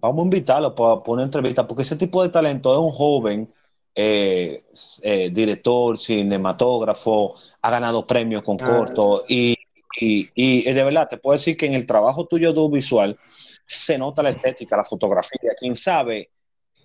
Vamos 0.00 0.22
a 0.22 0.24
invitarlo 0.24 0.74
para 0.74 1.00
una 1.06 1.22
entrevista, 1.24 1.66
porque 1.66 1.82
ese 1.82 1.96
tipo 1.96 2.22
de 2.22 2.28
talento 2.28 2.72
es 2.72 2.78
un 2.78 2.90
joven 2.92 3.52
eh, 3.98 4.62
eh, 5.02 5.30
director, 5.32 5.98
cinematógrafo, 5.98 7.34
ha 7.62 7.70
ganado 7.70 8.06
premios 8.06 8.42
con 8.42 8.58
Ah. 8.60 8.66
corto 8.66 9.24
y, 9.26 9.56
y, 9.98 10.28
y, 10.34 10.70
de 10.70 10.84
verdad 10.84 11.08
te 11.08 11.16
puedo 11.16 11.32
decir 11.32 11.56
que 11.56 11.64
en 11.64 11.72
el 11.72 11.86
trabajo 11.86 12.26
tuyo 12.26 12.52
de 12.52 12.68
visual 12.68 13.18
se 13.64 13.96
nota 13.96 14.22
la 14.22 14.30
estética, 14.30 14.76
la 14.76 14.84
fotografía, 14.84 15.52
quién 15.58 15.74
sabe, 15.74 16.30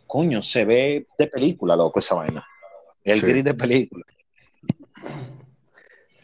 coño, 0.07 0.41
se 0.41 0.63
ve 0.63 1.07
de 1.17 1.27
película, 1.27 1.75
loco, 1.75 1.99
esa 1.99 2.15
vaina. 2.15 2.45
El 3.03 3.19
Sí. 3.19 3.25
gris 3.25 3.43
de 3.43 3.53
película. 3.55 4.05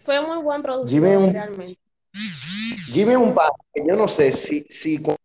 Fue 0.05 0.25
muy 0.25 0.41
buen 0.41 0.61
productor, 0.61 0.89
Jimmy, 0.89 1.31
realmente. 1.31 1.81
Jimmy 2.91 3.11
es 3.11 3.17
un 3.17 3.33
padre 3.33 3.53
que 3.73 3.83
yo 3.87 3.95
no 3.95 4.07
sé 4.07 4.31
si, 4.31 4.61
si 4.69 5.01
cuando 5.01 5.17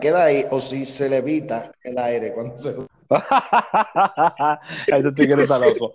queda 0.00 0.24
ahí 0.24 0.44
o 0.50 0.60
si 0.60 0.84
se 0.84 1.08
le 1.08 1.16
evita 1.18 1.70
el 1.82 1.98
aire 1.98 2.32
cuando 2.32 2.56
se... 2.58 2.74
Este 4.86 5.12
tigre 5.12 5.42
está 5.42 5.58
loco. 5.58 5.94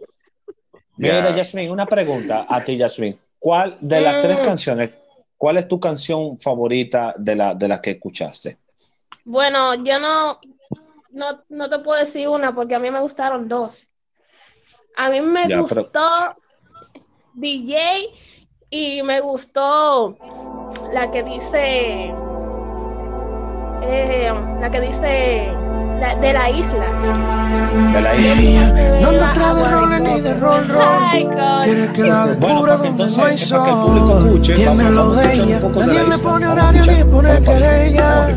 Mira, 0.98 1.30
Ya. 1.30 1.36
Yasmin, 1.38 1.72
una 1.72 1.86
pregunta 1.86 2.46
a 2.48 2.64
ti, 2.64 2.78
Yasmin. 2.78 3.18
¿Cuál 3.40 3.76
de 3.82 4.02
las 4.02 4.20
tres 4.22 4.40
Mm. 4.40 4.44
canciones, 4.44 4.90
cuál 5.38 5.58
es 5.58 5.68
tu 5.68 5.80
canción 5.80 6.40
favorita 6.40 7.14
de, 7.18 7.36
la, 7.36 7.54
de 7.56 7.68
las 7.68 7.82
que 7.82 7.92
escuchaste? 7.92 8.58
Bueno, 9.26 9.74
yo 9.76 10.00
no, 10.00 10.40
no, 11.12 11.44
no 11.50 11.70
te 11.70 11.80
puedo 11.80 12.04
decir 12.04 12.28
una 12.28 12.54
porque 12.54 12.76
a 12.76 12.80
mí 12.80 12.90
me 12.92 13.02
gustaron 13.02 13.48
dos. 13.48 13.88
A 14.96 15.10
mí 15.10 15.22
me 15.22 15.48
Ya, 15.50 15.60
gustó 15.60 15.90
pero- 15.92 16.36
DJ 17.34 18.12
y 18.76 19.04
me 19.04 19.22
gustó 19.22 20.18
la 20.92 21.12
que 21.12 21.22
dice, 21.22 22.12
eh, 23.84 24.32
la 24.62 24.70
que 24.72 24.82
dice 24.82 25.48
la- 26.00 26.16
de 26.16 26.34
la 26.34 26.50
isla. 26.50 26.86
De 27.94 28.02
la 28.02 28.14
Ella 28.16 29.00
no 29.00 29.10
anda 29.10 29.30
atrás 29.32 29.56
de 29.58 29.70
roles 29.70 30.02
ni 30.02 30.22
de 30.22 30.34
roll 30.36 30.68
roll. 30.68 30.82
coño. 31.12 31.62
Quiere 31.64 31.94
que 31.94 32.04
la 32.04 32.26
Bueno, 32.26 32.28
descubra 32.28 32.74
porque 32.78 32.88
donde 32.90 33.04
entonces, 33.04 33.18
no 33.18 33.26
hay 33.26 33.38
sol. 33.38 34.42
Tiene 34.42 34.66
vamos- 34.66 34.90
lo 34.96 35.12
de 35.16 35.34
ella. 35.34 35.60
Nadie 35.76 36.02
isla. 36.04 36.18
pone 36.24 36.48
horario 36.48 36.86
ni 36.86 37.04
pone 37.04 37.42
querella. 37.44 38.28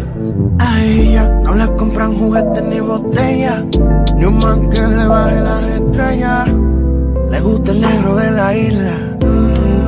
A 0.58 0.80
ella 0.84 1.28
no 1.44 1.54
le 1.54 1.66
compran 1.76 2.14
juguetes 2.14 2.62
ni 2.62 2.80
botellas. 2.80 3.64
Ni 4.16 4.24
un 4.26 4.38
man 4.38 4.68
que 4.68 4.82
le 4.82 5.06
baje 5.06 5.40
las 5.40 5.66
estrellas. 5.66 6.48
Le 7.30 7.40
gusta 7.40 7.70
el 7.72 7.80
negro 7.80 8.16
de 8.16 8.30
la 8.32 8.54
isla. 8.54 8.92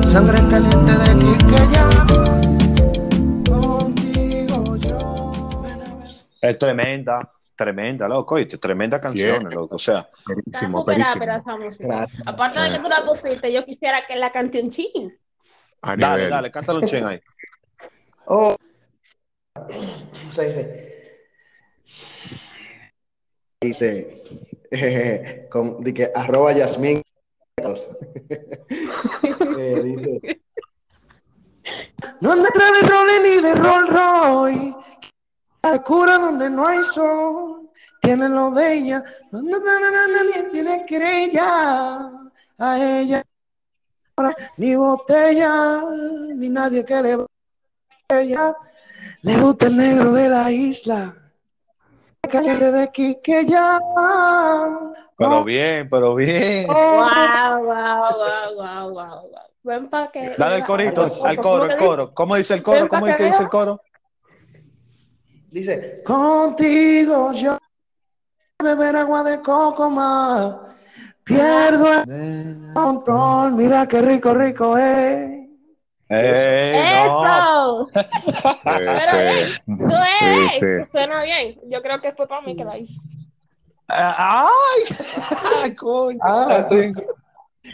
Sangre 0.09 0.39
caliente 0.49 0.91
de 0.91 1.09
Quiqueya. 1.19 1.85
Contigo 3.47 4.75
yo. 4.77 5.61
Es 6.41 6.57
tremenda, 6.57 7.19
tremenda, 7.55 8.07
loco, 8.07 8.33
¿oíste? 8.35 8.57
Tremenda 8.57 8.99
canción, 8.99 9.47
loco. 9.51 9.75
O 9.75 9.79
sea. 9.79 10.09
Aparte 12.25 12.59
de 12.59 12.71
que 12.71 12.79
tú 12.79 12.87
la 12.87 13.05
pusiste, 13.05 13.53
yo 13.53 13.63
quisiera 13.65 14.07
que 14.07 14.15
la 14.15 14.31
cante 14.31 14.61
un 14.63 14.71
chin. 14.71 15.11
A 15.83 15.95
dale, 15.95 16.15
nivel. 16.15 16.29
dale, 16.31 16.51
cántalo 16.51 16.79
un 16.79 16.87
chen 16.87 17.05
ahí. 17.05 17.21
Oh. 18.31 18.55
Se 20.31 20.45
dice. 20.45 21.19
Dice. 23.59 24.23
eh, 24.71 25.47
con, 25.51 25.83
de 25.83 25.93
que 25.93 26.11
arroba 26.13 26.51
Yasmín. 26.53 27.01
Dice. 29.75 30.41
No 32.21 32.31
anda 32.31 32.49
atrás 32.49 32.71
de 32.81 32.87
roles 32.87 33.21
ni 33.23 33.41
de 33.41 33.55
Roll 33.55 33.87
Roy. 33.87 34.75
La 35.61 35.79
cura 35.83 36.17
donde 36.17 36.49
no 36.49 36.67
hay 36.67 36.83
sol. 36.83 37.69
Tiene 38.01 38.29
lo 38.29 38.51
de 38.51 38.73
ella. 38.73 39.03
No 39.31 39.39
anda 39.39 39.57
nadie 40.07 40.43
tiene 40.51 40.85
querella. 40.85 42.11
A 42.57 42.77
ella. 42.77 43.23
Ni 44.57 44.75
botella. 44.75 45.81
Ni 46.35 46.49
nadie 46.49 46.83
que 46.85 47.01
le 47.01 47.25
ella. 48.09 48.55
Le 49.21 49.37
gusta 49.37 49.67
el 49.67 49.77
negro 49.77 50.13
de 50.13 50.29
la 50.29 50.51
isla. 50.51 51.15
Caliente 52.29 52.71
de 52.71 52.91
Quique 52.91 53.45
ya. 53.45 53.79
Pero 55.17 55.43
bien, 55.43 55.89
pero 55.89 56.15
bien. 56.15 56.67
Wow, 56.67 56.75
wow, 56.75 57.63
wow, 57.65 58.55
wow, 58.57 58.93
wow, 58.93 59.29
wow. 59.29 59.48
Ven 59.63 59.89
pa' 59.89 60.11
que. 60.11 60.35
Dale 60.37 60.57
el 60.57 60.63
corito, 60.65 61.09
al 61.25 61.37
coro, 61.37 61.65
el 61.65 61.77
coro. 61.77 62.13
¿Cómo 62.13 62.35
dice 62.35 62.53
el 62.53 62.63
coro? 62.63 62.87
¿Cómo 62.87 63.07
es 63.07 63.15
que 63.15 63.23
dice 63.25 63.43
el 63.43 63.49
coro? 63.49 63.81
Dice. 65.51 66.01
Contigo 66.03 67.33
yo 67.33 67.57
beber 68.61 68.95
agua 68.95 69.23
de 69.23 69.41
coco 69.41 69.89
más. 69.89 70.55
Pierdo 71.23 72.03
el 72.03 72.73
control. 72.73 73.53
Mira 73.53 73.87
qué 73.87 74.01
rico, 74.01 74.33
rico 74.33 74.77
es. 74.77 75.39
¡Ey, 76.11 76.73
no! 76.83 77.87
¡Eso! 78.65 79.17
Sí, 80.19 80.59
sí. 80.59 80.91
Suena 80.91 81.23
bien. 81.23 81.59
Yo 81.69 81.81
creo 81.81 82.01
que 82.01 82.11
fue 82.13 82.27
para 82.27 82.41
mí 82.41 82.55
que 82.55 82.65
la 82.65 82.77
hice. 82.77 82.99
¡Ay! 83.87 84.49
¡Ay, 85.63 85.75
coño! 85.75 86.19
Ah, 86.21 86.67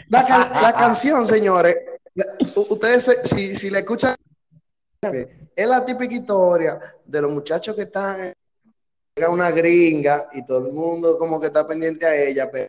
La 0.08 0.24
can- 0.26 0.72
canción, 0.78 1.26
señores, 1.26 1.76
ustedes 2.54 3.04
se- 3.04 3.24
si, 3.26 3.56
si 3.56 3.70
la 3.70 3.80
escuchan, 3.80 4.14
es 5.54 5.68
la 5.68 5.84
típica 5.84 6.14
historia 6.14 6.80
de 7.04 7.20
los 7.20 7.30
muchachos 7.30 7.76
que 7.76 7.82
están 7.82 8.32
llega 9.14 9.30
una 9.30 9.50
gringa 9.50 10.28
y 10.32 10.44
todo 10.44 10.66
el 10.66 10.72
mundo 10.74 11.16
como 11.16 11.40
que 11.40 11.46
está 11.46 11.66
pendiente 11.66 12.04
a 12.04 12.14
ella, 12.14 12.50
pero 12.50 12.68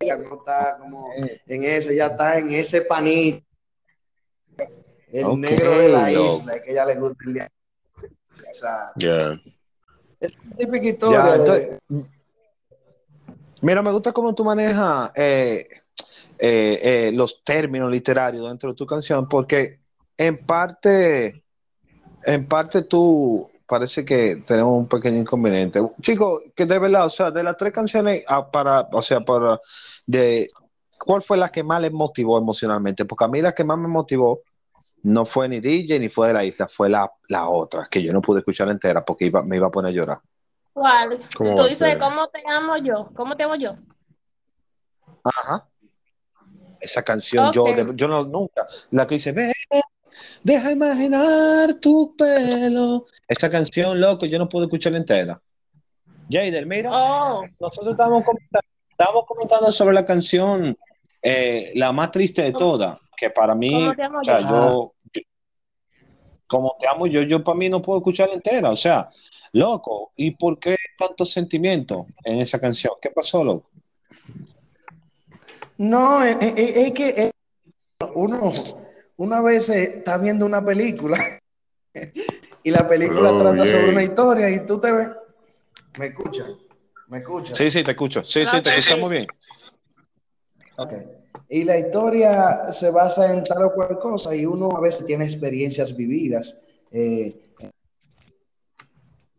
ella 0.00 0.16
no 0.16 0.36
está 0.38 0.76
como 0.78 1.08
en 1.46 1.62
eso, 1.64 1.90
ella 1.90 2.06
está 2.06 2.38
en 2.38 2.50
ese 2.52 2.82
panito, 2.82 3.44
el 5.12 5.38
negro 5.40 5.78
de 5.78 5.88
la 5.88 6.10
isla, 6.10 6.60
que 6.62 6.72
ella 6.72 6.84
le 6.86 6.96
gusta 6.96 7.18
el 7.26 7.34
día. 7.34 7.48
Esa, 8.50 8.92
Ya. 8.96 9.40
es 10.20 10.36
la 10.36 10.56
típica 10.56 10.84
historia 10.86 11.22
de- 11.38 11.78
mira, 13.60 13.82
me 13.82 13.92
gusta 13.92 14.12
cómo 14.12 14.34
tú 14.34 14.44
manejas 14.44 15.10
eh, 15.14 15.68
eh, 16.38 16.80
eh, 16.82 17.12
los 17.12 17.44
términos 17.44 17.90
literarios 17.90 18.48
dentro 18.48 18.70
de 18.70 18.76
tu 18.76 18.86
canción, 18.86 19.28
porque 19.28 19.80
en 20.16 20.44
parte, 20.44 21.44
en 22.24 22.46
parte 22.46 22.82
tú 22.82 23.50
parece 23.66 24.04
que 24.04 24.42
tenemos 24.46 24.78
un 24.78 24.88
pequeño 24.88 25.18
inconveniente. 25.20 25.80
Chicos, 26.00 26.42
que 26.54 26.66
de 26.66 26.78
verdad, 26.78 27.06
o 27.06 27.10
sea, 27.10 27.30
de 27.30 27.42
las 27.42 27.56
tres 27.56 27.72
canciones, 27.72 28.24
ah, 28.28 28.50
para, 28.50 28.88
o 28.92 29.02
sea, 29.02 29.20
para, 29.20 29.60
de, 30.06 30.46
¿cuál 30.98 31.22
fue 31.22 31.36
la 31.36 31.50
que 31.50 31.62
más 31.62 31.80
les 31.80 31.92
motivó 31.92 32.38
emocionalmente? 32.38 33.04
Porque 33.04 33.24
a 33.24 33.28
mí 33.28 33.40
la 33.40 33.52
que 33.52 33.64
más 33.64 33.78
me 33.78 33.88
motivó 33.88 34.40
no 35.02 35.26
fue 35.26 35.48
ni 35.48 35.60
DJ 35.60 35.98
ni 35.98 36.08
fue 36.08 36.28
de 36.28 36.32
la 36.34 36.44
isla, 36.44 36.66
fue 36.66 36.88
la, 36.88 37.10
la 37.28 37.48
otra, 37.48 37.86
que 37.90 38.02
yo 38.02 38.12
no 38.12 38.22
pude 38.22 38.40
escuchar 38.40 38.68
entera 38.68 39.04
porque 39.04 39.26
iba, 39.26 39.42
me 39.42 39.56
iba 39.56 39.66
a 39.66 39.70
poner 39.70 39.90
a 39.90 39.94
llorar. 39.94 40.18
¿Cuál? 40.72 41.20
¿Cómo 41.36 41.56
Tú 41.56 41.64
dices? 41.68 41.96
¿cómo 41.98 42.28
te 42.28 42.40
amo 42.50 42.76
yo? 42.78 43.10
¿Cómo 43.14 43.36
te 43.36 43.44
amo 43.44 43.54
yo? 43.54 43.76
Ajá. 45.22 45.68
Esa 46.84 47.02
canción, 47.02 47.50
yo, 47.52 47.64
yo 47.94 48.08
no, 48.08 48.24
nunca. 48.24 48.66
La 48.90 49.06
que 49.06 49.14
dice, 49.14 49.32
ven, 49.32 49.52
deja 50.42 50.70
imaginar 50.70 51.74
tu 51.80 52.14
pelo. 52.16 53.06
Esa 53.26 53.48
canción, 53.48 53.98
loco, 54.00 54.26
yo 54.26 54.38
no 54.38 54.48
pude 54.48 54.64
escucharla 54.64 54.98
entera. 54.98 55.40
Jader, 56.30 56.66
mira, 56.66 56.90
Oh, 56.92 57.44
nosotros 57.58 57.92
estábamos 57.92 58.24
comentando, 58.24 58.66
estábamos 58.90 59.24
comentando 59.26 59.72
sobre 59.72 59.94
la 59.94 60.04
canción, 60.04 60.76
eh, 61.22 61.72
la 61.74 61.92
más 61.92 62.10
triste 62.10 62.42
de 62.42 62.52
todas, 62.52 62.98
que 63.16 63.30
para 63.30 63.54
mí, 63.54 63.72
¿Cómo 63.72 63.94
te 63.94 64.02
amo 64.02 64.18
o 64.20 64.24
sea, 64.24 64.40
yo? 64.40 64.48
yo, 64.48 64.94
yo- 65.14 65.22
como 66.46 66.76
te 66.78 66.86
amo 66.86 67.06
yo, 67.06 67.22
yo 67.22 67.42
para 67.42 67.56
mí 67.58 67.68
no 67.68 67.80
puedo 67.80 67.98
escucharla 68.00 68.34
entera. 68.34 68.70
O 68.70 68.76
sea, 68.76 69.08
loco, 69.52 70.12
¿y 70.16 70.32
por 70.32 70.58
qué 70.58 70.76
tanto 70.98 71.24
sentimiento 71.24 72.06
en 72.22 72.40
esa 72.40 72.60
canción? 72.60 72.92
¿Qué 73.00 73.10
pasó, 73.10 73.42
loco? 73.42 73.70
No, 75.78 76.22
es, 76.22 76.36
es- 76.40 76.54
es- 76.56 76.76
es 76.76 76.92
que 76.92 77.08
eh, 77.08 77.30
uno 78.14 78.52
una 79.16 79.40
vez 79.42 79.68
eh, 79.70 79.98
está 79.98 80.18
viendo 80.18 80.46
una 80.46 80.64
película 80.64 81.18
y 82.62 82.70
la 82.70 82.88
película 82.88 83.30
Oh, 83.30 83.38
trata 83.38 83.64
yeah. 83.64 83.66
sobre 83.66 83.90
una 83.90 84.02
historia 84.02 84.50
y 84.50 84.64
tú 84.66 84.80
te 84.80 84.92
ves. 84.92 85.08
¿Me 85.98 86.06
escuchas? 86.06 86.48
¿Me 87.08 87.18
escuchas? 87.18 87.56
Sí, 87.58 87.70
sí, 87.70 87.84
te 87.84 87.92
escucho. 87.92 88.24
Sí, 88.24 88.44
sí, 88.46 88.62
te 88.62 88.82
Sí, 88.82 88.94
muy 88.96 89.10
bien. 89.10 89.26
Ok. 90.76 90.92
Y 91.48 91.64
la 91.64 91.78
historia 91.78 92.72
se 92.72 92.90
basa 92.90 93.32
en 93.32 93.44
tal 93.44 93.64
o 93.64 93.72
cual 93.72 93.98
cosa 93.98 94.34
y 94.34 94.44
uno 94.46 94.70
a 94.76 94.80
veces 94.80 95.06
tiene 95.06 95.24
experiencias 95.24 95.94
vividas. 95.94 96.58
eh, 96.90 97.40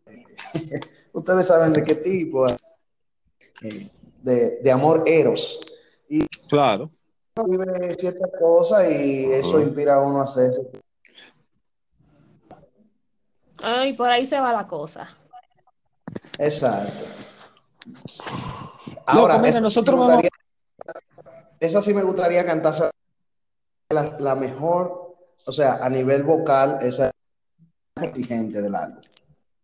ustedes 1.12 1.46
saben 1.46 1.72
de 1.72 1.82
qué 1.82 1.94
tipo, 1.96 2.46
eh, 2.48 3.88
de, 4.22 4.58
de 4.62 4.70
amor 4.72 5.04
eros. 5.06 5.60
Claro. 6.48 6.90
Uno 7.36 7.48
vive 7.48 7.94
ciertas 7.98 8.30
cosas 8.38 8.90
y 8.90 9.24
eso 9.32 9.60
inspira 9.60 9.94
a 9.96 10.00
uno 10.00 10.20
a 10.20 10.24
hacer 10.24 10.50
eso. 10.50 10.62
ay, 13.62 13.92
por 13.94 14.08
ahí 14.10 14.26
se 14.26 14.38
va 14.38 14.52
la 14.52 14.66
cosa. 14.66 15.08
Exacto. 16.38 17.04
Ahora, 19.06 19.36
mira, 19.38 19.48
esa, 19.50 19.60
nosotros 19.60 19.98
vamos- 19.98 20.14
gustaría- 20.14 20.30
esa 21.60 21.82
sí 21.82 21.94
me 21.94 22.02
gustaría 22.02 22.44
cantar 22.44 22.74
la, 23.90 24.16
la 24.18 24.34
mejor, 24.34 25.16
o 25.46 25.52
sea, 25.52 25.74
a 25.80 25.88
nivel 25.88 26.22
vocal, 26.22 26.78
esa 26.82 27.10
es 27.96 28.02
exigente 28.02 28.60
del 28.60 28.74
álbum. 28.74 29.02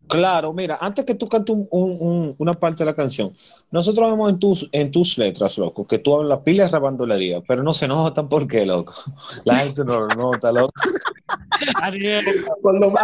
Claro, 0.08 0.52
mira, 0.52 0.76
antes 0.80 1.04
que 1.04 1.14
tú 1.14 1.28
cantes 1.28 1.54
un- 1.54 1.66
un- 1.70 1.96
un- 2.00 2.34
una 2.38 2.52
parte 2.54 2.78
de 2.78 2.84
la 2.86 2.94
canción, 2.94 3.32
nosotros 3.70 4.10
vemos 4.10 4.28
en 4.30 4.38
tus, 4.38 4.68
en 4.72 4.90
tus 4.90 5.16
letras, 5.16 5.56
loco, 5.58 5.86
que 5.86 5.98
tú 5.98 6.14
hablas 6.14 6.40
pilas 6.40 6.70
de 6.70 6.78
rabandolería, 6.78 7.40
pero 7.40 7.62
no 7.62 7.72
se 7.72 7.88
notan 7.88 8.28
por 8.28 8.46
qué, 8.46 8.66
loco. 8.66 8.92
La 9.44 9.58
gente 9.60 9.84
no 9.84 10.00
lo 10.00 10.14
nota, 10.14 10.52
loco. 10.52 10.72
Cuando 12.62 12.90
me, 12.90 12.98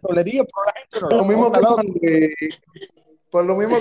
tolería, 0.00 0.44
pero 0.44 0.66
la 0.66 0.72
gente 0.72 1.00
no 1.00 1.08
Por 1.08 1.18
lo 1.18 1.24
mismo 1.24 1.44
nota, 1.44 1.60
loco. 1.60 1.82
por 3.30 3.44
lo 3.44 3.54
mismo 3.56 3.76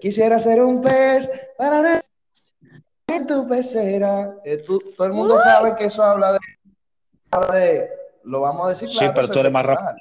quisiera 0.00 0.38
ser 0.38 0.62
un 0.62 0.82
pez 0.82 1.30
para 1.56 2.02
en 3.06 3.26
tu 3.26 3.48
pecera. 3.48 4.36
Eh, 4.44 4.58
tú- 4.58 4.82
todo 4.96 5.06
el 5.06 5.12
mundo 5.12 5.38
sabe 5.38 5.74
que 5.76 5.84
eso 5.84 6.02
habla 6.02 6.32
de, 6.32 6.38
habla 7.30 7.54
de- 7.54 7.88
lo 8.24 8.40
vamos 8.40 8.66
a 8.66 8.68
decir 8.70 8.88
Sí, 8.88 8.98
claro, 8.98 9.12
pero 9.14 9.24
eso 9.24 9.32
tú 9.32 9.38
es 9.38 9.44
eres 9.44 9.52
más 9.52 9.62
sexual. 9.66 9.94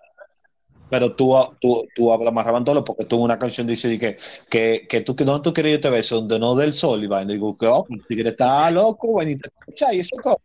Pero 0.94 1.16
tú, 1.16 1.34
tú, 1.60 1.88
tú 1.96 2.14
hablas 2.14 2.32
más 2.32 2.46
rabantolo 2.46 2.84
porque 2.84 3.06
tú 3.06 3.16
en 3.16 3.24
una 3.24 3.40
canción 3.40 3.66
dices 3.66 3.98
que, 4.00 4.16
que, 4.48 4.86
que 4.88 5.02
tú, 5.02 5.16
que 5.16 5.24
¿dónde 5.24 5.42
tú 5.42 5.52
quieres 5.52 5.72
yo 5.72 5.80
te 5.80 5.90
beso? 5.90 6.18
Donde 6.18 6.38
no 6.38 6.54
del 6.54 6.72
sol, 6.72 7.04
y 7.04 7.08
vaina. 7.08 7.34
Digo, 7.34 7.58
que, 7.58 7.66
oh, 7.66 7.84
el 7.90 8.06
tigre 8.06 8.30
está 8.30 8.70
loco, 8.70 9.14
vaina, 9.14 9.32
y 9.32 9.38
te 9.38 9.48
escucha, 9.50 9.92
y 9.92 10.02
eso, 10.02 10.16
co- 10.22 10.40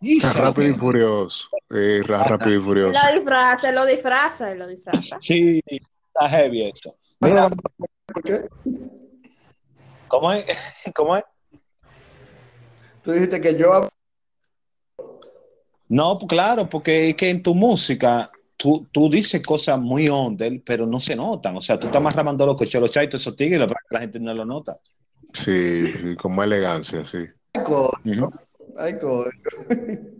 y 0.00 0.16
Está 0.16 0.32
se- 0.32 0.40
rápido 0.40 0.68
y 0.68 0.74
furioso. 0.74 1.48
Eh, 1.72 2.02
rápido 2.04 2.58
y 2.58 2.60
furioso. 2.60 2.98
Lo 3.08 3.14
disfraza, 3.20 3.70
lo 3.70 3.86
disfraza, 3.86 4.54
lo 4.56 4.66
disfraza. 4.66 5.16
Sí, 5.20 5.60
está 5.68 6.28
heavy 6.28 6.68
eso. 6.70 6.96
Mira, 7.20 7.48
¿cómo 10.08 10.32
es? 10.32 10.44
¿Cómo 10.96 11.16
es? 11.16 11.24
Tú 13.04 13.12
dijiste 13.12 13.40
que 13.40 13.56
yo 13.56 13.88
No, 15.88 16.18
pues 16.18 16.28
claro, 16.28 16.68
porque 16.68 17.10
es 17.10 17.14
que 17.14 17.30
en 17.30 17.44
tu 17.44 17.54
música 17.54 18.28
tú, 18.56 18.86
tú 18.92 19.10
dices 19.10 19.42
cosas 19.42 19.78
muy 19.78 20.08
under, 20.08 20.62
pero 20.64 20.86
no 20.86 21.00
se 21.00 21.16
notan. 21.16 21.56
O 21.56 21.60
sea, 21.60 21.78
tú 21.78 21.86
estás 21.86 22.02
más 22.02 22.14
rabandolo 22.14 22.56
que 22.56 22.66
Cholo 22.66 22.88
Chaito, 22.88 23.16
esos 23.16 23.36
tigres, 23.36 23.60
la, 23.60 23.68
la 23.90 24.00
gente 24.00 24.20
no 24.20 24.34
lo 24.34 24.44
nota. 24.44 24.78
Sí, 25.32 25.86
sí, 25.86 26.16
con 26.16 26.34
más 26.34 26.46
elegancia, 26.46 27.04
sí. 27.04 27.18
Ay. 28.76 28.94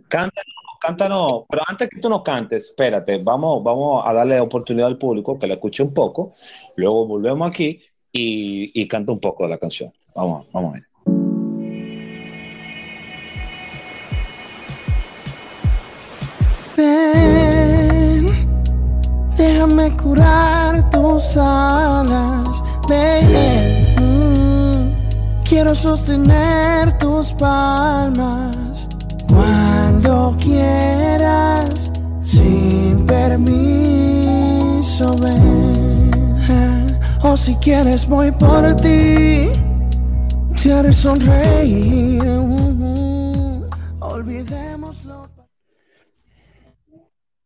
Cántanos, 0.07 0.55
cántanos, 0.79 1.43
pero 1.49 1.63
antes 1.67 1.89
que 1.89 1.99
tú 1.99 2.09
nos 2.09 2.21
cantes, 2.21 2.65
espérate, 2.69 3.17
vamos, 3.17 3.63
vamos 3.63 4.03
a 4.05 4.13
darle 4.13 4.39
oportunidad 4.39 4.87
al 4.87 4.97
público 4.97 5.37
que 5.37 5.47
la 5.47 5.55
escuche 5.55 5.83
un 5.83 5.93
poco, 5.93 6.31
luego 6.75 7.07
volvemos 7.07 7.49
aquí 7.49 7.81
y, 8.11 8.81
y 8.81 8.87
canta 8.87 9.11
un 9.11 9.19
poco 9.19 9.43
de 9.43 9.49
la 9.49 9.57
canción. 9.57 9.91
Vamos, 10.15 10.47
vamos 10.53 10.71
a 10.71 10.73
ver. 10.75 10.94
Déjame 19.45 19.95
curar 19.97 20.89
tus 20.89 21.37
alas, 21.37 22.49
ven. 22.89 23.95
mm, 24.01 25.43
Quiero 25.43 25.75
sostener 25.75 26.97
tus 26.97 27.31
palmas 27.33 28.57
cuando 29.29 30.35
quieras, 30.39 31.91
sin 32.23 33.05
permiso, 33.05 35.05
ven. 35.21 35.73
O 37.21 37.37
si 37.37 37.55
quieres, 37.55 38.07
voy 38.07 38.31
por 38.31 38.73
ti, 38.75 39.49
te 40.61 40.93
sonreír. 40.93 42.23
mm, 42.23 43.63
Olvidémoslo. 43.99 45.04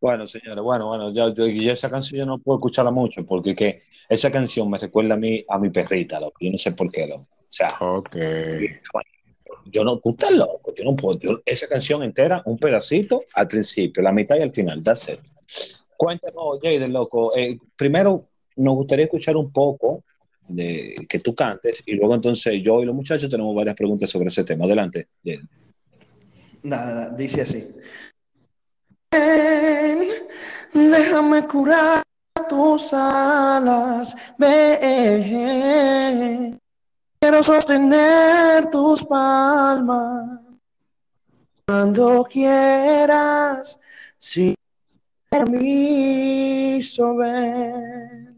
Bueno, 0.01 0.27
señores, 0.27 0.63
bueno, 0.63 0.88
bueno, 0.88 1.13
yo, 1.13 1.33
yo- 1.33 1.47
yo 1.47 1.71
esa 1.73 1.89
canción 1.89 2.19
yo 2.19 2.25
no 2.25 2.38
puedo 2.38 2.57
escucharla 2.59 2.91
mucho 2.91 3.25
porque 3.25 3.53
que 3.53 3.81
esa 4.07 4.31
canción 4.31 4.69
me 4.69 4.77
recuerda 4.77 5.15
a 5.15 5.17
mí, 5.17 5.43
a 5.49 5.59
mi 5.59 5.69
perrita, 5.69 6.19
loco. 6.19 6.38
Yo 6.39 6.51
no 6.51 6.57
sé 6.57 6.71
por 6.71 6.89
qué, 6.91 7.05
loco. 7.05 7.23
O 7.23 7.45
sea, 7.51 7.67
Ok. 7.81 8.15
yo 9.65 9.83
no, 9.83 9.99
tú 9.99 10.12
estás 10.12 10.31
loco, 10.35 10.73
yo 10.73 10.83
no 10.85 10.95
puedo. 10.95 11.19
yo- 11.19 11.41
esa 11.45 11.67
canción 11.67 12.01
entera, 12.03 12.41
un 12.45 12.57
pedacito 12.57 13.21
al 13.33 13.47
principio, 13.47 14.01
la 14.01 14.12
mitad 14.13 14.38
y 14.38 14.41
al 14.41 14.51
final, 14.51 14.81
that's 14.83 15.09
it. 15.09 15.19
Cuéntanos, 15.97 16.59
Jaden, 16.62 16.93
loco. 16.93 17.35
eh, 17.35 17.57
primero, 17.75 18.25
nos 18.55 18.75
gustaría 18.75 19.05
escuchar 19.05 19.35
un 19.35 19.51
poco 19.51 20.03
de 20.47 20.95
que 21.09 21.19
tú 21.19 21.35
cantes 21.35 21.83
y 21.85 21.93
luego 21.95 22.15
entonces 22.15 22.62
yo 22.63 22.81
y 22.81 22.85
los 22.85 22.95
muchachos 22.95 23.29
tenemos 23.29 23.53
varias 23.53 23.75
preguntas 23.75 24.09
sobre 24.09 24.29
ese 24.29 24.43
tema. 24.45 24.63
Adelante, 24.65 25.09
Jaden. 25.25 25.47
Nada, 26.63 27.09
dice 27.15 27.41
así. 27.41 27.67
Ven, 29.11 30.07
déjame 30.73 31.47
curar 31.47 32.03
tus 32.47 32.93
alas, 32.93 34.15
ven. 34.37 35.79
Quiero 37.19 37.43
sostener 37.43 38.69
tus 38.69 39.03
palmas 39.03 40.39
cuando 41.67 42.23
quieras, 42.23 43.79
sin 44.19 44.55
permiso, 45.29 47.15
ven. 47.15 48.29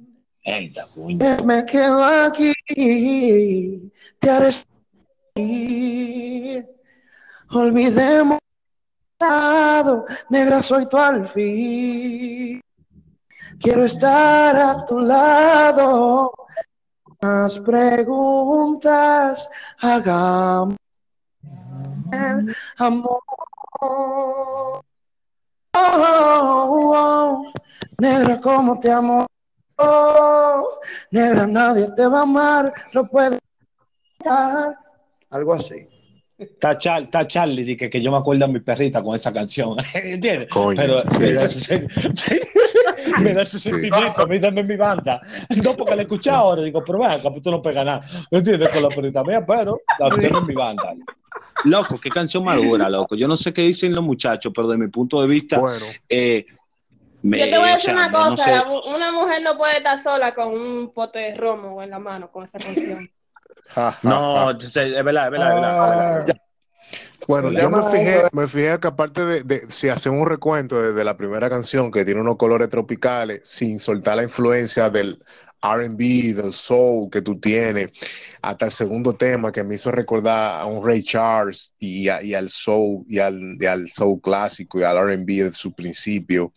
Me 1.46 1.66
quedo 1.66 2.04
aquí, 2.04 2.52
te 4.20 4.30
haré. 4.30 4.50
Olvidemos 7.52 8.41
negra 10.30 10.62
soy 10.62 10.86
tu 10.86 10.98
alfil. 10.98 12.62
Quiero 13.60 13.86
estar 13.86 14.56
a 14.56 14.86
tu 14.86 15.00
lado. 15.00 16.32
Más 17.22 17.60
preguntas, 17.60 19.48
hagamos 19.80 20.78
el 22.12 22.56
amor. 22.78 23.20
Oh, 23.82 24.82
oh, 25.74 26.94
oh. 26.96 27.54
Negra, 28.00 28.42
como 28.42 28.80
te 28.80 28.92
amo. 28.92 29.28
Negra, 31.12 31.48
nadie 31.48 31.92
te 31.96 32.08
va 32.08 32.20
a 32.20 32.24
amar, 32.24 32.74
lo 32.92 33.08
puedes 33.08 33.40
dar. 34.24 34.78
Algo 35.30 35.54
así. 35.54 35.88
Está, 36.42 36.78
Char- 36.78 37.04
está 37.04 37.28
Charlie, 37.28 37.64
di 37.64 37.78
que, 37.78 37.90
que 37.90 38.02
yo 38.02 38.12
me 38.12 38.18
acuerdo 38.18 38.46
a 38.46 38.48
mi 38.48 38.60
perrita 38.60 39.02
con 39.04 39.16
esa 39.16 39.32
canción, 39.32 39.78
¿entiendes? 39.94 40.50
Coño, 40.50 40.76
Pero 40.76 41.02
sí. 41.10 41.18
me 41.20 41.34
da 41.34 41.44
ese, 41.44 41.60
sen- 41.60 41.88
me 43.22 43.34
da 43.34 43.42
ese 43.44 43.60
sentimiento, 43.60 44.22
a 44.24 44.26
mí 44.26 44.40
dame 44.40 44.64
mi 44.64 44.76
banda. 44.76 45.22
No, 45.64 45.76
porque 45.76 45.96
la 45.96 46.02
escuché 46.04 46.30
ahora, 46.32 46.62
digo, 46.64 46.84
pero 46.84 47.00
venga, 47.00 47.18
pues 47.20 47.42
tú 47.42 47.52
no 47.52 47.62
pegas 47.62 47.86
nada, 47.86 48.02
¿me 48.32 48.40
entiendes? 48.40 48.70
Con 48.70 48.82
la 48.84 48.90
perrita 48.90 49.24
mía, 49.24 49.46
pero 49.46 49.82
la 50.00 50.10
tengo 50.10 50.40
en 50.40 50.48
mi 50.48 50.56
banda. 50.56 50.94
Loco, 51.66 51.98
qué 52.00 52.10
canción 52.10 52.44
madura, 52.44 52.90
loco. 52.90 53.16
Yo 53.16 53.28
no 53.28 53.36
sé 53.36 53.54
qué 53.54 53.62
dicen 53.62 53.94
los 53.94 54.04
muchachos, 54.04 54.52
pero 54.56 54.68
de 54.68 54.78
mi 54.78 54.88
punto 54.88 55.22
de 55.22 55.28
vista, 55.28 55.60
Bueno, 55.60 55.86
eh, 56.10 56.44
me- 57.22 57.38
Yo 57.38 57.46
te 57.46 57.58
voy 57.60 57.70
a 57.70 57.74
o 57.74 57.76
decir 57.76 57.82
sea, 57.82 57.94
una 57.94 58.10
no 58.10 58.30
cosa, 58.32 58.44
sé. 58.44 58.90
una 58.90 59.12
mujer 59.12 59.44
no 59.44 59.58
puede 59.58 59.78
estar 59.78 60.00
sola 60.02 60.34
con 60.34 60.48
un 60.50 60.92
pote 60.92 61.20
de 61.20 61.36
romo 61.36 61.84
en 61.84 61.92
la 61.92 62.00
mano 62.00 62.32
con 62.32 62.46
esa 62.46 62.58
canción. 62.58 63.08
No, 64.02 64.20
es 64.48 65.04
verdad, 65.04 65.28
es 65.28 65.34
verdad, 65.34 65.74
es 65.74 65.90
verdad. 65.96 66.14
verdad. 66.26 66.36
Bueno, 67.28 67.54
yo 67.54 67.70
me 67.70 67.84
fijé, 67.84 68.26
me 68.32 68.48
fijé 68.48 68.80
que 68.80 68.88
aparte 68.88 69.26
de, 69.26 69.44
de- 69.44 69.66
si 69.70 69.90
hacemos 69.90 70.22
un 70.22 70.28
recuento 70.28 70.82
desde 70.82 71.04
la 71.04 71.18
primera 71.18 71.50
canción 71.50 71.92
que 71.92 72.04
tiene 72.06 72.22
unos 72.22 72.38
colores 72.38 72.70
tropicales, 72.70 73.42
sin 73.44 73.80
soltar 73.80 74.18
la 74.18 74.24
influencia 74.24 74.90
del 74.90 75.24
R&B, 75.64 76.34
del 76.34 76.54
soul 76.54 77.10
que 77.12 77.22
tú 77.22 77.40
tienes, 77.40 77.92
hasta 78.42 78.66
el 78.66 78.72
segundo 78.72 79.16
tema 79.16 79.52
que 79.52 79.64
me 79.64 79.76
hizo 79.76 79.92
recordar 79.92 80.62
a 80.62 80.66
un 80.66 80.86
Ray 80.86 81.04
Charles 81.04 81.74
y, 81.80 82.10
a- 82.10 82.24
y 82.24 82.34
al 82.34 82.50
soul 82.50 83.06
y 83.08 83.20
al, 83.20 83.58
y 83.60 83.66
al 83.66 83.88
soul 83.90 84.20
clásico 84.22 84.80
y 84.80 84.84
al 84.84 84.98
R&B 84.98 85.44
de 85.44 85.54
su 85.54 85.74
principio. 85.74 86.54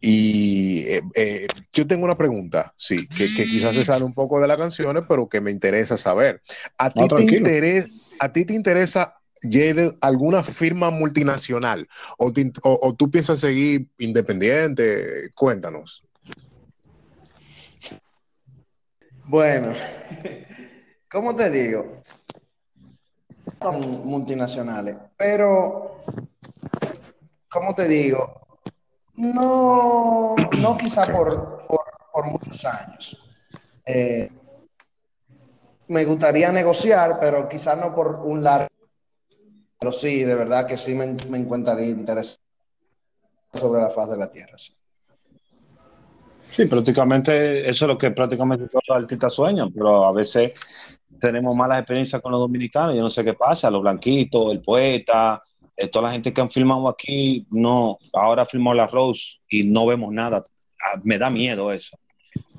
Y 0.00 0.84
eh, 0.88 1.02
eh, 1.14 1.46
yo 1.72 1.86
tengo 1.86 2.04
una 2.04 2.16
pregunta, 2.16 2.72
sí, 2.76 3.06
que, 3.14 3.32
que 3.34 3.46
quizás 3.46 3.74
se 3.74 3.84
sale 3.84 4.04
un 4.04 4.14
poco 4.14 4.40
de 4.40 4.46
las 4.48 4.56
canciones, 4.56 5.04
pero 5.08 5.28
que 5.28 5.40
me 5.40 5.50
interesa 5.50 5.96
saber. 5.96 6.40
¿A 6.78 6.90
ti, 6.90 7.00
No, 7.00 7.08
te, 7.08 7.22
interesa, 7.22 7.88
¿a 8.18 8.32
ti 8.32 8.44
te 8.46 8.54
interesa, 8.54 9.14
Jade, 9.42 9.96
alguna 10.00 10.42
firma 10.42 10.90
multinacional? 10.90 11.86
¿O, 12.16 12.32
te 12.32 12.40
in- 12.42 12.52
o- 12.62 12.78
o 12.82 12.94
tú 12.94 13.10
piensas 13.10 13.40
seguir 13.40 13.88
independiente? 13.98 15.30
Cuéntanos. 15.34 16.02
Bueno, 19.24 19.72
¿cómo 21.10 21.34
te 21.34 21.50
digo? 21.50 22.00
Son 23.60 24.06
multinacionales, 24.06 24.96
pero, 25.18 26.02
¿cómo 27.50 27.74
te 27.74 27.86
digo? 27.86 28.39
No, 29.20 30.34
no 30.58 30.78
quizá 30.78 31.06
por, 31.06 31.66
por, 31.66 32.26
muchos 32.26 32.64
años. 32.64 33.22
Eh, 33.84 34.30
me 35.88 36.04
gustaría 36.04 36.50
negociar, 36.50 37.18
pero 37.20 37.48
quizás 37.48 37.78
no 37.78 37.94
por 37.94 38.20
un 38.24 38.42
largo. 38.42 38.68
Pero 39.78 39.92
sí, 39.92 40.24
de 40.24 40.34
verdad 40.34 40.66
que 40.66 40.76
sí 40.76 40.94
me, 40.94 41.16
me 41.28 41.38
encontraría 41.38 41.88
interesante 41.88 42.42
sobre 43.52 43.82
la 43.82 43.90
faz 43.90 44.10
de 44.10 44.16
la 44.16 44.30
tierra. 44.30 44.56
sí. 44.56 44.72
Sí, 46.50 46.66
prácticamente 46.66 47.68
eso 47.68 47.84
es 47.84 47.88
lo 47.88 47.96
que 47.96 48.10
prácticamente 48.10 48.66
todos 48.66 48.82
los 48.88 48.96
artistas 48.96 49.34
sueñan, 49.34 49.72
pero 49.72 50.04
a 50.04 50.12
veces 50.12 50.52
tenemos 51.20 51.54
malas 51.54 51.78
experiencias 51.78 52.20
con 52.20 52.32
los 52.32 52.40
dominicanos, 52.40 52.96
yo 52.96 53.02
no 53.02 53.10
sé 53.10 53.22
qué 53.22 53.34
pasa, 53.34 53.70
los 53.70 53.82
blanquitos, 53.82 54.50
el 54.50 54.60
poeta, 54.60 55.42
eh, 55.80 55.88
toda 55.88 56.06
la 56.08 56.12
gente 56.12 56.32
que 56.32 56.40
han 56.40 56.50
filmado 56.50 56.88
aquí, 56.88 57.46
no, 57.50 57.98
ahora 58.12 58.44
filmó 58.46 58.74
la 58.74 58.86
Rose 58.86 59.38
y 59.48 59.64
no 59.64 59.86
vemos 59.86 60.12
nada. 60.12 60.42
Ah, 60.84 61.00
Me 61.02 61.18
da 61.18 61.30
miedo 61.30 61.72
eso, 61.72 61.96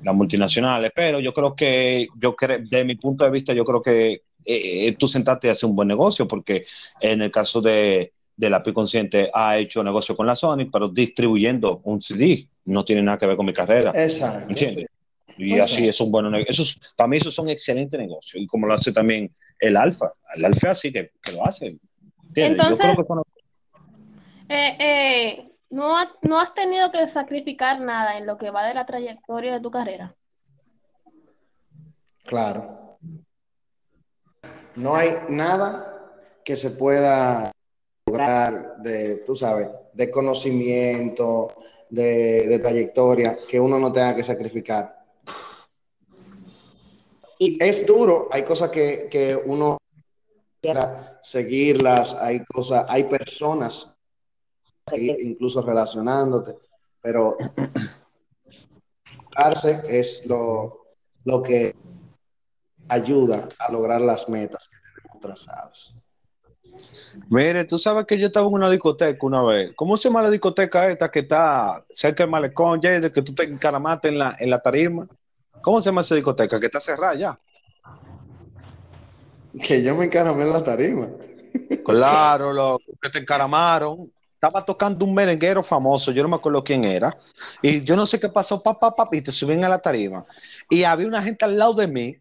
las 0.02 0.14
multinacionales, 0.14 0.90
pero 0.94 1.20
yo 1.20 1.32
creo 1.32 1.54
que, 1.54 2.08
yo 2.20 2.34
de 2.68 2.84
mi 2.84 2.96
punto 2.96 3.24
de 3.24 3.30
vista, 3.30 3.52
yo 3.52 3.64
creo 3.64 3.80
que 3.80 4.22
eh, 4.44 4.92
tú 4.98 5.06
sentarte 5.06 5.46
y 5.46 5.50
hacer 5.50 5.68
un 5.70 5.76
buen 5.76 5.86
negocio, 5.88 6.26
porque 6.26 6.64
en 7.00 7.22
el 7.22 7.30
caso 7.30 7.60
de, 7.60 8.12
de 8.36 8.50
la 8.50 8.62
Pi 8.62 8.72
Consciente 8.72 9.30
ha 9.32 9.56
hecho 9.56 9.84
negocio 9.84 10.16
con 10.16 10.26
la 10.26 10.34
Sony, 10.34 10.68
pero 10.72 10.88
distribuyendo 10.88 11.80
un 11.84 12.00
CD, 12.02 12.48
no 12.64 12.84
tiene 12.84 13.02
nada 13.02 13.18
que 13.18 13.26
ver 13.26 13.36
con 13.36 13.46
mi 13.46 13.52
carrera. 13.52 13.92
Exacto. 13.94 14.48
¿Entiendes? 14.48 14.86
Y 15.38 15.52
Exacto. 15.54 15.74
así 15.74 15.88
es 15.88 16.00
un 16.00 16.10
buen 16.10 16.30
negocio. 16.30 16.46
Eso 16.50 16.62
es- 16.62 16.76
para 16.96 17.08
mí 17.08 17.16
eso 17.16 17.30
son 17.30 17.48
excelentes 17.48 17.98
negocios. 17.98 18.42
Y 18.42 18.46
como 18.46 18.66
lo 18.66 18.74
hace 18.74 18.92
también 18.92 19.30
el 19.60 19.76
Alfa. 19.76 20.10
El 20.34 20.44
Alfa 20.44 20.72
así 20.72 20.92
que, 20.92 21.10
que 21.22 21.32
lo 21.32 21.46
hace. 21.46 21.76
Entonces- 22.34 22.78
Yo 22.78 22.94
creo 22.94 22.96
que 22.96 23.06
son- 23.06 23.22
Eh, 24.48 24.76
eh, 24.80 25.52
¿no, 25.70 25.96
ha- 25.96 26.12
¿No 26.22 26.38
has 26.40 26.52
tenido 26.54 26.90
que 26.92 27.06
sacrificar 27.08 27.80
nada 27.80 28.18
en 28.18 28.26
lo 28.26 28.36
que 28.36 28.50
va 28.50 28.66
de 28.66 28.74
la 28.74 28.84
trayectoria 28.86 29.54
de 29.54 29.60
tu 29.60 29.70
carrera? 29.70 30.14
Claro. 32.24 32.98
No 34.76 34.94
hay 34.96 35.10
nada 35.28 36.10
que 36.44 36.56
se 36.56 36.70
pueda 36.70 37.50
lograr 38.06 38.76
de, 38.78 39.18
tú 39.18 39.34
sabes, 39.36 39.68
de 39.92 40.10
conocimiento, 40.10 41.52
de, 41.90 42.46
de 42.48 42.58
trayectoria, 42.58 43.36
que 43.48 43.60
uno 43.60 43.78
no 43.78 43.92
tenga 43.92 44.14
que 44.16 44.22
sacrificar. 44.22 44.98
Y 47.38 47.62
es 47.62 47.86
duro, 47.86 48.28
hay 48.30 48.42
cosas 48.44 48.70
que, 48.70 49.08
que 49.10 49.36
uno 49.36 49.76
quiera 50.62 51.18
seguirlas, 51.22 52.14
hay 52.14 52.44
cosas, 52.44 52.86
hay 52.88 53.04
personas, 53.04 53.92
seguir 54.86 55.16
incluso 55.20 55.60
relacionándote, 55.60 56.52
pero 57.00 57.36
es 59.88 60.24
lo, 60.26 60.86
lo 61.24 61.42
que 61.42 61.74
ayuda 62.88 63.48
a 63.58 63.72
lograr 63.72 64.00
las 64.00 64.28
metas 64.28 64.68
que 64.68 64.76
tenemos 64.76 65.20
trazadas. 65.20 65.96
Mire, 67.28 67.64
tú 67.64 67.78
sabes 67.78 68.04
que 68.06 68.18
yo 68.18 68.26
estaba 68.26 68.46
en 68.46 68.54
una 68.54 68.70
discoteca 68.70 69.26
una 69.26 69.42
vez. 69.42 69.72
¿Cómo 69.74 69.96
se 69.96 70.08
llama 70.08 70.22
la 70.22 70.30
discoteca 70.30 70.90
esta 70.90 71.10
que 71.10 71.20
está 71.20 71.84
cerca 71.90 72.22
del 72.22 72.30
malecón, 72.30 72.80
ya 72.80 73.00
de 73.00 73.10
que 73.10 73.22
tú 73.22 73.34
te 73.34 73.44
encaramaste 73.44 74.08
en 74.08 74.18
la, 74.18 74.36
en 74.38 74.48
la 74.48 74.60
tarima? 74.60 75.08
¿Cómo 75.60 75.80
se 75.80 75.86
llama 75.86 76.02
esa 76.02 76.14
discoteca? 76.14 76.60
Que 76.60 76.66
está 76.66 76.80
cerrada 76.80 77.14
ya. 77.14 77.38
Que 79.60 79.82
yo 79.82 79.94
me 79.94 80.06
encaramé 80.06 80.44
en 80.44 80.52
la 80.52 80.62
tarima. 80.64 81.08
Claro, 81.84 82.52
lo 82.52 82.78
que 83.00 83.10
te 83.10 83.18
encaramaron. 83.18 84.10
Estaba 84.34 84.64
tocando 84.64 85.04
un 85.04 85.14
merenguero 85.14 85.62
famoso, 85.62 86.10
yo 86.10 86.22
no 86.24 86.28
me 86.28 86.34
acuerdo 86.36 86.64
quién 86.64 86.82
era. 86.84 87.16
Y 87.60 87.84
yo 87.84 87.94
no 87.94 88.06
sé 88.06 88.18
qué 88.18 88.28
pasó, 88.28 88.60
papá, 88.60 88.90
papá, 88.96 89.16
y 89.16 89.22
te 89.22 89.30
suben 89.30 89.62
a 89.64 89.68
la 89.68 89.78
tarima. 89.78 90.24
Y 90.68 90.82
había 90.82 91.06
una 91.06 91.22
gente 91.22 91.44
al 91.44 91.56
lado 91.56 91.74
de 91.74 91.86
mí. 91.86 92.16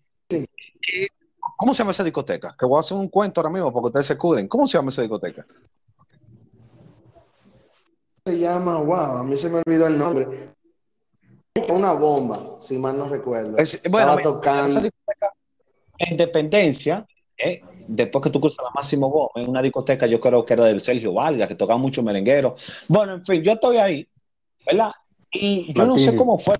¿Cómo 1.58 1.74
se 1.74 1.80
llama 1.80 1.92
esa 1.92 2.04
discoteca? 2.04 2.56
Que 2.58 2.66
voy 2.66 2.78
a 2.78 2.82
hacer 2.82 2.96
un 2.98 3.08
cuento 3.08 3.40
ahora 3.42 3.50
mismo 3.52 3.72
porque 3.74 3.88
ustedes 3.88 4.06
se 4.06 4.18
cubren. 4.18 4.48
¿Cómo 4.48 4.68
se 4.68 4.78
llama 4.78 4.90
esa 4.90 5.02
discoteca? 5.02 5.44
Se 8.26 8.38
llama, 8.38 8.78
wow, 8.78 9.18
a 9.18 9.24
mí 9.24 9.36
se 9.36 9.50
me 9.50 9.62
olvidó 9.66 9.88
el 9.88 9.98
nombre. 9.98 10.28
Una 11.70 11.94
bomba, 11.94 12.58
si 12.60 12.78
mal 12.78 12.98
no 12.98 13.10
recuerdo. 13.10 13.58
Es- 13.58 13.82
bueno, 13.90 14.12
Estaba 14.14 14.16
mira, 14.18 14.24
tocando. 14.32 14.70
esa 14.70 14.82
discoteca 14.82 15.34
en 15.98 16.12
Independencia, 16.12 17.08
eh, 17.44 17.64
después 17.88 18.24
que 18.24 18.30
tú 18.30 18.40
cruzas 18.40 18.64
la 18.64 18.72
Máximo 18.76 19.10
Gómez, 19.10 19.48
una 19.48 19.62
discoteca, 19.62 20.06
yo 20.08 20.20
creo 20.20 20.46
que 20.46 20.54
era 20.54 20.66
del 20.66 20.82
Sergio 20.82 21.14
Vargas, 21.14 21.48
que 21.48 21.56
tocaba 21.56 21.78
mucho 21.80 22.04
merenguero. 22.04 22.56
Bueno, 22.88 23.14
en 23.16 23.26
fin, 23.26 23.42
yo 23.44 23.54
estoy 23.54 23.78
ahí, 23.78 24.08
¿verdad? 24.66 24.92
Y 25.32 25.74
yo 25.74 25.86
no 25.86 25.98
sé 25.98 26.16
cómo 26.16 26.38
fue. 26.38 26.56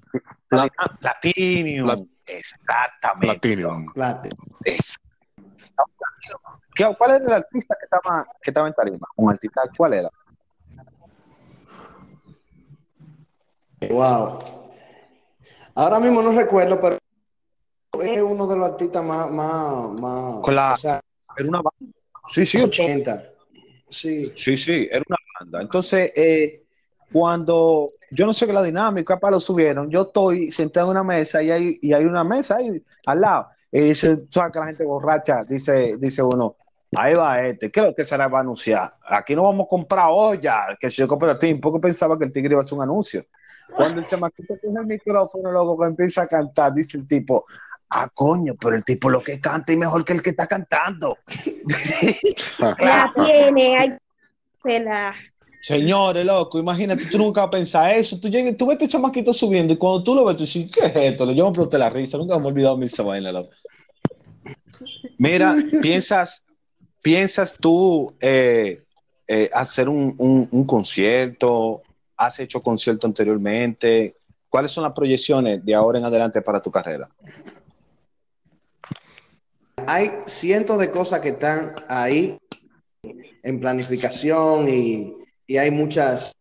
Plat- 0.50 2.08
Exactamente. 2.26 3.40
¿Qué- 6.74 6.96
¿Cuál 6.98 7.12
era 7.12 7.26
el 7.26 7.34
artista 7.34 7.76
que 7.80 7.84
estaba, 7.86 8.26
que 8.42 8.50
estaba 8.52 8.68
en 8.68 8.74
tarima? 8.74 9.08
¿Un 9.18 9.32
artista? 9.32 9.62
¿Cuál 9.78 9.94
era? 9.94 10.10
Wow. 13.90 14.40
Ahora 15.76 16.00
mismo 16.00 16.22
no 16.22 16.32
recuerdo, 16.32 16.80
pero 16.80 16.98
es 18.00 18.22
uno 18.22 18.48
de 18.48 18.56
los 18.56 18.72
artistas 18.72 19.04
más, 19.04 19.30
más, 19.32 19.90
más, 20.00 20.40
Con 20.44 20.56
la- 20.56 20.74
o 20.74 20.78
sea, 20.78 21.02
Era 21.38 21.48
una 21.50 21.62
banda. 21.62 21.98
Sí, 22.28 22.46
sí, 22.46 22.62
80. 22.62 23.24
Sí. 23.90 24.32
Sí, 24.38 24.56
sí, 24.58 24.88
era 24.90 25.04
una 25.08 25.18
banda. 25.40 25.62
Entonces, 25.62 26.12
eh, 26.16 26.64
cuando 27.12 27.92
yo 28.12 28.26
no 28.26 28.34
sé 28.34 28.46
qué 28.48 28.54
la 28.54 28.64
dinámica, 28.64 29.20
para 29.20 29.32
lo 29.32 29.40
subieron, 29.40 29.90
yo 29.90 30.04
estoy 30.04 30.52
sentado 30.52 30.88
en 30.88 30.92
una 30.92 31.04
mesa 31.04 31.42
y 31.44 31.52
hay, 31.52 31.80
y 31.82 31.94
hay 31.94 32.06
una 32.06 32.24
mesa 32.24 32.58
ahí 32.58 32.82
al 33.06 33.22
lado. 33.22 33.48
Y 33.72 33.94
sabes 33.96 34.20
que 34.52 34.60
la 34.60 34.66
gente 34.68 34.86
borracha, 34.86 35.44
dice, 35.44 35.96
dice 35.98 36.22
uno, 36.22 36.56
ahí 36.98 37.14
va 37.16 37.42
este, 37.42 37.72
¿qué 37.72 37.80
es 37.80 37.86
lo 37.88 37.96
que 37.96 38.04
se 38.04 38.18
le 38.18 38.28
va 38.28 38.40
a 38.40 38.42
anunciar? 38.42 38.94
Aquí 39.08 39.36
no 39.36 39.44
vamos 39.44 39.66
a 39.66 39.70
comprar 39.70 40.08
olla, 40.10 40.78
que 40.80 40.90
si 40.90 40.98
yo 40.98 41.08
compro 41.08 41.32
el 41.32 41.40
team, 41.40 41.60
porque 41.62 41.80
pensaba 41.80 42.18
que 42.18 42.26
el 42.26 42.32
tigre 42.32 42.52
iba 42.54 42.62
a 42.62 42.64
hacer 42.64 42.78
un 42.78 42.84
anuncio. 42.84 43.26
Cuando 43.76 44.02
el 44.02 44.08
chamaquito 44.08 44.56
tiene 44.62 44.80
el 44.82 44.86
micrófono, 44.88 45.52
luego 45.52 45.78
que 45.80 45.86
empieza 45.88 46.24
a 46.24 46.28
cantar, 46.28 46.74
dice 46.74 46.98
el 46.98 47.08
tipo, 47.08 47.46
ah, 47.90 48.10
coño, 48.14 48.54
pero 48.60 48.76
el 48.76 48.84
tipo 48.84 49.10
lo 49.10 49.22
que 49.22 49.40
canta 49.40 49.72
es 49.72 49.78
mejor 49.78 50.04
que 50.06 50.14
el 50.14 50.22
que 50.22 50.32
está 50.32 50.48
cantando. 50.48 51.18
La 52.80 53.12
tiene, 53.16 53.78
ay, 53.78 53.98
se 54.64 54.80
la- 54.80 55.16
Señores, 55.64 56.26
loco, 56.26 56.58
imagínate, 56.58 57.06
tú 57.06 57.20
nunca 57.20 57.42
vas 57.42 57.48
a 57.50 57.52
pensar 57.52 57.96
eso. 57.96 58.20
Tú 58.20 58.30
llegas, 58.30 58.58
tú 58.58 58.66
ves 58.66 58.74
este 58.76 58.88
chamaquito 58.88 59.32
subiendo 59.32 59.74
y 59.74 59.78
cuando 59.78 60.04
tú 60.04 60.16
lo 60.16 60.26
ves, 60.26 60.36
tú 60.38 60.44
dices, 60.44 60.72
¿qué 60.72 60.88
es 60.88 60.96
esto? 60.96 61.32
Yo 61.32 61.44
me 61.46 61.50
exploté 61.50 61.78
la 61.78 61.90
risa, 61.90 62.18
nunca 62.18 62.38
me 62.40 62.46
he 62.46 62.48
olvidado 62.48 62.78
mi 62.78 62.88
esa 62.88 63.04
vaina, 63.04 63.32
loco. 63.32 63.52
Mira, 65.20 65.56
piensas, 65.82 66.48
piensas 67.04 67.56
tú 67.60 68.12
eh, 68.20 68.82
eh, 69.28 69.50
hacer 69.54 69.88
un, 69.88 70.16
un- 70.18 70.48
un 70.52 70.66
concierto, 70.66 71.84
has 72.22 72.40
hecho 72.40 72.62
concierto 72.62 73.08
anteriormente. 73.08 74.16
¿Cuáles 74.48 74.72
son 74.72 74.84
las 74.84 74.94
proyecciones 74.94 75.66
de 75.66 75.74
ahora 75.74 75.98
en 75.98 76.06
adelante 76.06 76.42
para 76.42 76.62
tu 76.62 76.70
carrera? 76.70 77.10
Hay 79.88 80.12
cientos 80.28 80.78
de 80.78 80.92
cosas 80.92 81.22
que 81.22 81.30
están 81.30 81.74
ahí 81.90 82.38
en 83.42 83.60
planificación 83.60 84.70
y, 84.70 85.16
y 85.48 85.58
hay 85.58 85.72
muchas, 85.72 86.34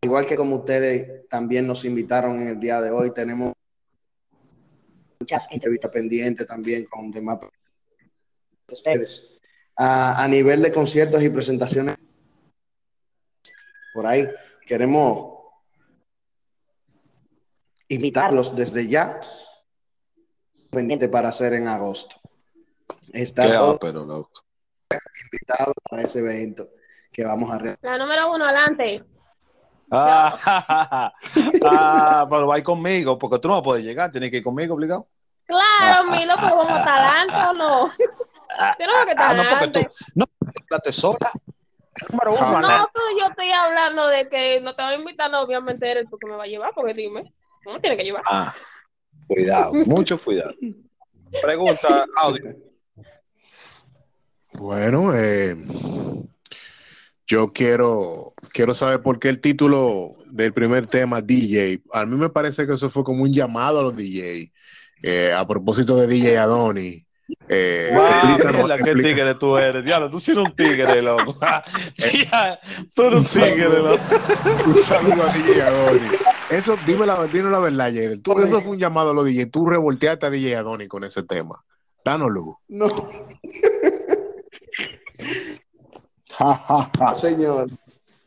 igual 0.00 0.26
que 0.26 0.36
como 0.36 0.56
ustedes 0.56 1.28
también 1.28 1.66
nos 1.66 1.84
invitaron 1.84 2.40
en 2.40 2.48
el 2.48 2.60
día 2.60 2.80
de 2.80 2.90
hoy, 2.90 3.12
tenemos 3.12 3.52
muchas 5.18 5.50
entrevistas 5.50 5.90
pendientes 5.90 6.46
también 6.46 6.84
con 6.84 7.10
demás 7.10 7.38
ustedes. 8.70 9.40
A, 9.74 10.22
a 10.22 10.28
nivel 10.28 10.62
de 10.62 10.70
conciertos 10.70 11.20
y 11.22 11.30
presentaciones, 11.30 11.96
por 13.92 14.06
ahí 14.06 14.28
queremos 14.66 15.38
invitarlos 17.88 18.54
desde 18.54 18.86
ya, 18.86 19.18
pendiente 20.70 21.08
para 21.08 21.28
hacer 21.28 21.54
en 21.54 21.66
agosto. 21.68 22.16
Está 23.12 23.46
Qué 23.46 23.52
todo 23.56 23.74
ápero, 23.74 24.04
loco. 24.04 24.44
invitado 25.32 25.72
para 25.88 26.02
ese 26.02 26.20
evento 26.20 26.68
que 27.12 27.24
vamos 27.24 27.50
a 27.50 27.58
realizar. 27.58 27.78
la 27.90 27.98
número 27.98 28.32
uno 28.32 28.44
adelante. 28.44 29.04
Ah, 29.90 31.12
ah, 31.64 32.26
pero 32.30 32.46
va 32.46 32.54
a 32.54 32.58
ir 32.58 32.64
conmigo, 32.64 33.18
porque 33.18 33.40
tú 33.40 33.48
no 33.48 33.54
vas 33.54 33.60
a 33.60 33.64
poder 33.64 33.82
llegar, 33.82 34.12
tienes 34.12 34.30
que 34.30 34.36
ir 34.36 34.44
conmigo, 34.44 34.74
obligado. 34.74 35.08
Claro, 35.46 36.04
Milo, 36.12 36.34
pero 36.36 36.56
vamos 36.56 36.72
a 36.74 36.78
estar 36.78 36.98
adelante 37.00 37.34
o 37.34 37.52
no. 37.54 37.92
Tenemos 38.78 39.04
que 39.04 39.10
estar 39.10 39.30
Ah, 39.30 39.34
no, 39.34 39.44
porque 39.48 39.68
tú, 39.68 39.80
no, 40.14 40.26
la 40.70 40.78
tesora, 40.78 41.32
número 42.10 42.32
uno, 42.32 42.56
Ana. 42.56 42.78
No, 42.78 42.90
pero 42.92 43.04
yo 43.18 43.26
estoy 43.28 43.50
hablando 43.50 44.06
de 44.08 44.28
que 44.28 44.60
no 44.60 44.74
te 44.74 44.82
voy 44.82 44.92
a 44.92 44.96
invitar, 44.96 45.30
no, 45.30 45.40
obviamente 45.40 45.90
eres 45.90 46.08
tú 46.08 46.18
que 46.18 46.28
me 46.28 46.36
va 46.36 46.44
a 46.44 46.48
llevar, 46.48 46.72
porque 46.74 46.94
dime, 46.94 47.32
¿cómo 47.64 47.78
tiene 47.78 47.96
que 47.96 48.04
llevar? 48.04 48.22
Ah, 48.26 48.54
cuidado, 49.26 49.72
mucho 49.74 50.18
cuidado. 50.18 50.54
Pregunta, 51.42 52.06
audio. 52.16 52.56
Bueno, 54.52 55.14
eh, 55.14 55.56
yo 57.26 57.52
quiero, 57.52 58.34
quiero 58.52 58.74
saber 58.74 59.00
por 59.02 59.20
qué 59.20 59.28
el 59.28 59.40
título 59.40 60.12
del 60.26 60.52
primer 60.52 60.86
tema, 60.88 61.20
DJ. 61.20 61.82
A 61.92 62.04
mí 62.04 62.16
me 62.16 62.28
parece 62.28 62.66
que 62.66 62.72
eso 62.72 62.90
fue 62.90 63.04
como 63.04 63.22
un 63.22 63.32
llamado 63.32 63.78
a 63.78 63.82
los 63.82 63.96
DJ. 63.96 64.52
eh, 65.02 65.32
a 65.32 65.46
propósito 65.46 65.96
de 65.96 66.06
DJ 66.06 66.38
Adoni. 66.38 67.06
Eh, 67.48 67.90
explícanos- 67.92 68.52
Mierda, 68.54 68.76
qué 68.76 68.82
explica- 68.90 69.08
tigre 69.08 69.34
tú 69.34 69.56
eres. 69.56 69.84
Diablo, 69.84 70.10
tú 70.10 70.20
sí 70.20 70.30
eres 70.32 70.44
un 70.44 70.54
tigre, 70.54 71.02
loco. 71.02 71.36
Ya, 72.30 72.60
tú 72.94 73.02
eres 73.02 73.34
un 73.34 73.42
tigre, 73.42 73.68
loco. 73.68 74.02
Un 74.66 74.74
saludo 74.82 75.22
a 75.24 75.28
DJ 75.32 75.62
Adoni. 75.62 76.08
Eso, 76.50 76.76
dime 76.86 77.06
la, 77.06 77.26
dime 77.26 77.50
la 77.50 77.58
verdad, 77.58 77.86
Jader. 77.86 78.20
Tú, 78.20 78.38
eso 78.40 78.60
fue 78.60 78.72
un 78.72 78.78
llamado 78.78 79.10
a 79.10 79.14
los 79.14 79.24
DJ. 79.24 79.46
Tú 79.46 79.66
revolteaste 79.66 80.26
a 80.26 80.30
DJ 80.30 80.56
Adoni 80.56 80.86
con 80.88 81.04
ese 81.04 81.22
tema. 81.22 81.62
Danos 82.04 82.30
luz. 82.30 82.56
No, 82.68 82.88
Señor. 87.14 87.68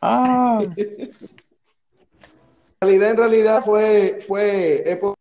Ah, 0.01 0.61
En 0.61 1.09
realidad, 2.81 3.11
en 3.11 3.17
realidad 3.17 3.63
fue, 3.63 4.19
fue 4.27 4.83
época- 4.89 5.17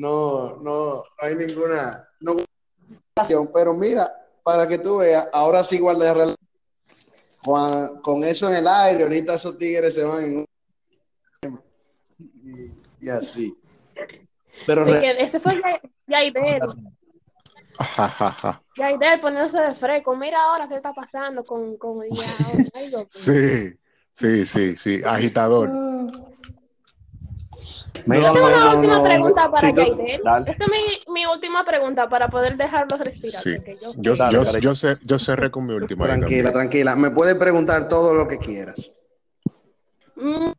no, 0.00 0.56
no, 0.56 0.94
no 0.96 1.04
hay 1.18 1.34
ninguna, 1.34 2.08
no, 2.20 2.36
pero 3.52 3.74
mira, 3.74 4.10
para 4.42 4.66
que 4.66 4.78
tú 4.78 4.96
veas, 4.98 5.28
ahora 5.30 5.62
sí 5.62 5.78
guarda 5.78 6.14
relación. 6.14 6.36
Juan, 7.42 8.00
con 8.00 8.24
eso 8.24 8.48
en 8.48 8.56
el 8.56 8.66
aire, 8.66 9.02
ahorita 9.02 9.34
esos 9.34 9.58
tigres 9.58 9.94
se 9.94 10.02
van 10.02 10.24
en 10.24 10.38
un 10.38 10.46
y, 12.18 13.06
y 13.06 13.08
así. 13.10 13.54
Pero 14.66 14.86
este 14.86 15.38
fue 15.38 15.54
Ya- 15.60 15.80
Yaidel. 16.06 16.60
Yaidel 18.76 19.20
poniéndose 19.20 19.68
de 19.68 19.74
fresco. 19.74 20.16
Mira 20.16 20.42
ahora 20.42 20.66
qué 20.66 20.76
está 20.76 20.94
pasando 20.94 21.44
con, 21.44 21.76
con. 21.76 22.00
Ay, 22.02 22.70
mío. 22.74 23.06
sí, 23.10 23.78
sí, 24.12 24.46
sí, 24.46 24.76
sí, 24.76 25.02
agitador. 25.04 25.70
Mira, 28.06 28.28
No, 28.28 28.32
Tengo 28.32 28.46
una 28.46 28.58
no, 28.64 28.76
última 28.76 28.96
no, 28.98 29.04
pregunta 29.04 29.50
para. 29.50 29.72
Dale. 29.72 30.50
Esta 30.50 30.64
es 30.64 30.70
mi, 30.70 31.12
mi 31.12 31.26
última 31.26 31.64
pregunta 31.64 32.08
para 32.08 32.28
poder 32.30 32.56
dejarlo 32.56 32.96
respirar. 32.96 33.42
Sí. 33.42 33.56
yo- 33.80 33.92
Yo, 33.96 34.16
Dale, 34.16 34.32
yo, 34.34 34.44
dale. 34.44 34.60
yo, 34.60 34.70
cer- 34.72 34.98
yo 35.02 35.18
cerré 35.18 35.50
con 35.50 35.66
mi 35.66 35.74
última. 35.74 36.04
tranquila, 36.06 36.50
también. 36.50 36.52
tranquila. 36.52 36.96
Me 36.96 37.10
puedes 37.10 37.34
preguntar 37.36 37.88
todo 37.88 38.14
lo 38.14 38.26
que 38.28 38.38
quieras. 38.38 38.90
Mm. 40.16 40.52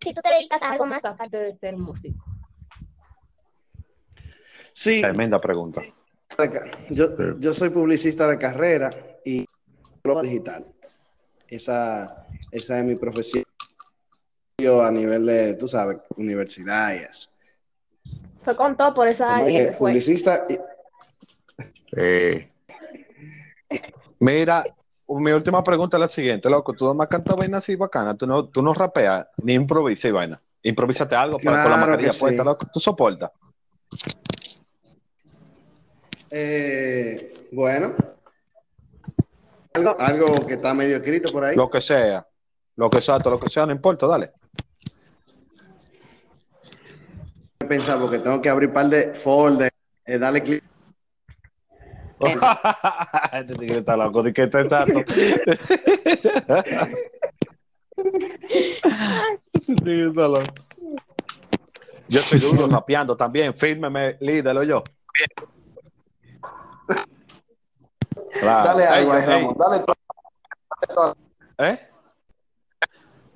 Si 0.00 0.14
tú 0.14 0.20
te 0.22 0.28
dedicas 0.30 0.62
a 0.62 0.72
algo 0.72 0.86
más 0.86 1.04
aparte 1.04 1.36
de 1.36 1.56
ser 1.58 1.76
músico. 1.76 2.24
Sí, 4.72 5.00
Tremenda 5.00 5.40
pregunta. 5.40 5.82
yo, 6.90 7.38
yo 7.38 7.54
soy 7.54 7.70
publicista 7.70 8.26
de 8.28 8.38
carrera 8.38 8.90
y 9.24 9.46
digital. 10.22 10.66
Esa, 11.48 12.26
esa 12.52 12.78
es 12.78 12.84
mi 12.84 12.94
profesión 12.96 13.42
a 14.58 14.90
nivel 14.90 15.26
de, 15.26 15.54
tú 15.56 15.68
sabes, 15.68 15.98
universidad 16.16 16.94
y 16.94 16.98
eso. 17.04 17.28
Fue 18.42 18.56
con 18.56 18.74
todo 18.74 18.94
por 18.94 19.06
esa 19.06 19.34
área. 19.36 19.46
dije, 19.46 19.72
publicista 19.72 20.46
y- 20.48 20.58
Eh, 21.98 22.50
Mira, 24.18 24.64
mi 25.08 25.32
última 25.32 25.62
pregunta 25.62 25.98
es 25.98 26.00
la 26.00 26.08
siguiente, 26.08 26.48
loco. 26.48 26.72
Tú 26.72 26.86
nomás 26.86 27.08
cantas 27.08 27.36
vainas 27.36 27.62
así 27.62 27.76
bacana. 27.76 28.16
Tú 28.16 28.26
no, 28.26 28.46
tú 28.48 28.62
no 28.62 28.72
rapeas 28.72 29.26
ni 29.42 29.52
improvisas 29.52 30.08
y 30.08 30.12
vaina. 30.12 30.40
Improvísate 30.62 31.14
algo 31.14 31.38
para, 31.38 31.62
con 31.62 31.70
la 31.70 31.76
Claro 31.76 31.80
mascarilla 31.90 32.12
que 32.12 32.18
puesta, 32.18 32.42
sí. 32.42 32.48
loco. 32.48 32.66
Tú 32.72 32.80
soportas. 32.80 33.30
eh, 36.30 37.34
bueno, 37.52 37.94
algo, 39.74 39.96
algo 40.00 40.46
que 40.46 40.54
está 40.54 40.72
medio 40.72 40.96
escrito 40.96 41.30
por 41.30 41.44
ahí. 41.44 41.56
Lo 41.56 41.68
que 41.70 41.80
sea. 41.82 42.26
Lo 42.76 42.88
que 42.90 43.00
sea, 43.02 43.18
todo 43.20 43.34
lo 43.34 43.40
que 43.40 43.48
sea, 43.50 43.64
no 43.66 43.72
importa, 43.72 44.06
dale. 44.06 44.32
Pensar 47.66 47.98
porque 47.98 48.18
tengo 48.18 48.40
que 48.40 48.48
abrir 48.48 48.68
un 48.68 48.74
par 48.74 48.86
de 48.86 49.14
folders, 49.14 49.70
eh, 50.04 50.18
darle 50.18 50.42
clic. 50.42 50.64
este 53.32 53.54
tigre 53.54 53.78
está 53.80 53.96
loco. 53.96 54.22
¿De 54.22 54.32
qué 54.32 54.44
está 54.44 54.60
exacto? 54.60 55.00
Este 59.52 59.74
tigre 59.76 60.08
está 60.08 60.28
loco. 60.28 60.44
Yo 62.08 62.22
soy 62.22 62.38
duro 62.38 62.66
rapeando 62.68 63.16
también. 63.16 63.56
Fírmeme, 63.56 64.16
lídelo 64.20 64.62
yo. 64.62 64.84
Claro. 68.40 68.68
Dale 68.68 68.84
algo 68.86 69.14
Ey, 69.14 69.18
ahí, 69.18 69.22
ey, 69.22 69.34
Ramón. 69.34 69.56
Dale 69.58 69.78
todo. 69.80 69.96
Dale 70.70 70.94
todo. 70.94 71.16
¿Eh? 71.58 71.95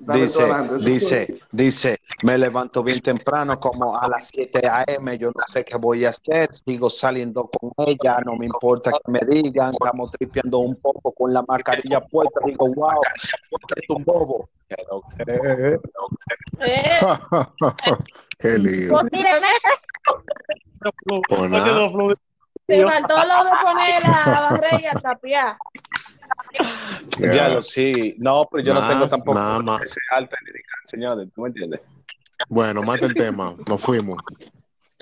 Dice, 0.01 0.49
dice, 0.81 1.41
dice, 1.53 2.01
me 2.23 2.39
levanto 2.39 2.83
bien 2.83 3.01
temprano, 3.01 3.61
como 3.61 3.95
a 3.97 4.09
las 4.09 4.29
7 4.29 4.67
a.m. 4.67 5.19
Yo 5.19 5.29
no 5.29 5.43
sé 5.47 5.63
qué 5.63 5.77
voy 5.77 6.07
a 6.07 6.09
hacer. 6.09 6.49
Sigo 6.55 6.89
saliendo 6.89 7.51
con 7.51 7.73
ella, 7.87 8.19
no 8.25 8.35
me 8.37 8.47
importa 8.47 8.93
que 8.93 9.13
me 9.13 9.21
digan. 9.29 9.75
Estamos 9.75 10.11
tripeando 10.13 10.61
un 10.61 10.77
poco 10.77 11.13
con 11.13 11.35
la 11.35 11.43
mascarilla 11.47 12.01
puesta. 12.01 12.41
Digo, 12.47 12.67
wow, 12.75 13.01
es 13.77 13.91
un 13.91 14.05
bobo. 14.05 14.49
Pero 14.69 15.03
qué, 15.19 15.79
Qué 18.39 18.59
lío. 18.59 18.91
pues 18.91 19.11
Pues 21.29 22.19
se 22.67 22.85
faltó 22.85 23.17
lo 23.17 23.45
de 23.45 23.51
poner 23.63 24.03
la 24.03 24.49
barrera 24.51 24.81
y 24.81 24.87
a 24.87 24.93
tapiar. 24.93 25.57
Ya. 27.19 27.33
Ya 27.33 27.49
lo 27.49 27.63
sí. 27.63 28.15
No, 28.19 28.49
pero 28.51 28.65
yo 28.65 28.75
no 28.75 28.87
tengo 28.89 29.09
tampoco 29.09 29.39
nada 29.39 29.59
más. 29.61 29.83
ese 29.83 30.01
alta 30.11 30.37
señores. 30.85 31.29
¿Tú 31.35 31.43
me 31.43 31.49
entiendes? 31.49 31.81
Bueno, 32.49 32.83
mata 32.83 33.07
el 33.07 33.15
tema. 33.15 33.55
Nos 33.69 33.83
fuimos. 33.83 34.19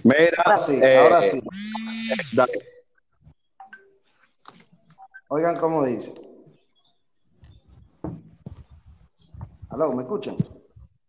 Mira, 0.04 0.42
Ahora 0.44 0.58
sí, 0.58 0.80
eh, 0.82 0.98
ahora 0.98 1.22
sí. 1.22 1.40
dale. 2.32 2.52
Oigan 5.28 5.58
cómo 5.58 5.84
dice. 5.84 6.14
Aló, 9.70 9.92
¿me 9.92 10.02
escuchan? 10.02 10.36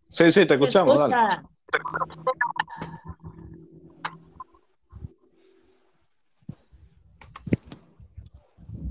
Sí, 0.10 0.32
sí, 0.32 0.46
te 0.46 0.56
escuchamos, 0.56 0.98
dale. 0.98 1.16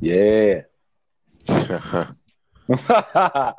Yeah. 0.00 0.68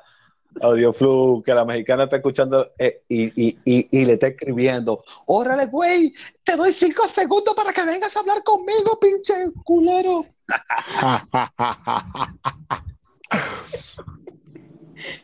Audio 0.62 0.92
Flu, 0.92 1.42
que 1.46 1.54
la 1.54 1.64
mexicana 1.64 2.06
está 2.06 2.18
escuchando 2.18 2.72
eh, 2.80 3.04
y, 3.08 3.26
y, 3.50 3.58
y, 3.66 3.88
y 4.02 4.06
le 4.06 4.14
está 4.14 4.28
escribiendo. 4.28 5.04
Órale, 5.28 5.68
güey, 5.68 6.12
te 6.44 6.56
doy 6.56 6.74
cinco 6.74 7.08
segundos 7.08 7.54
para 7.56 7.72
que 7.72 7.86
vengas 7.86 8.16
a 8.18 8.22
hablar 8.22 8.44
conmigo, 8.44 9.00
pinche 9.00 9.34
culero. 9.64 10.26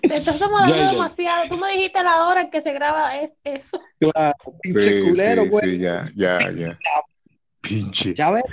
Te 0.01 0.15
estás 0.17 0.39
demorando 0.39 0.75
Ya, 0.75 0.83
ya. 0.83 0.91
demasiado. 0.91 1.49
Tú 1.49 1.57
me 1.57 1.71
dijiste 1.73 2.03
la 2.03 2.27
hora 2.27 2.41
en 2.41 2.49
que 2.51 2.61
se 2.61 2.71
graba 2.71 3.17
es- 3.17 3.33
eso. 3.43 3.81
Claro, 3.99 4.35
pinche 4.61 5.01
Sí, 5.01 5.09
culero, 5.09 5.43
sí, 5.43 5.49
güey. 5.49 5.69
sí, 5.69 5.77
ya, 5.79 6.11
ya, 6.15 6.51
ya. 6.51 6.79
Pinche. 7.61 8.13
Ya 8.13 8.31
verás, 8.31 8.51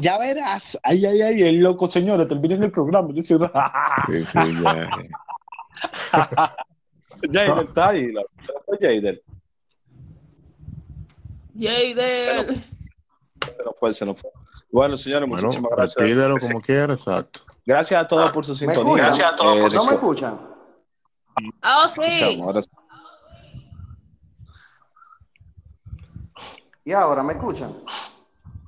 ya 0.00 0.18
verás. 0.18 0.78
Ay, 0.82 1.04
ay, 1.06 1.22
ay, 1.22 1.42
el 1.42 1.60
loco, 1.60 1.90
señores, 1.90 2.28
terminen 2.28 2.62
el 2.62 2.70
programa. 2.70 3.08
diciendo, 3.12 3.50
Sí, 4.06 4.24
sí, 4.26 4.62
ya. 4.62 4.90
Jader 7.32 7.64
está 7.64 7.88
ahí, 7.90 8.10
la- 8.12 8.22
Jader. 8.80 9.22
Jader. 11.58 12.64
Se 13.44 13.62
nos 13.64 13.78
fue, 13.78 13.94
se 13.94 14.06
nos 14.06 14.20
fue. 14.20 14.30
Bueno, 14.70 14.96
señores, 14.96 15.28
Bueno, 15.28 15.44
muchísimas 15.44 15.70
gracias. 15.76 15.96
despídelo 15.96 16.36
como 16.38 16.60
quiera, 16.62 16.94
exacto. 16.94 17.40
Gracias 17.66 18.02
a 18.02 18.08
todos 18.08 18.30
por 18.32 18.44
su 18.44 18.52
¿Me 18.52 18.58
sintonía. 18.74 19.02
escuchan? 19.02 19.34
Eh, 19.38 19.68
¿No 19.74 19.84
me 19.84 19.92
escuchan? 19.94 20.40
Oh, 21.62 21.88
sí. 21.94 22.40
ahora 22.42 22.62
sí. 22.62 22.68
¿Y 26.84 26.92
ahora 26.92 27.22
me 27.22 27.34
escuchan? 27.34 27.72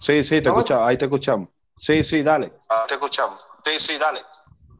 Sí, 0.04 0.22
sí, 0.22 0.42
te 0.42 0.50
¿No 0.50 0.56
me- 0.56 0.60
escuchamos, 0.60 0.86
ahí 0.86 0.98
te 0.98 1.06
escuchamos. 1.06 1.48
Sí, 1.78 2.04
sí, 2.04 2.22
dale. 2.22 2.52
te 2.88 2.94
escuchamos. 2.94 3.40
Sí, 3.64 3.70
sí, 3.78 3.96
dale. 3.96 4.20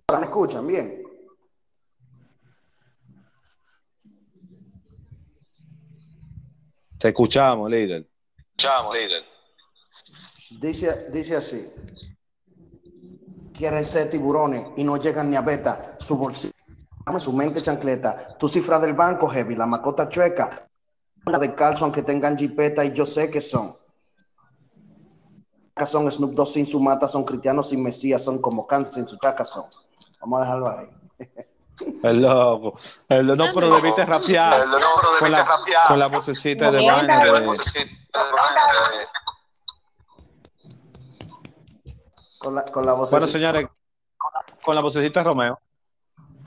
Ahora 0.08 0.20
me 0.20 0.26
escuchan, 0.26 0.66
bien. 0.66 1.02
Te 6.98 7.08
escuchamos, 7.08 7.70
líder. 7.70 8.06
Escuchamos, 8.36 8.94
líder. 8.94 9.24
Dice, 10.60 11.10
dice 11.10 11.36
así. 11.36 11.72
Quieren 13.54 13.82
ser 13.84 14.10
tiburones 14.10 14.66
y 14.76 14.84
no 14.84 14.98
llegan 14.98 15.30
ni 15.30 15.36
a 15.36 15.40
beta. 15.40 15.96
Su 16.00 16.18
bolsillo, 16.18 16.52
su 17.18 17.32
mente 17.32 17.62
chancleta. 17.62 18.36
Tu 18.36 18.46
cifra 18.46 18.78
del 18.78 18.92
banco 18.92 19.26
heavy, 19.28 19.56
la 19.56 19.64
macota 19.64 20.06
chueca. 20.10 20.66
La 21.24 21.38
de 21.38 21.54
calzo, 21.54 21.84
aunque 21.84 22.02
tengan 22.02 22.36
jipeta 22.36 22.84
y 22.84 22.92
yo 22.92 23.06
sé 23.06 23.30
que 23.30 23.40
son. 23.40 23.74
Son 25.86 26.10
Snoop 26.10 26.34
Dogg 26.34 26.46
sin 26.46 26.66
su 26.66 26.78
mata, 26.78 27.08
son 27.08 27.24
cristianos 27.24 27.68
sin 27.68 27.82
mesías, 27.82 28.22
son 28.22 28.40
como 28.40 28.66
Kant 28.66 28.86
sin 28.86 29.08
su 29.08 29.16
chaca 29.16 29.44
son. 29.44 29.64
Vamos 30.20 30.38
a 30.38 30.42
dejarlo 30.42 30.68
ahí. 30.70 30.88
El 32.04 32.22
loco. 32.22 32.78
El, 33.08 33.26
no, 33.26 33.46
pero 33.52 33.74
debiste 33.74 34.06
rapear. 34.06 34.64
con, 35.18 35.32
la, 35.32 35.46
con 35.88 35.98
la 35.98 36.06
vocecita 36.06 36.70
de 36.70 36.78
de... 36.78 37.58
Con 42.38 42.54
la, 42.54 42.64
con 42.66 42.86
la 42.86 42.92
voz 42.92 43.10
Bueno, 43.10 43.26
señores, 43.26 43.66
con 44.62 44.74
la 44.76 44.82
vocecita 44.82 45.24
de 45.24 45.30
Romeo. 45.30 45.60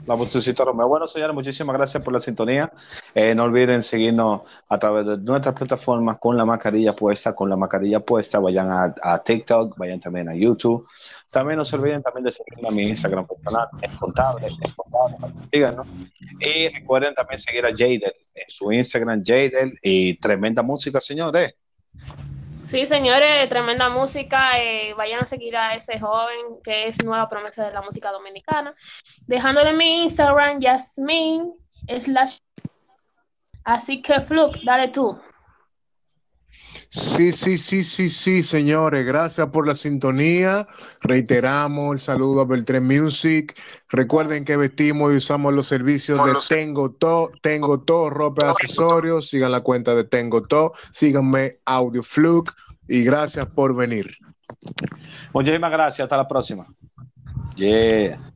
La 0.08 0.16
vocecita 0.16 0.64
Romeo. 0.64 0.88
Bueno, 0.88 1.06
señores, 1.06 1.36
muchísimas 1.36 1.76
gracias 1.76 2.02
por 2.02 2.14
la 2.14 2.22
sintonía. 2.22 2.72
Eh, 3.14 3.36
no 3.36 3.44
olviden 3.44 3.84
seguirnos 3.84 4.44
a 4.70 4.80
través 4.80 5.06
de 5.06 5.18
nuestras 5.18 5.54
plataformas 5.54 6.18
con 6.18 6.38
la 6.38 6.46
mascarilla 6.46 6.96
puesta, 6.96 7.36
con 7.36 7.50
la 7.50 7.58
mascarilla 7.58 8.00
puesta. 8.00 8.40
Vayan 8.40 8.70
a, 8.72 9.22
TikTok, 9.22 9.78
vayan 9.78 10.00
también 10.00 10.30
a 10.30 10.34
YouTube. 10.34 10.88
También 11.30 11.58
no 11.58 11.66
se 11.66 11.76
olviden 11.76 12.02
también 12.02 12.24
de 12.24 12.32
seguirme 12.32 12.70
a 12.70 12.72
mi 12.72 12.84
Instagram 12.88 13.28
personal, 13.28 13.68
es 13.82 13.98
contable, 13.98 14.48
es 14.48 14.74
contable, 14.76 15.18
¿no? 15.76 15.84
Y 16.40 16.70
recuerden 16.70 17.14
también 17.14 17.40
seguir 17.40 17.66
a 17.66 17.72
Jadel 17.72 18.14
en 18.34 18.50
su 18.50 18.72
Instagram, 18.72 19.24
Jadel, 19.26 19.78
y 19.82 20.18
tremenda 20.20 20.64
música, 20.64 21.02
señores. 21.02 21.54
Sí, 22.70 22.86
señores, 22.86 23.48
tremenda 23.48 23.88
música. 23.90 24.60
eh, 24.62 24.94
vayan 24.96 25.22
a 25.22 25.26
seguir 25.26 25.56
a 25.56 25.74
ese 25.76 26.00
joven 26.00 26.60
que 26.64 26.88
es 26.88 27.04
nueva 27.04 27.30
promesa 27.30 27.66
de 27.66 27.72
la 27.72 27.82
música 27.82 28.12
dominicana. 28.12 28.76
Dejándole 29.26 29.72
mi 29.74 30.04
Instagram, 30.04 30.60
Yasmin, 30.60 31.54
slash. 31.88 32.40
Así 33.64 34.02
que, 34.02 34.20
Fluke, 34.20 34.60
dale 34.66 34.90
tú. 34.90 35.18
Sí, 36.90 37.32
sí, 37.34 37.58
sí, 37.58 37.84
sí, 37.84 38.10
sí, 38.10 38.44
señores. 38.44 39.06
Gracias 39.06 39.48
por 39.50 39.68
la 39.68 39.76
sintonía. 39.76 40.68
Reiteramos 41.02 41.94
el 41.94 42.00
saludo 42.00 42.42
a 42.42 42.46
Beltrán 42.46 42.88
Music. 42.88 43.60
Recuerden 43.90 44.46
que 44.46 44.56
vestimos 44.56 45.14
y 45.14 45.18
usamos 45.18 45.54
los 45.54 45.68
servicios 45.68 46.24
de 46.26 46.34
Tengo 46.48 46.92
To, 46.92 47.32
Tengo 47.42 47.82
To, 47.82 48.10
ropa 48.10 48.46
y 48.46 48.50
accesorios. 48.50 49.30
Sigan 49.30 49.52
la 49.52 49.62
cuenta 49.62 49.96
de 49.96 50.06
Tengo 50.06 50.44
To. 50.44 50.74
Síganme 50.92 51.60
Audio 51.66 52.04
Fluke. 52.04 52.54
Y 52.88 53.04
gracias 53.04 53.48
por 53.48 53.76
venir. 53.76 54.18
Muchísimas 55.34 55.72
gracias. 55.72 56.06
Hasta 56.06 56.18
la 56.18 56.28
próxima. 56.28 56.68
Yeah. 57.56 58.34